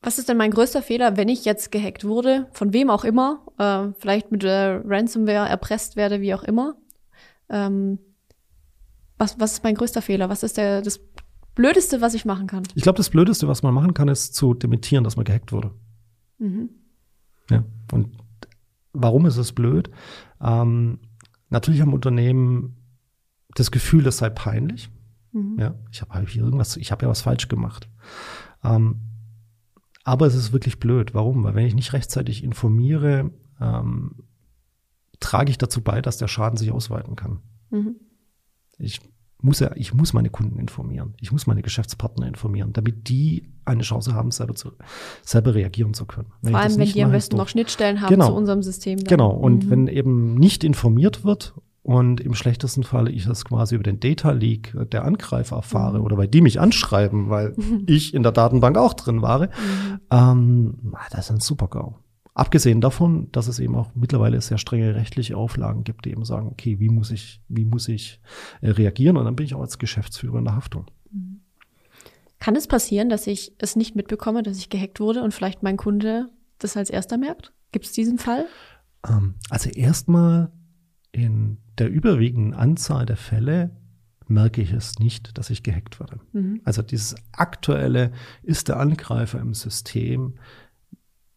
Was 0.00 0.18
ist 0.18 0.28
denn 0.28 0.36
mein 0.36 0.50
größter 0.50 0.82
Fehler, 0.82 1.16
wenn 1.16 1.28
ich 1.28 1.44
jetzt 1.44 1.70
gehackt 1.70 2.04
wurde, 2.04 2.48
von 2.52 2.72
wem 2.72 2.90
auch 2.90 3.04
immer, 3.04 3.46
äh, 3.58 3.94
vielleicht 3.98 4.32
mit 4.32 4.42
der 4.42 4.82
Ransomware 4.84 5.48
erpresst 5.48 5.94
werde, 5.94 6.20
wie 6.20 6.34
auch 6.34 6.42
immer? 6.42 6.74
Ähm, 7.48 8.00
was, 9.16 9.38
was 9.38 9.52
ist 9.52 9.64
mein 9.64 9.76
größter 9.76 10.02
Fehler? 10.02 10.28
Was 10.28 10.42
ist 10.42 10.56
der, 10.56 10.82
das 10.82 11.00
Blödeste, 11.54 12.00
was 12.00 12.14
ich 12.14 12.24
machen 12.24 12.46
kann? 12.46 12.62
Ich 12.74 12.82
glaube, 12.82 12.96
das 12.96 13.10
Blödeste, 13.10 13.48
was 13.48 13.62
man 13.62 13.74
machen 13.74 13.94
kann, 13.94 14.08
ist 14.08 14.34
zu 14.34 14.54
dementieren, 14.54 15.04
dass 15.04 15.16
man 15.16 15.24
gehackt 15.24 15.52
wurde. 15.52 15.72
Mhm. 16.38 16.70
Ja. 17.50 17.64
Und 17.92 18.16
warum 18.92 19.26
ist 19.26 19.36
es 19.36 19.52
blöd? 19.52 19.90
Ähm, 20.40 21.00
natürlich 21.50 21.80
haben 21.80 21.92
Unternehmen 21.92 22.76
das 23.54 23.70
Gefühl, 23.70 24.02
das 24.02 24.18
sei 24.18 24.30
peinlich. 24.30 24.90
Mhm. 25.32 25.56
Ja, 25.58 25.74
ich 25.90 26.00
habe 26.00 26.14
halt 26.14 26.28
hier 26.28 26.42
irgendwas, 26.42 26.76
ich 26.76 26.90
habe 26.90 27.04
ja 27.04 27.10
was 27.10 27.22
falsch 27.22 27.48
gemacht. 27.48 27.88
Ähm, 28.64 29.00
aber 30.04 30.26
es 30.26 30.34
ist 30.34 30.52
wirklich 30.52 30.78
blöd. 30.78 31.14
Warum? 31.14 31.44
Weil 31.44 31.54
wenn 31.54 31.66
ich 31.66 31.74
nicht 31.74 31.92
rechtzeitig 31.92 32.42
informiere, 32.42 33.30
ähm, 33.60 34.24
trage 35.20 35.50
ich 35.50 35.58
dazu 35.58 35.80
bei, 35.82 36.02
dass 36.02 36.16
der 36.16 36.28
Schaden 36.28 36.56
sich 36.56 36.72
ausweiten 36.72 37.14
kann. 37.14 37.40
Mhm. 37.70 37.96
Ich 38.78 39.00
muss 39.42 39.60
ja, 39.60 39.70
ich 39.74 39.92
muss 39.92 40.12
meine 40.12 40.30
Kunden 40.30 40.58
informieren. 40.58 41.14
Ich 41.20 41.32
muss 41.32 41.46
meine 41.46 41.62
Geschäftspartner 41.62 42.26
informieren, 42.26 42.72
damit 42.72 43.08
die 43.08 43.48
eine 43.64 43.82
Chance 43.82 44.14
haben, 44.14 44.30
selber, 44.30 44.54
zu, 44.54 44.72
selber 45.22 45.54
reagieren 45.54 45.94
zu 45.94 46.06
können. 46.06 46.28
Wenn 46.40 46.52
Vor 46.52 46.60
allem, 46.60 46.78
wenn 46.78 46.88
die 46.88 47.04
am 47.04 47.12
besten 47.12 47.36
noch 47.36 47.48
Schnittstellen 47.48 48.00
haben 48.00 48.10
genau. 48.10 48.28
zu 48.28 48.34
unserem 48.34 48.62
System. 48.62 48.98
Dann. 48.98 49.08
Genau. 49.08 49.30
Und 49.30 49.66
mhm. 49.66 49.70
wenn 49.70 49.86
eben 49.88 50.34
nicht 50.34 50.64
informiert 50.64 51.24
wird 51.24 51.54
und 51.82 52.20
im 52.20 52.34
schlechtesten 52.34 52.84
Fall 52.84 53.08
ich 53.08 53.26
das 53.26 53.44
quasi 53.44 53.74
über 53.74 53.84
den 53.84 53.98
Data 53.98 54.30
Leak 54.30 54.76
der 54.92 55.04
Angreifer 55.04 55.56
erfahre 55.56 55.98
mhm. 55.98 56.04
oder 56.04 56.16
weil 56.16 56.28
die 56.28 56.40
mich 56.40 56.60
anschreiben, 56.60 57.28
weil 57.28 57.54
ich 57.86 58.14
in 58.14 58.22
der 58.22 58.32
Datenbank 58.32 58.78
auch 58.78 58.94
drin 58.94 59.22
war, 59.22 59.40
mhm. 59.40 60.00
ähm, 60.10 60.94
das 61.10 61.26
ist 61.26 61.30
ein 61.30 61.40
super 61.40 61.68
GAU. 61.68 61.96
Abgesehen 62.34 62.80
davon, 62.80 63.30
dass 63.32 63.46
es 63.46 63.58
eben 63.58 63.74
auch 63.74 63.94
mittlerweile 63.94 64.40
sehr 64.40 64.56
strenge 64.56 64.94
rechtliche 64.94 65.36
Auflagen 65.36 65.84
gibt, 65.84 66.06
die 66.06 66.10
eben 66.10 66.24
sagen, 66.24 66.48
okay, 66.48 66.80
wie 66.80 66.88
muss 66.88 67.10
ich, 67.10 67.42
wie 67.48 67.66
muss 67.66 67.88
ich 67.88 68.20
äh, 68.62 68.70
reagieren? 68.70 69.18
Und 69.18 69.26
dann 69.26 69.36
bin 69.36 69.44
ich 69.44 69.54
auch 69.54 69.60
als 69.60 69.78
Geschäftsführer 69.78 70.38
in 70.38 70.44
der 70.44 70.56
Haftung. 70.56 70.86
Mhm. 71.10 71.40
Kann 72.38 72.56
es 72.56 72.66
passieren, 72.66 73.10
dass 73.10 73.26
ich 73.26 73.52
es 73.58 73.76
nicht 73.76 73.94
mitbekomme, 73.94 74.42
dass 74.42 74.56
ich 74.56 74.70
gehackt 74.70 74.98
wurde 74.98 75.22
und 75.22 75.34
vielleicht 75.34 75.62
mein 75.62 75.76
Kunde 75.76 76.30
das 76.58 76.76
als 76.76 76.88
erster 76.88 77.18
merkt? 77.18 77.52
Gibt 77.70 77.84
es 77.84 77.92
diesen 77.92 78.18
Fall? 78.18 78.46
Ähm, 79.06 79.34
also 79.50 79.68
erstmal 79.68 80.50
in 81.12 81.58
der 81.78 81.90
überwiegenden 81.90 82.54
Anzahl 82.54 83.04
der 83.04 83.16
Fälle 83.18 83.76
merke 84.26 84.62
ich 84.62 84.72
es 84.72 84.98
nicht, 84.98 85.36
dass 85.36 85.50
ich 85.50 85.62
gehackt 85.62 86.00
werde. 86.00 86.20
Mhm. 86.32 86.60
Also 86.64 86.82
dieses 86.82 87.14
aktuelle 87.32 88.12
ist 88.42 88.68
der 88.68 88.80
Angreifer 88.80 89.38
im 89.38 89.54
System 89.54 90.34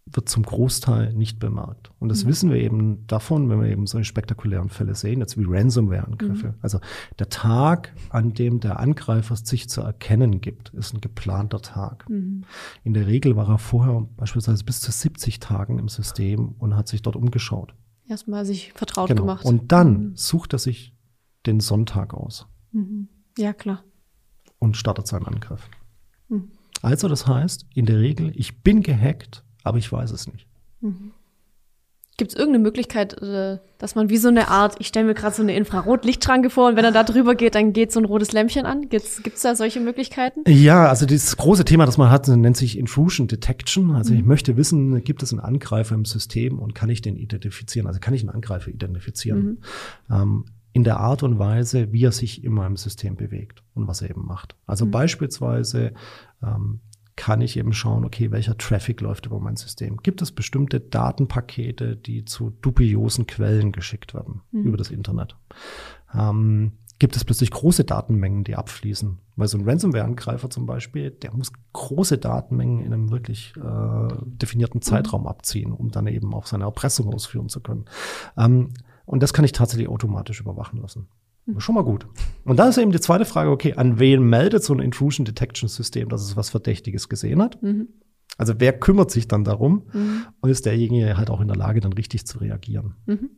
wird 0.06 0.30
zum 0.30 0.44
Großteil 0.44 1.14
nicht 1.14 1.40
bemerkt. 1.40 1.92
Und 2.00 2.10
das 2.10 2.24
mhm. 2.24 2.30
wissen 2.30 2.50
wir 2.52 2.58
eben 2.58 3.08
davon, 3.08 3.50
wenn 3.50 3.60
wir 3.60 3.70
eben 3.70 3.88
solche 3.88 4.06
spektakulären 4.06 4.70
Fälle 4.70 4.94
sehen, 4.94 5.20
jetzt 5.20 5.38
wie 5.38 5.46
Ransomware-Angriffe. 5.48 6.50
Mhm. 6.50 6.54
Also 6.62 6.80
der 7.18 7.30
Tag, 7.30 7.94
an 8.10 8.34
dem 8.34 8.60
der 8.60 8.80
Angreifer 8.80 9.36
sich 9.36 9.68
zu 9.68 9.82
erkennen 9.82 10.42
gibt, 10.42 10.70
ist 10.70 10.94
ein 10.94 11.02
geplanter 11.02 11.62
Tag. 11.62 12.08
Mhm. 12.08 12.44
In 12.84 12.94
der 12.94 13.08
Regel 13.08 13.36
war 13.36 13.50
er 13.50 13.58
vorher 13.58 14.08
beispielsweise 14.16 14.64
bis 14.64 14.80
zu 14.80 14.92
70 14.92 15.40
Tagen 15.40 15.80
im 15.80 15.90
System 15.90 16.50
und 16.60 16.76
hat 16.76 16.88
sich 16.88 17.02
dort 17.02 17.16
umgeschaut. 17.16 17.74
Erstmal 18.08 18.46
sich 18.46 18.74
vertraut 18.74 19.10
genau. 19.10 19.22
gemacht. 19.22 19.44
Und 19.44 19.72
dann 19.72 20.10
mhm. 20.10 20.16
sucht 20.16 20.54
er 20.54 20.60
sich 20.60 20.96
den 21.48 21.60
Sonntag 21.60 22.14
aus. 22.14 22.48
Mhm. 22.72 23.10
Ja, 23.38 23.54
klar. 23.54 23.84
Und 24.60 24.78
startet 24.78 25.08
seinen 25.08 25.26
Angriff. 25.26 25.68
Mhm. 26.30 26.52
Also 26.84 27.08
das 27.08 27.26
heißt, 27.26 27.66
in 27.74 27.88
der 27.88 28.00
Regel, 28.00 28.32
ich 28.36 28.62
bin 28.62 28.84
gehackt, 28.84 29.45
aber 29.66 29.78
ich 29.78 29.92
weiß 29.92 30.12
es 30.12 30.32
nicht. 30.32 30.48
Mhm. 30.80 31.12
Gibt 32.18 32.32
es 32.32 32.38
irgendeine 32.38 32.64
Möglichkeit, 32.64 33.22
äh, 33.22 33.58
dass 33.78 33.96
man 33.96 34.10
wie 34.10 34.16
so 34.16 34.30
eine 34.30 34.48
Art, 34.48 34.78
ich 34.80 34.88
stelle 34.88 35.06
mir 35.06 35.16
gerade 35.16 35.36
so 35.36 35.42
eine 35.42 35.54
Infrarotlichtschranke 35.54 36.50
vor 36.50 36.70
und 36.70 36.78
wenn 36.78 36.86
er 36.86 36.94
da 36.94 37.04
drüber 37.04 37.36
geht, 37.36 37.56
dann 37.56 37.74
geht 37.74 37.92
so 37.92 38.00
ein 38.00 38.06
rotes 38.06 38.32
Lämpchen 38.32 38.66
an? 38.66 38.88
Gibt 38.88 39.04
es 39.04 39.42
da 39.42 39.54
solche 39.54 39.82
Möglichkeiten? 39.82 40.44
Ja, 40.48 40.88
also 40.88 41.06
dieses 41.06 41.36
große 41.36 41.66
Thema, 41.66 41.86
das 41.86 41.98
man 41.98 42.10
hat, 42.10 42.30
nennt 42.30 42.56
sich 42.56 42.78
Intrusion 42.78 43.28
Detection. 43.28 43.92
Also 43.92 44.14
mhm. 44.14 44.20
ich 44.20 44.26
möchte 44.26 44.56
wissen, 44.56 45.04
gibt 45.04 45.24
es 45.24 45.34
einen 45.34 45.42
Angreifer 45.42 45.94
im 45.94 46.06
System 46.06 46.58
und 46.58 46.74
kann 46.74 46.90
ich 46.90 47.02
den 47.02 47.18
identifizieren? 47.18 47.86
Also 47.86 48.00
kann 48.00 48.14
ich 48.14 48.22
einen 48.22 48.30
Angreifer 48.30 48.70
identifizieren? 48.70 49.44
Mhm. 49.44 49.58
Ähm, 50.10 50.46
in 50.72 50.86
der 50.86 51.00
Art 51.00 51.24
und 51.24 51.38
Weise, 51.38 51.92
wie 51.92 52.06
er 52.06 52.12
sich 52.14 52.46
in 52.46 52.54
meinem 52.54 52.78
System 52.78 53.18
bewegt 53.18 53.62
und 53.74 53.88
was 53.88 54.02
er 54.02 54.10
eben 54.10 54.26
macht. 54.26 54.56
Also 54.66 54.86
mhm. 54.86 54.92
beispielsweise 54.92 55.94
ähm, 56.42 56.80
kann 57.16 57.42
ich 57.42 57.58
eben 57.58 57.74
schauen, 57.74 58.04
okay, 58.06 58.32
welcher 58.32 58.58
Traffic 58.58 59.02
läuft 59.02 59.26
über 59.26 59.40
mein 59.40 59.56
System. 59.56 59.98
Gibt 59.98 60.22
es 60.22 60.32
bestimmte 60.32 60.80
Datenpakete, 60.80 61.96
die 61.96 62.26
zu 62.26 62.52
dubiosen 62.62 63.26
Quellen 63.26 63.72
geschickt 63.72 64.14
werden 64.14 64.42
mhm. 64.52 64.64
über 64.64 64.78
das 64.78 64.92
Internet? 64.92 65.38
Ähm, 66.14 66.74
gibt 67.00 67.16
es 67.16 67.24
plötzlich 67.24 67.52
große 67.52 67.86
Datenmengen, 67.86 68.44
die 68.44 68.56
abfließen? 68.56 69.20
Weil 69.38 69.48
so 69.48 69.58
ein 69.58 69.68
Ransomware-Angreifer 69.68 70.50
zum 70.50 70.66
Beispiel, 70.66 71.12
der 71.12 71.34
muss 71.34 71.52
große 71.74 72.18
Datenmengen 72.18 72.84
in 72.84 72.94
einem 72.94 73.12
wirklich 73.12 73.54
äh, 73.58 74.08
definierten 74.26 74.80
mhm. 74.80 74.84
Zeitraum 74.84 75.28
abziehen, 75.28 75.72
um 75.72 75.92
dann 75.92 76.08
eben 76.08 76.34
auch 76.34 76.46
seine 76.46 76.66
Erpressung 76.66 77.14
ausführen 77.14 77.50
zu 77.50 77.62
können. 77.62 77.86
Ähm, 78.38 78.74
und 79.06 79.24
das 79.24 79.34
kann 79.34 79.46
ich 79.46 79.52
tatsächlich 79.52 79.88
automatisch 79.88 80.42
überwachen 80.42 80.82
lassen. 80.82 81.08
Mhm. 81.46 81.60
Schon 81.60 81.76
mal 81.76 81.84
gut. 81.84 82.08
Und 82.44 82.58
dann 82.58 82.70
ist 82.70 82.78
eben 82.78 82.92
die 82.92 83.00
zweite 83.00 83.26
Frage, 83.26 83.50
okay, 83.50 83.74
an 83.74 84.00
wen 84.00 84.24
meldet 84.24 84.64
so 84.64 84.74
ein 84.74 84.80
Intrusion 84.80 85.26
Detection 85.26 85.70
System, 85.70 86.10
dass 86.10 86.22
es 86.22 86.36
was 86.36 86.50
Verdächtiges 86.50 87.10
gesehen 87.10 87.42
hat? 87.42 87.62
Mhm. 87.62 87.90
Also 88.38 88.56
wer 88.58 88.78
kümmert 88.78 89.12
sich 89.12 89.28
dann 89.28 89.44
darum 89.44 89.84
mhm. 89.94 90.26
und 90.42 90.50
ist 90.50 90.66
derjenige 90.66 91.18
halt 91.18 91.30
auch 91.30 91.42
in 91.42 91.48
der 91.48 91.58
Lage, 91.58 91.80
dann 91.80 91.94
richtig 91.94 92.26
zu 92.28 92.40
reagieren? 92.40 92.96
Mhm. 93.06 93.30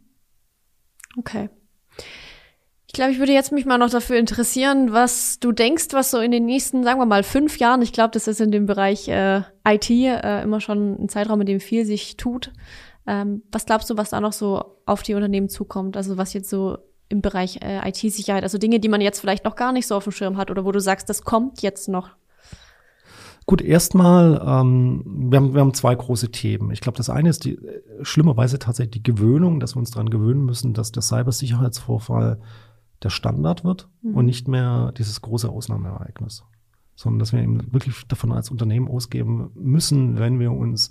Okay. 1.17 1.49
Ich 2.87 2.93
glaube, 2.93 3.11
ich 3.11 3.19
würde 3.19 3.33
jetzt 3.33 3.51
mich 3.51 3.65
mal 3.65 3.77
noch 3.77 3.89
dafür 3.89 4.17
interessieren, 4.17 4.93
was 4.93 5.39
du 5.39 5.51
denkst, 5.51 5.87
was 5.91 6.09
so 6.09 6.19
in 6.19 6.31
den 6.31 6.45
nächsten, 6.45 6.83
sagen 6.83 6.99
wir 6.99 7.05
mal, 7.05 7.23
fünf 7.23 7.59
Jahren, 7.59 7.81
ich 7.81 7.91
glaube, 7.91 8.11
das 8.11 8.27
ist 8.27 8.39
in 8.39 8.49
dem 8.49 8.65
Bereich 8.65 9.09
äh, 9.09 9.41
IT 9.67 9.89
äh, 9.89 10.41
immer 10.41 10.61
schon 10.61 11.03
ein 11.03 11.09
Zeitraum, 11.09 11.41
in 11.41 11.47
dem 11.47 11.59
viel 11.59 11.85
sich 11.85 12.15
tut. 12.15 12.53
Ähm, 13.05 13.43
was 13.51 13.65
glaubst 13.65 13.89
du, 13.89 13.97
was 13.97 14.09
da 14.09 14.21
noch 14.21 14.33
so 14.33 14.77
auf 14.85 15.03
die 15.03 15.15
Unternehmen 15.15 15.49
zukommt? 15.49 15.97
Also 15.97 16.17
was 16.17 16.33
jetzt 16.33 16.49
so 16.49 16.77
im 17.09 17.21
Bereich 17.21 17.61
äh, 17.61 17.87
IT-Sicherheit? 17.87 18.43
Also 18.43 18.57
Dinge, 18.57 18.79
die 18.79 18.89
man 18.89 19.01
jetzt 19.01 19.19
vielleicht 19.19 19.45
noch 19.45 19.55
gar 19.55 19.71
nicht 19.71 19.87
so 19.87 19.95
auf 19.95 20.03
dem 20.03 20.11
Schirm 20.11 20.37
hat 20.37 20.51
oder 20.51 20.65
wo 20.65 20.71
du 20.71 20.79
sagst, 20.79 21.09
das 21.09 21.23
kommt 21.23 21.61
jetzt 21.61 21.89
noch? 21.89 22.11
Gut, 23.47 23.61
erstmal, 23.61 24.41
ähm, 24.45 25.03
wir, 25.05 25.39
haben, 25.39 25.53
wir 25.53 25.61
haben 25.61 25.73
zwei 25.73 25.95
große 25.95 26.31
Themen. 26.31 26.69
Ich 26.71 26.81
glaube, 26.81 26.97
das 26.97 27.09
eine 27.09 27.29
ist 27.29 27.45
die, 27.45 27.55
äh, 27.55 27.81
schlimmerweise 28.01 28.59
tatsächlich 28.59 28.91
die 28.91 29.03
Gewöhnung, 29.03 29.61
dass 29.61 29.75
wir 29.75 29.79
uns 29.79 29.91
daran 29.91 30.09
gewöhnen 30.09 30.43
müssen, 30.43 30.73
dass 30.73 30.91
der 30.91 31.01
Cybersicherheitsvorfall 31.01 32.41
der 33.03 33.09
Standard 33.09 33.63
wird 33.63 33.87
mhm. 34.01 34.15
und 34.15 34.25
nicht 34.25 34.49
mehr 34.49 34.91
dieses 34.97 35.21
große 35.21 35.47
Ausnahmeereignis. 35.47 36.43
Sondern 36.95 37.19
dass 37.19 37.31
wir 37.31 37.41
eben 37.41 37.71
wirklich 37.71 37.95
davon 38.09 38.33
als 38.33 38.51
Unternehmen 38.51 38.89
ausgeben 38.89 39.51
müssen, 39.55 40.19
wenn 40.19 40.39
wir 40.39 40.51
uns 40.51 40.89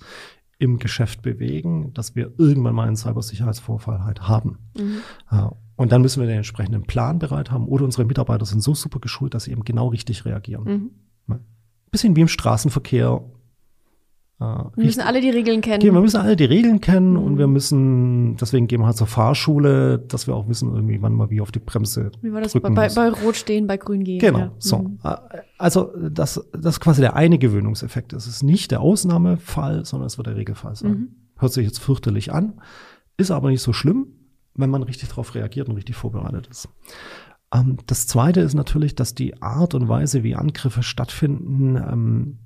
im 0.58 0.78
Geschäft 0.78 1.20
bewegen, 1.20 1.92
dass 1.92 2.14
wir 2.16 2.32
irgendwann 2.38 2.74
mal 2.74 2.86
einen 2.86 2.96
Cybersicherheitsvorfall 2.96 4.04
halt 4.04 4.22
haben. 4.22 4.58
Mhm. 4.78 5.00
Äh, 5.30 5.48
und 5.76 5.92
dann 5.92 6.02
müssen 6.02 6.20
wir 6.20 6.26
den 6.26 6.38
entsprechenden 6.38 6.82
Plan 6.82 7.18
bereit 7.18 7.50
haben 7.50 7.68
oder 7.68 7.84
unsere 7.84 8.04
Mitarbeiter 8.04 8.46
sind 8.46 8.62
so 8.62 8.74
super 8.74 8.98
geschult, 8.98 9.34
dass 9.34 9.44
sie 9.44 9.52
eben 9.52 9.64
genau 9.64 9.88
richtig 9.88 10.24
reagieren. 10.24 10.64
Mhm. 10.64 10.90
Bisschen 11.90 12.16
wie 12.16 12.22
im 12.22 12.28
Straßenverkehr. 12.28 13.22
Äh, 14.40 14.44
wir 14.44 14.84
müssen 14.84 15.02
alle 15.02 15.20
die 15.20 15.30
Regeln 15.30 15.60
kennen. 15.60 15.82
wir 15.82 15.92
müssen 15.92 16.16
alle 16.16 16.34
die 16.34 16.44
Regeln 16.44 16.80
kennen 16.80 17.12
mhm. 17.12 17.22
und 17.22 17.38
wir 17.38 17.46
müssen, 17.46 18.36
deswegen 18.36 18.66
gehen 18.66 18.80
wir 18.80 18.86
halt 18.86 18.96
zur 18.96 19.06
Fahrschule, 19.06 19.98
dass 19.98 20.26
wir 20.26 20.34
auch 20.34 20.48
wissen, 20.48 20.74
irgendwie, 20.74 21.00
wann 21.00 21.12
mal 21.12 21.30
wie 21.30 21.40
auf 21.40 21.52
die 21.52 21.58
Bremse. 21.58 22.10
Wie 22.22 22.32
war 22.32 22.40
das? 22.40 22.54
Bei, 22.54 22.70
bei, 22.70 22.88
bei, 22.88 23.08
Rot 23.10 23.36
stehen, 23.36 23.66
bei 23.66 23.76
Grün 23.76 24.02
gehen. 24.02 24.18
Genau, 24.18 24.38
ja. 24.38 24.52
so. 24.58 24.78
Mhm. 24.78 24.98
Äh, 25.04 25.16
also, 25.58 25.92
das, 26.10 26.44
das 26.52 26.74
ist 26.74 26.80
quasi 26.80 27.02
der 27.02 27.16
eine 27.16 27.38
Gewöhnungseffekt. 27.38 28.12
Es 28.14 28.26
ist 28.26 28.42
nicht 28.42 28.72
der 28.72 28.80
Ausnahmefall, 28.80 29.84
sondern 29.84 30.06
es 30.06 30.18
wird 30.18 30.26
der 30.26 30.36
Regelfall 30.36 30.74
sein. 30.74 30.90
Mhm. 30.90 31.08
Hört 31.38 31.52
sich 31.52 31.66
jetzt 31.66 31.78
fürchterlich 31.78 32.32
an, 32.32 32.60
ist 33.16 33.30
aber 33.30 33.50
nicht 33.50 33.62
so 33.62 33.72
schlimm 33.72 34.08
wenn 34.56 34.70
man 34.70 34.82
richtig 34.82 35.08
darauf 35.08 35.34
reagiert 35.34 35.68
und 35.68 35.76
richtig 35.76 35.96
vorbereitet 35.96 36.46
ist. 36.48 36.68
Ähm, 37.52 37.78
das 37.86 38.06
Zweite 38.06 38.40
ist 38.40 38.54
natürlich, 38.54 38.94
dass 38.94 39.14
die 39.14 39.40
Art 39.42 39.74
und 39.74 39.88
Weise, 39.88 40.22
wie 40.22 40.34
Angriffe 40.34 40.82
stattfinden, 40.82 41.76
ähm, 41.76 42.38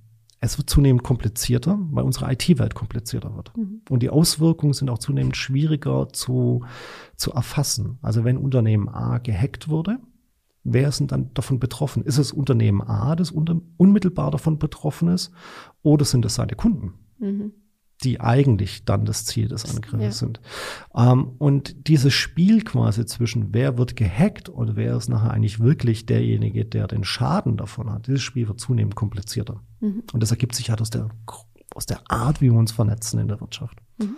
es 0.43 0.57
wird 0.57 0.71
zunehmend 0.71 1.03
komplizierter, 1.03 1.79
weil 1.91 2.05
unsere 2.05 2.33
IT-Welt 2.33 2.75
komplizierter 2.75 3.37
wird. 3.37 3.55
Mhm. 3.57 3.83
Und 3.91 4.03
die 4.03 4.09
Auswirkungen 4.09 4.73
sind 4.73 4.89
auch 4.89 4.99
zunehmend 4.99 5.37
schwieriger 5.37 6.09
zu, 6.13 6.65
zu 7.17 7.33
erfassen. 7.33 7.99
Also 8.01 8.25
wenn 8.25 8.39
Unternehmen 8.39 8.89
A 8.89 9.19
gehackt 9.19 9.69
wurde, 9.69 9.99
wer 10.65 10.89
ist 10.89 11.01
denn 11.01 11.09
dann 11.09 11.35
davon 11.35 11.61
betroffen? 11.61 12.03
Ist 12.03 12.17
es 12.17 12.33
Unternehmen 12.33 12.81
A, 12.81 13.17
das 13.17 13.31
unmittelbar 13.31 14.31
davon 14.31 14.59
betroffen 14.59 15.09
ist, 15.09 15.31
oder 15.83 16.07
sind 16.07 16.25
es 16.25 16.37
seine 16.37 16.55
Kunden? 16.55 16.95
Mhm 17.19 17.53
die 18.05 18.21
eigentlich 18.21 18.85
dann 18.85 19.05
das 19.05 19.25
Ziel 19.25 19.49
des 19.49 19.65
Angriffs 19.75 20.03
ja. 20.03 20.11
sind. 20.13 20.41
Ähm, 20.95 21.33
und 21.39 21.89
dieses 21.89 22.15
Spiel 22.15 22.63
quasi 22.63 23.05
zwischen 23.07 23.53
wer 23.53 23.79
wird 23.79 23.97
gehackt 23.97 24.49
und 24.49 24.77
wer 24.77 24.97
ist 24.97 25.09
nachher 25.09 25.33
eigentlich 25.33 25.61
wirklich 25.61 26.07
derjenige, 26.07 26.65
der 26.65 26.87
den 26.87 27.05
Schaden 27.05 27.57
davon 27.57 27.91
hat, 27.91 28.07
dieses 28.07 28.23
Spiel 28.23 28.49
wird 28.49 28.61
zunehmend 28.61 28.95
komplizierter. 28.95 29.63
Mhm. 29.81 30.03
Und 30.13 30.23
das 30.23 30.31
ergibt 30.31 30.55
sich 30.55 30.71
halt 30.71 30.81
aus 30.81 30.91
der, 30.91 31.09
aus 31.75 31.87
der 31.87 32.01
Art, 32.11 32.41
wie 32.41 32.51
wir 32.51 32.59
uns 32.59 32.73
vernetzen 32.73 33.21
in 33.21 33.29
der 33.29 33.41
Wirtschaft. 33.41 33.79
Mhm. 33.99 34.17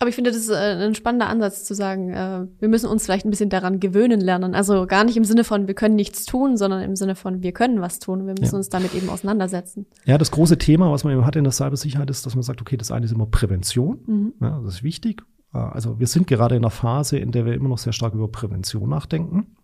Aber 0.00 0.08
ich 0.08 0.14
finde, 0.14 0.30
das 0.30 0.38
ist 0.38 0.50
äh, 0.50 0.54
ein 0.54 0.94
spannender 0.94 1.28
Ansatz 1.28 1.64
zu 1.64 1.74
sagen, 1.74 2.10
äh, 2.12 2.46
wir 2.60 2.68
müssen 2.68 2.88
uns 2.88 3.04
vielleicht 3.04 3.26
ein 3.26 3.30
bisschen 3.30 3.50
daran 3.50 3.80
gewöhnen 3.80 4.20
lernen. 4.20 4.54
Also 4.54 4.86
gar 4.86 5.02
nicht 5.02 5.16
im 5.16 5.24
Sinne 5.24 5.42
von, 5.42 5.66
wir 5.66 5.74
können 5.74 5.96
nichts 5.96 6.24
tun, 6.24 6.56
sondern 6.56 6.82
im 6.82 6.94
Sinne 6.94 7.16
von, 7.16 7.42
wir 7.42 7.52
können 7.52 7.80
was 7.80 7.98
tun. 7.98 8.26
Wir 8.26 8.34
müssen 8.38 8.54
ja. 8.54 8.58
uns 8.58 8.68
damit 8.68 8.94
eben 8.94 9.08
auseinandersetzen. 9.08 9.86
Ja, 10.04 10.16
das 10.16 10.30
große 10.30 10.56
Thema, 10.56 10.92
was 10.92 11.02
man 11.02 11.14
eben 11.14 11.26
hat 11.26 11.34
in 11.34 11.42
der 11.42 11.52
Cybersicherheit, 11.52 12.08
ist, 12.10 12.24
dass 12.24 12.36
man 12.36 12.44
sagt, 12.44 12.60
okay, 12.60 12.76
das 12.76 12.92
eine 12.92 13.06
ist 13.06 13.12
immer 13.12 13.26
Prävention. 13.26 13.98
Mhm. 14.06 14.34
Ja, 14.40 14.60
das 14.64 14.74
ist 14.74 14.82
wichtig. 14.84 15.22
Äh, 15.52 15.58
also 15.58 15.98
wir 15.98 16.06
sind 16.06 16.28
gerade 16.28 16.54
in 16.54 16.62
einer 16.62 16.70
Phase, 16.70 17.18
in 17.18 17.32
der 17.32 17.44
wir 17.44 17.54
immer 17.54 17.68
noch 17.68 17.78
sehr 17.78 17.92
stark 17.92 18.14
über 18.14 18.28
Prävention 18.28 18.88
nachdenken. 18.88 19.56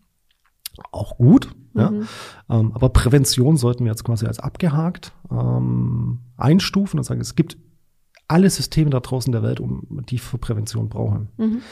Auch 0.91 1.17
gut, 1.17 1.55
mhm. 1.75 1.81
ja. 1.81 1.93
Ähm, 2.51 2.73
aber 2.75 2.89
Prävention 2.89 3.57
sollten 3.57 3.85
wir 3.85 3.93
jetzt 3.93 4.03
quasi 4.03 4.27
als 4.27 4.41
abgehakt 4.41 5.13
ähm, 5.31 6.23
einstufen 6.37 6.99
und 6.99 7.05
sagen, 7.05 7.21
es 7.21 7.37
gibt 7.37 7.57
alle 8.29 8.51
Systeme 8.51 8.91
da 8.91 9.01
draußen 9.01 9.33
der 9.33 9.43
Welt, 9.43 9.61
um 9.61 10.03
die 10.09 10.19
für 10.19 10.39
Prävention 10.39 10.89
brauchen. 10.89 11.29
Mhm. 11.37 11.63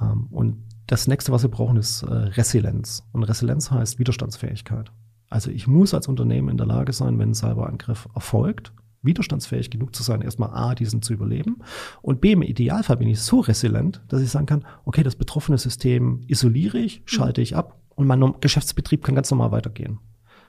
Ähm, 0.00 0.26
und 0.30 0.64
das 0.86 1.08
nächste, 1.08 1.32
was 1.32 1.42
wir 1.42 1.50
brauchen, 1.50 1.76
ist 1.76 2.02
äh, 2.02 2.12
Resilienz. 2.12 3.04
Und 3.12 3.24
Resilienz 3.24 3.70
heißt 3.70 3.98
Widerstandsfähigkeit. 3.98 4.92
Also 5.28 5.50
ich 5.50 5.66
muss 5.66 5.94
als 5.94 6.06
Unternehmen 6.06 6.48
in 6.48 6.56
der 6.56 6.66
Lage 6.66 6.92
sein, 6.92 7.18
wenn 7.18 7.30
ein 7.30 7.34
Cyberangriff 7.34 8.08
erfolgt, 8.14 8.72
widerstandsfähig 9.02 9.70
genug 9.70 9.94
zu 9.94 10.02
sein, 10.02 10.22
erstmal 10.22 10.50
A, 10.50 10.74
diesen 10.74 11.02
zu 11.02 11.12
überleben 11.12 11.58
und 12.02 12.20
B, 12.20 12.32
im 12.32 12.42
Idealfall 12.42 12.96
bin 12.96 13.08
ich 13.08 13.20
so 13.20 13.40
resilient, 13.40 14.02
dass 14.08 14.22
ich 14.22 14.30
sagen 14.30 14.46
kann, 14.46 14.64
okay, 14.84 15.02
das 15.02 15.16
betroffene 15.16 15.58
System 15.58 16.22
isoliere 16.26 16.78
ich, 16.78 17.02
schalte 17.04 17.40
ich 17.40 17.56
ab 17.56 17.80
und 17.94 18.06
mein 18.06 18.34
Geschäftsbetrieb 18.40 19.04
kann 19.04 19.14
ganz 19.14 19.30
normal 19.30 19.52
weitergehen. 19.52 19.98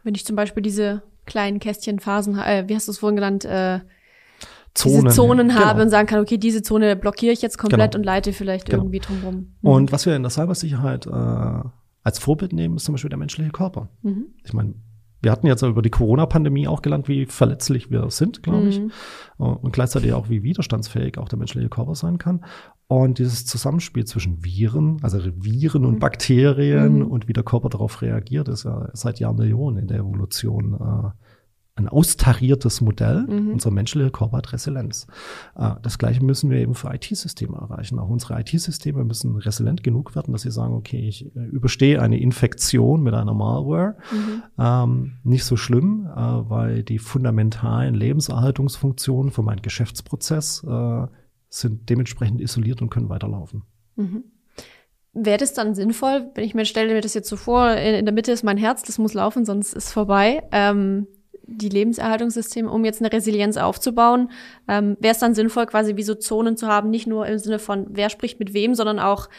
Wenn 0.03 0.15
ich 0.15 0.25
zum 0.25 0.35
Beispiel 0.35 0.63
diese 0.63 1.03
kleinen 1.25 1.59
Kästchenphasen, 1.59 2.37
äh, 2.39 2.65
wie 2.67 2.75
hast 2.75 2.87
du 2.87 2.91
es 2.91 2.99
vorhin 2.99 3.15
genannt, 3.15 3.45
äh, 3.45 3.81
Zonen, 4.77 5.05
diese 5.05 5.15
Zonen 5.15 5.55
habe 5.55 5.71
genau. 5.71 5.83
und 5.83 5.89
sagen 5.89 6.07
kann, 6.07 6.19
okay, 6.21 6.37
diese 6.37 6.61
Zone 6.61 6.95
blockiere 6.95 7.33
ich 7.33 7.41
jetzt 7.41 7.57
komplett 7.57 7.91
genau. 7.91 7.99
und 7.99 8.05
leite 8.05 8.31
vielleicht 8.31 8.67
genau. 8.67 8.83
irgendwie 8.83 8.99
drumherum. 8.99 9.35
Mhm. 9.61 9.69
Und 9.69 9.91
was 9.91 10.05
wir 10.05 10.15
in 10.15 10.23
der 10.23 10.29
Cybersicherheit 10.29 11.07
äh, 11.07 11.09
als 12.03 12.19
Vorbild 12.19 12.53
nehmen, 12.53 12.77
ist 12.77 12.85
zum 12.85 12.93
Beispiel 12.93 13.09
der 13.09 13.19
menschliche 13.19 13.51
Körper. 13.51 13.89
Mhm. 14.03 14.27
Ich 14.43 14.53
meine, 14.53 14.75
Wir 15.21 15.31
hatten 15.31 15.47
jetzt 15.47 15.63
über 15.63 15.81
die 15.81 15.89
Corona-Pandemie 15.89 16.67
auch 16.67 16.83
gelernt, 16.83 17.07
wie 17.07 17.25
verletzlich 17.25 17.89
wir 17.89 18.09
sind, 18.11 18.43
glaube 18.43 18.69
ich. 18.69 18.79
Mhm. 18.79 18.91
Und 19.37 19.73
gleichzeitig 19.73 20.13
auch, 20.13 20.29
wie 20.29 20.43
widerstandsfähig 20.43 21.17
auch 21.17 21.27
der 21.27 21.39
menschliche 21.39 21.69
Körper 21.69 21.95
sein 21.95 22.19
kann. 22.19 22.45
Und 22.87 23.17
dieses 23.17 23.45
Zusammenspiel 23.45 24.05
zwischen 24.05 24.45
Viren, 24.45 24.99
also 25.01 25.19
Viren 25.35 25.85
und 25.85 25.95
mhm. 25.95 25.99
Bakterien 25.99 26.99
mhm. 26.99 27.07
und 27.07 27.27
wie 27.27 27.33
der 27.33 27.43
Körper 27.43 27.69
darauf 27.69 28.01
reagiert, 28.01 28.47
ist 28.47 28.63
ja 28.65 28.89
seit 28.93 29.19
Jahrmillionen 29.19 29.81
in 29.81 29.87
der 29.87 29.97
Evolution 29.97 30.75
äh, 30.75 31.09
ein 31.77 31.87
austariertes 31.87 32.81
Modell. 32.81 33.25
Mhm. 33.27 33.51
Unser 33.51 33.71
menschlicher 33.71 34.09
Körper 34.09 34.37
hat 34.37 34.53
Resilienz. 34.53 35.07
Äh, 35.55 35.71
das 35.81 35.97
Gleiche 35.97 36.23
müssen 36.23 36.49
wir 36.49 36.59
eben 36.59 36.75
für 36.75 36.93
IT-Systeme 36.93 37.57
erreichen. 37.57 37.99
Auch 37.99 38.09
unsere 38.09 38.39
IT-Systeme 38.39 39.03
müssen 39.03 39.35
resilient 39.37 39.83
genug 39.83 40.15
werden, 40.15 40.31
dass 40.31 40.41
sie 40.41 40.51
sagen, 40.51 40.73
okay, 40.73 41.07
ich 41.07 41.25
äh, 41.35 41.45
überstehe 41.45 42.01
eine 42.01 42.19
Infektion 42.19 43.03
mit 43.03 43.13
einer 43.13 43.33
Malware. 43.33 43.95
Mhm. 44.11 44.43
Ähm, 44.57 45.13
nicht 45.23 45.45
so 45.45 45.55
schlimm, 45.55 46.07
äh, 46.07 46.19
weil 46.19 46.83
die 46.83 46.99
fundamentalen 46.99 47.93
Lebenserhaltungsfunktionen 47.93 49.31
für 49.31 49.43
meinen 49.43 49.61
Geschäftsprozess 49.61 50.63
äh, 50.63 51.07
sind 51.49 51.89
dementsprechend 51.89 52.41
isoliert 52.41 52.81
und 52.81 52.89
können 52.89 53.09
weiterlaufen. 53.09 53.63
Mhm. 53.95 54.23
Wäre 55.13 55.37
das 55.37 55.53
dann 55.53 55.73
sinnvoll, 55.73 56.29
wenn 56.35 56.43
ich 56.43 56.53
mir 56.53 56.65
stelle 56.65 56.93
mir 56.93 57.01
das 57.01 57.15
jetzt 57.15 57.29
so 57.29 57.37
vor, 57.37 57.71
in, 57.71 58.05
der 58.05 58.13
Mitte 58.13 58.31
ist 58.31 58.43
mein 58.43 58.57
Herz, 58.57 58.83
das 58.83 58.99
muss 58.99 59.15
laufen, 59.15 59.45
sonst 59.45 59.73
ist 59.73 59.91
vorbei. 59.91 60.43
Ähm, 60.51 61.07
die 61.47 61.69
Lebenserhaltungssysteme, 61.69 62.69
um 62.69 62.85
jetzt 62.85 63.01
eine 63.01 63.11
Resilienz 63.11 63.57
aufzubauen, 63.57 64.31
ähm, 64.67 64.97
wäre 64.99 65.13
es 65.13 65.19
dann 65.19 65.33
sinnvoll, 65.33 65.65
quasi 65.65 65.95
wie 65.95 66.03
so 66.03 66.15
Zonen 66.15 66.57
zu 66.57 66.67
haben, 66.67 66.89
nicht 66.89 67.07
nur 67.07 67.25
im 67.25 67.39
Sinne 67.39 67.59
von 67.59 67.87
wer 67.89 68.09
spricht 68.09 68.39
mit 68.39 68.53
wem, 68.53 68.75
sondern 68.75 68.99
auch 68.99 69.29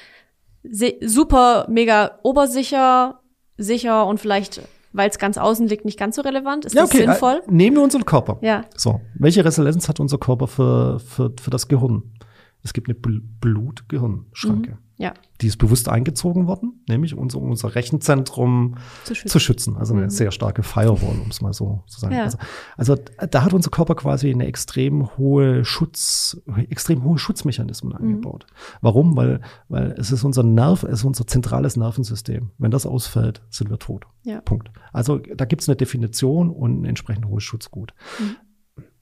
super, 0.62 1.66
mega 1.70 2.18
obersicher, 2.22 3.20
sicher 3.56 4.06
und 4.06 4.18
vielleicht, 4.20 4.60
weil 4.92 5.08
es 5.08 5.18
ganz 5.18 5.38
außen 5.38 5.66
liegt, 5.68 5.84
nicht 5.84 5.98
ganz 5.98 6.16
so 6.16 6.22
relevant. 6.22 6.64
Ist 6.64 6.74
ja, 6.74 6.82
das 6.82 6.90
okay. 6.90 7.04
sinnvoll? 7.04 7.42
Äh, 7.46 7.50
nehmen 7.50 7.76
wir 7.76 7.82
unseren 7.82 8.04
Körper. 8.04 8.38
Ja. 8.40 8.64
So, 8.76 9.00
welche 9.14 9.44
Resilienz 9.44 9.88
hat 9.88 10.00
unser 10.00 10.18
Körper 10.18 10.46
für, 10.46 10.98
für, 11.00 11.32
für 11.40 11.50
das 11.50 11.68
Gehirn? 11.68 12.14
Es 12.62 12.72
gibt 12.72 12.88
eine 12.88 12.96
Blut-Gehirn-Schranke. 12.96 14.72
Mhm. 14.72 14.87
Ja. 14.98 15.14
Die 15.40 15.46
ist 15.46 15.58
bewusst 15.58 15.88
eingezogen 15.88 16.48
worden, 16.48 16.82
nämlich 16.88 17.16
unser, 17.16 17.38
unser 17.38 17.76
Rechenzentrum 17.76 18.74
zu 19.04 19.14
schützen. 19.14 19.28
Zu 19.30 19.38
schützen. 19.38 19.76
Also 19.76 19.94
eine 19.94 20.04
mhm. 20.04 20.10
sehr 20.10 20.32
starke 20.32 20.64
Firewall, 20.64 21.20
um 21.22 21.30
es 21.30 21.40
mal 21.40 21.52
so 21.52 21.84
zu 21.86 22.00
sagen. 22.00 22.14
Ja. 22.14 22.24
Also, 22.24 22.38
also 22.76 22.96
da 23.30 23.44
hat 23.44 23.54
unser 23.54 23.70
Körper 23.70 23.94
quasi 23.94 24.30
eine 24.30 24.46
extrem 24.46 25.16
hohe 25.16 25.64
Schutz, 25.64 26.42
extrem 26.68 27.04
hohe 27.04 27.18
Schutzmechanismen 27.18 27.92
mhm. 27.92 27.98
angebaut. 27.98 28.46
Warum? 28.80 29.16
Weil, 29.16 29.40
weil 29.68 29.92
es 29.92 30.10
ist 30.10 30.24
unser 30.24 30.42
Nerv, 30.42 30.82
es 30.82 31.00
ist 31.00 31.04
unser 31.04 31.28
zentrales 31.28 31.76
Nervensystem. 31.76 32.50
Wenn 32.58 32.72
das 32.72 32.84
ausfällt, 32.84 33.40
sind 33.50 33.70
wir 33.70 33.78
tot. 33.78 34.06
Ja. 34.24 34.40
Punkt. 34.40 34.72
Also 34.92 35.18
da 35.18 35.44
gibt 35.44 35.62
es 35.62 35.68
eine 35.68 35.76
Definition 35.76 36.50
und 36.50 36.82
ein 36.82 36.84
entsprechend 36.84 37.26
hohes 37.26 37.44
Schutzgut. 37.44 37.94
Mhm. 38.18 38.36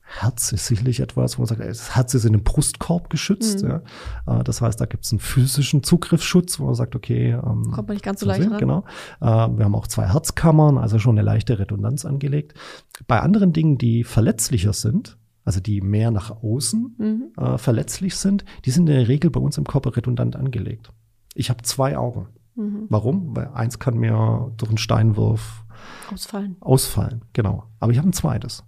Herz 0.07 0.53
ist 0.53 0.67
sicherlich 0.67 1.01
etwas, 1.01 1.37
wo 1.37 1.43
man 1.43 1.49
sagt, 1.49 1.61
das 1.61 1.97
Herz 1.97 2.15
ist 2.15 2.25
in 2.25 2.33
den 2.33 2.45
Brustkorb 2.45 3.11
geschützt. 3.11 3.65
Mhm. 3.65 3.83
Ja. 4.27 4.41
Äh, 4.41 4.45
das 4.45 4.61
heißt, 4.61 4.81
da 4.81 4.87
gibt 4.87 5.05
es 5.05 5.13
einen 5.13 5.19
physischen 5.19 5.83
Zugriffsschutz, 5.83 6.61
wo 6.61 6.67
man 6.67 6.75
sagt, 6.75 6.95
okay, 6.95 7.33
ähm, 7.33 7.71
kommt 7.73 7.89
man 7.89 7.95
nicht 7.95 8.05
ganz 8.05 8.21
so 8.21 8.27
leicht 8.27 8.49
ran. 8.49 8.59
Genau. 8.59 8.85
Äh, 9.21 9.27
wir 9.27 9.65
haben 9.65 9.75
auch 9.75 9.89
zwei 9.89 10.07
Herzkammern, 10.07 10.79
also 10.79 10.99
schon 10.99 11.19
eine 11.19 11.23
leichte 11.23 11.59
Redundanz 11.59 12.05
angelegt. 12.05 12.55
Bei 13.09 13.21
anderen 13.21 13.53
Dingen, 13.53 13.79
die 13.79 14.05
verletzlicher 14.05 14.73
sind, 14.73 15.19
also 15.45 15.61
die 15.61 15.81
mehr 15.81 16.11
nach 16.11 16.31
außen 16.43 16.95
mhm. 16.99 17.43
äh, 17.43 17.59
verletzlich 17.59 18.17
sind, 18.17 18.45
die 18.65 18.71
sind 18.71 18.89
in 18.89 18.95
der 18.95 19.09
Regel 19.09 19.31
bei 19.31 19.41
uns 19.41 19.59
im 19.59 19.65
Körper 19.65 19.97
redundant 19.97 20.37
angelegt. 20.37 20.93
Ich 21.35 21.51
habe 21.51 21.63
zwei 21.63 21.97
Augen. 21.97 22.29
Mhm. 22.55 22.87
Warum? 22.89 23.37
Weil 23.37 23.49
eins 23.55 23.79
kann 23.79 23.99
mir 23.99 24.53
durch 24.57 24.71
einen 24.71 24.79
Steinwurf 24.79 25.65
ausfallen. 26.13 26.57
Ausfallen, 26.61 27.25
genau. 27.33 27.65
Aber 27.81 27.93
ich 27.93 27.99
habe 27.99 28.09
ein 28.09 28.13
zweites. 28.13 28.65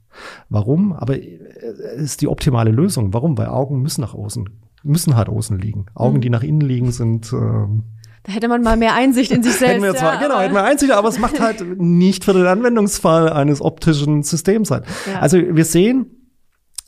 Warum? 0.48 0.92
Aber 0.92 1.18
es 1.18 1.24
äh, 1.24 2.02
ist 2.02 2.20
die 2.20 2.28
optimale 2.28 2.70
Lösung. 2.70 3.12
Warum? 3.12 3.36
Weil 3.38 3.48
Augen 3.48 3.82
müssen 3.82 4.00
nach 4.00 4.14
außen, 4.14 4.48
müssen 4.82 5.16
halt 5.16 5.28
außen 5.28 5.58
liegen. 5.58 5.86
Augen, 5.94 6.16
mhm. 6.16 6.20
die 6.20 6.30
nach 6.30 6.42
innen 6.42 6.60
liegen, 6.60 6.92
sind 6.92 7.32
ähm, 7.32 7.84
da 8.24 8.32
hätte 8.32 8.48
man 8.48 8.62
mal 8.62 8.76
mehr 8.76 8.94
Einsicht 8.94 9.30
in 9.30 9.42
sich 9.42 9.54
selbst. 9.54 9.72
hätten 9.74 9.82
wir 9.84 9.94
zwar, 9.94 10.14
ja, 10.14 10.20
genau, 10.20 10.38
hätten 10.40 10.54
wir 10.54 10.64
Einsicht, 10.64 10.92
aber 10.92 11.08
es 11.08 11.18
macht 11.18 11.40
halt 11.40 11.64
nicht 11.78 12.24
für 12.24 12.34
den 12.34 12.46
Anwendungsfall 12.46 13.32
eines 13.32 13.62
optischen 13.62 14.22
Systems 14.22 14.70
halt. 14.70 14.84
Ja. 15.06 15.20
Also 15.20 15.38
wir 15.38 15.64
sehen, 15.64 16.06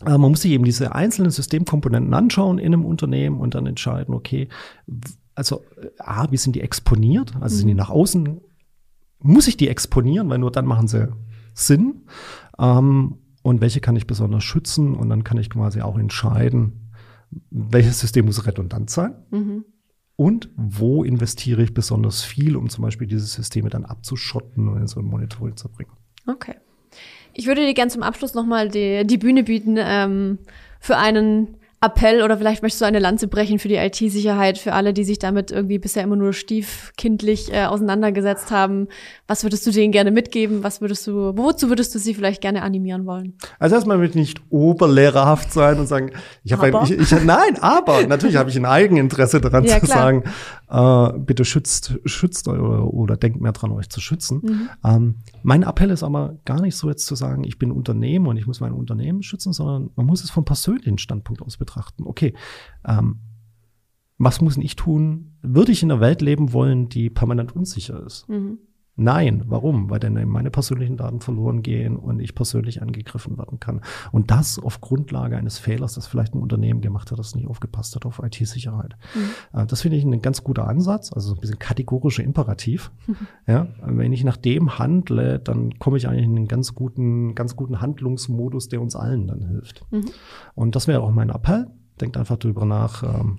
äh, 0.05 0.11
man 0.11 0.31
muss 0.31 0.43
sich 0.43 0.53
eben 0.53 0.65
diese 0.65 0.95
einzelnen 0.95 1.31
Systemkomponenten 1.31 2.13
anschauen 2.13 2.59
in 2.59 2.75
einem 2.75 2.85
Unternehmen 2.85 3.41
und 3.41 3.55
dann 3.55 3.67
entscheiden, 3.67 4.15
okay, 4.15 4.49
also 5.35 5.65
A, 5.99 6.31
wie 6.31 6.37
sind 6.37 6.57
die 6.57 6.61
exponiert? 6.61 7.33
Also 7.41 7.57
sind 7.57 7.69
die 7.69 7.75
mhm. 7.75 7.79
nach 7.79 7.91
außen, 7.91 8.41
muss 9.21 9.49
ich 9.49 9.57
die 9.57 9.69
exponieren, 9.69 10.29
weil 10.29 10.39
nur 10.39 10.51
dann 10.51 10.67
machen 10.67 10.89
sie 10.89 11.09
Sinn. 11.55 12.03
Ähm, 12.61 13.17
und 13.43 13.61
welche 13.61 13.81
kann 13.81 13.97
ich 13.97 14.07
besonders 14.07 14.45
schützen? 14.45 14.95
Und 14.95 15.09
dann 15.09 15.25
kann 15.25 15.39
ich 15.39 15.51
quasi 15.51 15.81
auch 15.81 15.99
entscheiden, 15.99 16.93
welches 17.51 18.01
System 18.01 18.27
muss 18.27 18.47
redundant 18.47 18.91
sein. 18.91 19.15
Mhm. 19.31 19.65
Und 20.17 20.51
wo 20.55 21.03
investiere 21.03 21.63
ich 21.63 21.73
besonders 21.73 22.23
viel, 22.23 22.55
um 22.57 22.69
zum 22.69 22.83
Beispiel 22.83 23.07
diese 23.07 23.25
Systeme 23.25 23.71
dann 23.71 23.87
abzuschotten 23.87 24.69
und 24.69 24.77
in 24.77 24.87
so 24.87 25.01
ein 25.01 25.07
Monitoring 25.07 25.57
zu 25.57 25.71
bringen. 25.71 25.93
Okay. 26.27 26.57
Ich 27.33 27.47
würde 27.47 27.65
dir 27.65 27.73
gerne 27.73 27.91
zum 27.91 28.03
Abschluss 28.03 28.35
nochmal 28.35 28.69
die, 28.69 29.07
die 29.07 29.17
Bühne 29.17 29.45
bieten 29.45 29.77
ähm, 29.79 30.39
für 30.79 30.99
einen 30.99 31.57
Appell 31.83 32.23
oder 32.23 32.37
vielleicht 32.37 32.61
möchtest 32.61 32.83
du 32.83 32.85
eine 32.85 32.99
Lanze 32.99 33.27
brechen 33.27 33.59
für 33.59 33.69
die 33.69 33.77
IT-Sicherheit, 33.77 34.59
für 34.59 34.75
alle, 34.75 34.93
die 34.93 35.03
sich 35.03 35.19
damit 35.19 35.51
irgendwie 35.51 35.79
bisher 35.79 36.03
immer 36.03 36.17
nur 36.17 36.35
stiefkindlich 36.35 37.51
äh, 37.55 37.65
auseinandergesetzt 37.65 38.51
haben. 38.51 38.89
Was 39.27 39.45
würdest 39.45 39.67
du 39.67 39.71
denen 39.71 39.91
gerne 39.91 40.11
mitgeben? 40.11 40.63
Was 40.63 40.83
würdest 40.83 41.07
du, 41.07 41.33
wozu 41.39 41.71
würdest 41.71 41.95
du 41.95 41.99
sie 41.99 42.13
vielleicht 42.13 42.43
gerne 42.43 42.61
animieren 42.61 43.07
wollen? 43.07 43.33
Also 43.59 43.77
erstmal 43.77 43.97
mit 43.97 44.15
nicht 44.15 44.43
oberlehrerhaft 44.51 45.55
sein 45.55 45.79
und 45.79 45.87
sagen, 45.87 46.11
ich 46.45 46.53
habe 46.53 46.71
ich, 46.85 46.91
ich, 46.91 47.25
nein, 47.25 47.57
aber 47.63 48.07
natürlich 48.07 48.37
habe 48.37 48.51
ich 48.51 48.57
ein 48.57 48.67
Eigeninteresse 48.67 49.41
daran 49.41 49.65
ja, 49.65 49.81
zu 49.81 49.87
klar. 49.87 50.23
sagen, 50.69 51.15
äh, 51.17 51.19
bitte 51.19 51.47
schützt, 51.47 51.95
schützt 52.05 52.47
oder, 52.47 52.93
oder 52.93 53.17
denkt 53.17 53.41
mehr 53.41 53.53
dran, 53.53 53.73
euch 53.73 53.89
zu 53.89 54.03
schützen. 54.03 54.43
Mhm. 54.43 54.69
Ähm, 54.85 55.15
mein 55.43 55.63
Appell 55.63 55.89
ist 55.89 56.03
aber 56.03 56.37
gar 56.45 56.61
nicht 56.61 56.77
so 56.77 56.91
jetzt 56.91 57.07
zu 57.07 57.15
sagen, 57.15 57.43
ich 57.43 57.59
bin 57.59 57.73
Unternehmer 57.73 58.29
und 58.29 58.37
ich 58.37 58.47
muss 58.47 58.61
mein 58.61 58.75
Unternehmen 58.75 59.23
schützen, 59.23 59.55
sondern 59.55 59.89
man 59.97 60.05
muss 60.05 60.23
es 60.23 60.29
vom 60.29 60.45
persönlichen 60.45 60.99
Standpunkt 60.99 61.41
aus 61.41 61.57
betrachten. 61.57 61.70
Okay, 62.05 62.35
ähm, 62.87 63.21
was 64.19 64.41
muss 64.41 64.57
ich 64.59 64.77
tun? 64.77 65.39
Würde 65.43 65.73
ich 65.73 65.83
in 65.83 65.91
einer 65.91 66.01
Welt 66.01 66.21
leben 66.21 66.53
wollen, 66.53 66.89
die 66.89 67.09
permanent 67.11 67.57
unsicher 67.57 68.05
ist? 68.05 68.29
Mhm. 68.29 68.59
Nein, 69.01 69.45
warum? 69.47 69.89
Weil 69.89 69.99
dann 69.99 70.29
meine 70.29 70.51
persönlichen 70.51 70.99
Daten 70.99 71.21
verloren 71.21 71.63
gehen 71.63 71.97
und 71.97 72.21
ich 72.21 72.35
persönlich 72.35 72.83
angegriffen 72.83 73.39
werden 73.39 73.59
kann. 73.59 73.81
Und 74.13 74.31
das 74.31 74.59
auf 74.59 74.83
Grundlage 74.83 75.39
eines 75.39 75.59
Fehlers, 75.59 75.95
das 75.95 76.07
vielleicht 76.07 76.35
ein 76.35 76.43
Unternehmen 76.43 76.83
gemacht 76.83 77.11
hat, 77.11 77.19
das 77.19 77.35
nicht 77.35 77.49
aufgepasst 77.49 77.97
hat 77.97 78.05
auf 78.05 78.21
IT-Sicherheit. 78.23 78.97
Mhm. 79.15 79.59
Äh, 79.59 79.67
das 79.67 79.81
finde 79.81 79.97
ich 79.97 80.05
ein 80.05 80.21
ganz 80.21 80.45
guter 80.45 80.69
Ansatz, 80.69 81.15
also 81.15 81.33
ein 81.33 81.41
bisschen 81.41 81.59
kategorischer 81.59 82.23
Imperativ. 82.23 82.93
Mhm. 83.07 83.17
Ja, 83.47 83.67
wenn 83.85 84.13
ich 84.13 84.23
nach 84.23 84.37
dem 84.37 84.79
handle, 84.79 85.41
dann 85.41 85.77
komme 85.79 85.97
ich 85.97 86.07
eigentlich 86.07 86.27
in 86.27 86.37
einen 86.37 86.47
ganz 86.47 86.75
guten, 86.75 87.35
ganz 87.35 87.57
guten 87.57 87.81
Handlungsmodus, 87.81 88.69
der 88.69 88.81
uns 88.81 88.95
allen 88.95 89.27
dann 89.27 89.43
hilft. 89.43 89.85
Mhm. 89.91 90.05
Und 90.55 90.77
das 90.77 90.87
wäre 90.87 91.01
auch 91.01 91.11
mein 91.11 91.31
Appell. 91.31 91.67
Denkt 92.01 92.17
einfach 92.17 92.37
darüber 92.37 92.65
nach, 92.65 93.03
ähm, 93.03 93.39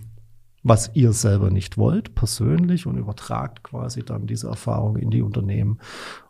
was 0.64 0.91
ihr 0.93 1.14
selber 1.14 1.49
nicht 1.49 1.78
wollt, 1.78 2.16
persönlich, 2.16 2.86
und 2.86 2.97
übertragt 2.97 3.64
quasi 3.64 4.03
dann 4.03 4.28
diese 4.28 4.47
Erfahrung 4.47 4.97
in 4.97 5.09
die 5.09 5.22
Unternehmen 5.22 5.80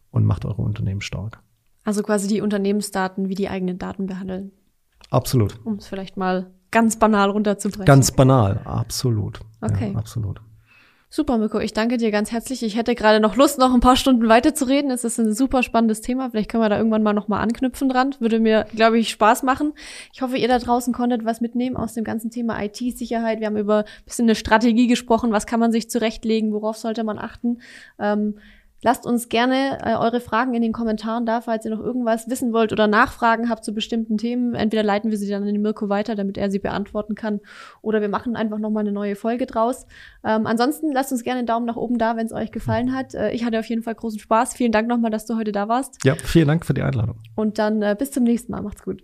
und 0.09 0.25
macht 0.25 0.45
eure 0.45 0.61
Unternehmen 0.61 1.01
stark. 1.01 1.41
Also 1.83 2.03
quasi 2.03 2.27
die 2.27 2.41
Unternehmensdaten 2.41 3.29
wie 3.29 3.35
die 3.35 3.49
eigenen 3.49 3.77
Daten 3.77 4.05
behandeln. 4.05 4.51
Absolut. 5.09 5.59
Um 5.65 5.75
es 5.75 5.87
vielleicht 5.87 6.15
mal 6.15 6.51
ganz 6.69 6.97
banal 6.97 7.29
runterzubrechen. 7.29 7.85
Ganz 7.85 8.11
banal, 8.11 8.59
absolut. 8.65 9.41
Okay. 9.61 9.91
Ja, 9.91 9.97
absolut. 9.97 10.41
Super, 11.13 11.37
Mirko, 11.37 11.59
ich 11.59 11.73
danke 11.73 11.97
dir 11.97 12.09
ganz 12.09 12.31
herzlich. 12.31 12.63
Ich 12.63 12.77
hätte 12.77 12.95
gerade 12.95 13.19
noch 13.19 13.35
Lust, 13.35 13.59
noch 13.59 13.73
ein 13.73 13.81
paar 13.81 13.97
Stunden 13.97 14.29
weiterzureden. 14.29 14.89
Es 14.91 15.03
ist 15.03 15.19
ein 15.19 15.33
super 15.33 15.61
spannendes 15.61 15.99
Thema. 15.99 16.29
Vielleicht 16.29 16.49
können 16.49 16.63
wir 16.63 16.69
da 16.69 16.77
irgendwann 16.77 17.03
mal 17.03 17.11
nochmal 17.11 17.43
anknüpfen 17.43 17.89
dran. 17.89 18.15
Würde 18.19 18.39
mir, 18.39 18.65
glaube 18.73 18.97
ich, 18.97 19.09
Spaß 19.09 19.43
machen. 19.43 19.73
Ich 20.13 20.21
hoffe, 20.21 20.37
ihr 20.37 20.47
da 20.47 20.57
draußen 20.57 20.93
konntet 20.93 21.25
was 21.25 21.41
mitnehmen 21.41 21.75
aus 21.75 21.95
dem 21.95 22.05
ganzen 22.05 22.31
Thema 22.31 22.63
IT-Sicherheit. 22.63 23.41
Wir 23.41 23.47
haben 23.47 23.57
über 23.57 23.79
ein 23.79 24.05
bisschen 24.05 24.23
eine 24.23 24.35
Strategie 24.35 24.87
gesprochen. 24.87 25.33
Was 25.33 25.45
kann 25.45 25.59
man 25.59 25.73
sich 25.73 25.89
zurechtlegen? 25.89 26.53
Worauf 26.53 26.77
sollte 26.77 27.03
man 27.03 27.19
achten? 27.19 27.59
Ähm, 27.99 28.35
Lasst 28.83 29.05
uns 29.05 29.29
gerne 29.29 29.79
äh, 29.83 29.95
eure 29.95 30.19
Fragen 30.19 30.53
in 30.53 30.61
den 30.61 30.73
Kommentaren 30.73 31.25
da, 31.25 31.41
falls 31.41 31.65
ihr 31.65 31.71
noch 31.71 31.79
irgendwas 31.79 32.29
wissen 32.29 32.51
wollt 32.51 32.71
oder 32.71 32.87
Nachfragen 32.87 33.49
habt 33.49 33.63
zu 33.63 33.73
bestimmten 33.73 34.17
Themen. 34.17 34.55
Entweder 34.55 34.83
leiten 34.83 35.11
wir 35.11 35.17
sie 35.17 35.29
dann 35.29 35.43
an 35.43 35.47
den 35.53 35.61
Mirko 35.61 35.89
weiter, 35.89 36.15
damit 36.15 36.37
er 36.37 36.49
sie 36.49 36.59
beantworten 36.59 37.15
kann, 37.15 37.39
oder 37.81 38.01
wir 38.01 38.09
machen 38.09 38.35
einfach 38.35 38.57
nochmal 38.57 38.81
eine 38.81 38.91
neue 38.91 39.15
Folge 39.15 39.45
draus. 39.45 39.85
Ähm, 40.23 40.47
ansonsten 40.47 40.91
lasst 40.91 41.11
uns 41.11 41.23
gerne 41.23 41.39
einen 41.39 41.47
Daumen 41.47 41.65
nach 41.65 41.75
oben 41.75 41.97
da, 41.97 42.17
wenn 42.17 42.25
es 42.25 42.33
euch 42.33 42.51
gefallen 42.51 42.95
hat. 42.95 43.13
Äh, 43.13 43.31
ich 43.31 43.45
hatte 43.45 43.59
auf 43.59 43.65
jeden 43.65 43.83
Fall 43.83 43.95
großen 43.95 44.19
Spaß. 44.19 44.53
Vielen 44.53 44.71
Dank 44.71 44.87
nochmal, 44.87 45.11
dass 45.11 45.25
du 45.25 45.35
heute 45.35 45.51
da 45.51 45.67
warst. 45.67 46.03
Ja, 46.03 46.15
vielen 46.15 46.47
Dank 46.47 46.65
für 46.65 46.73
die 46.73 46.81
Einladung. 46.81 47.17
Und 47.35 47.59
dann 47.59 47.81
äh, 47.81 47.95
bis 47.97 48.11
zum 48.11 48.23
nächsten 48.23 48.51
Mal. 48.51 48.61
Macht's 48.61 48.83
gut. 48.83 49.03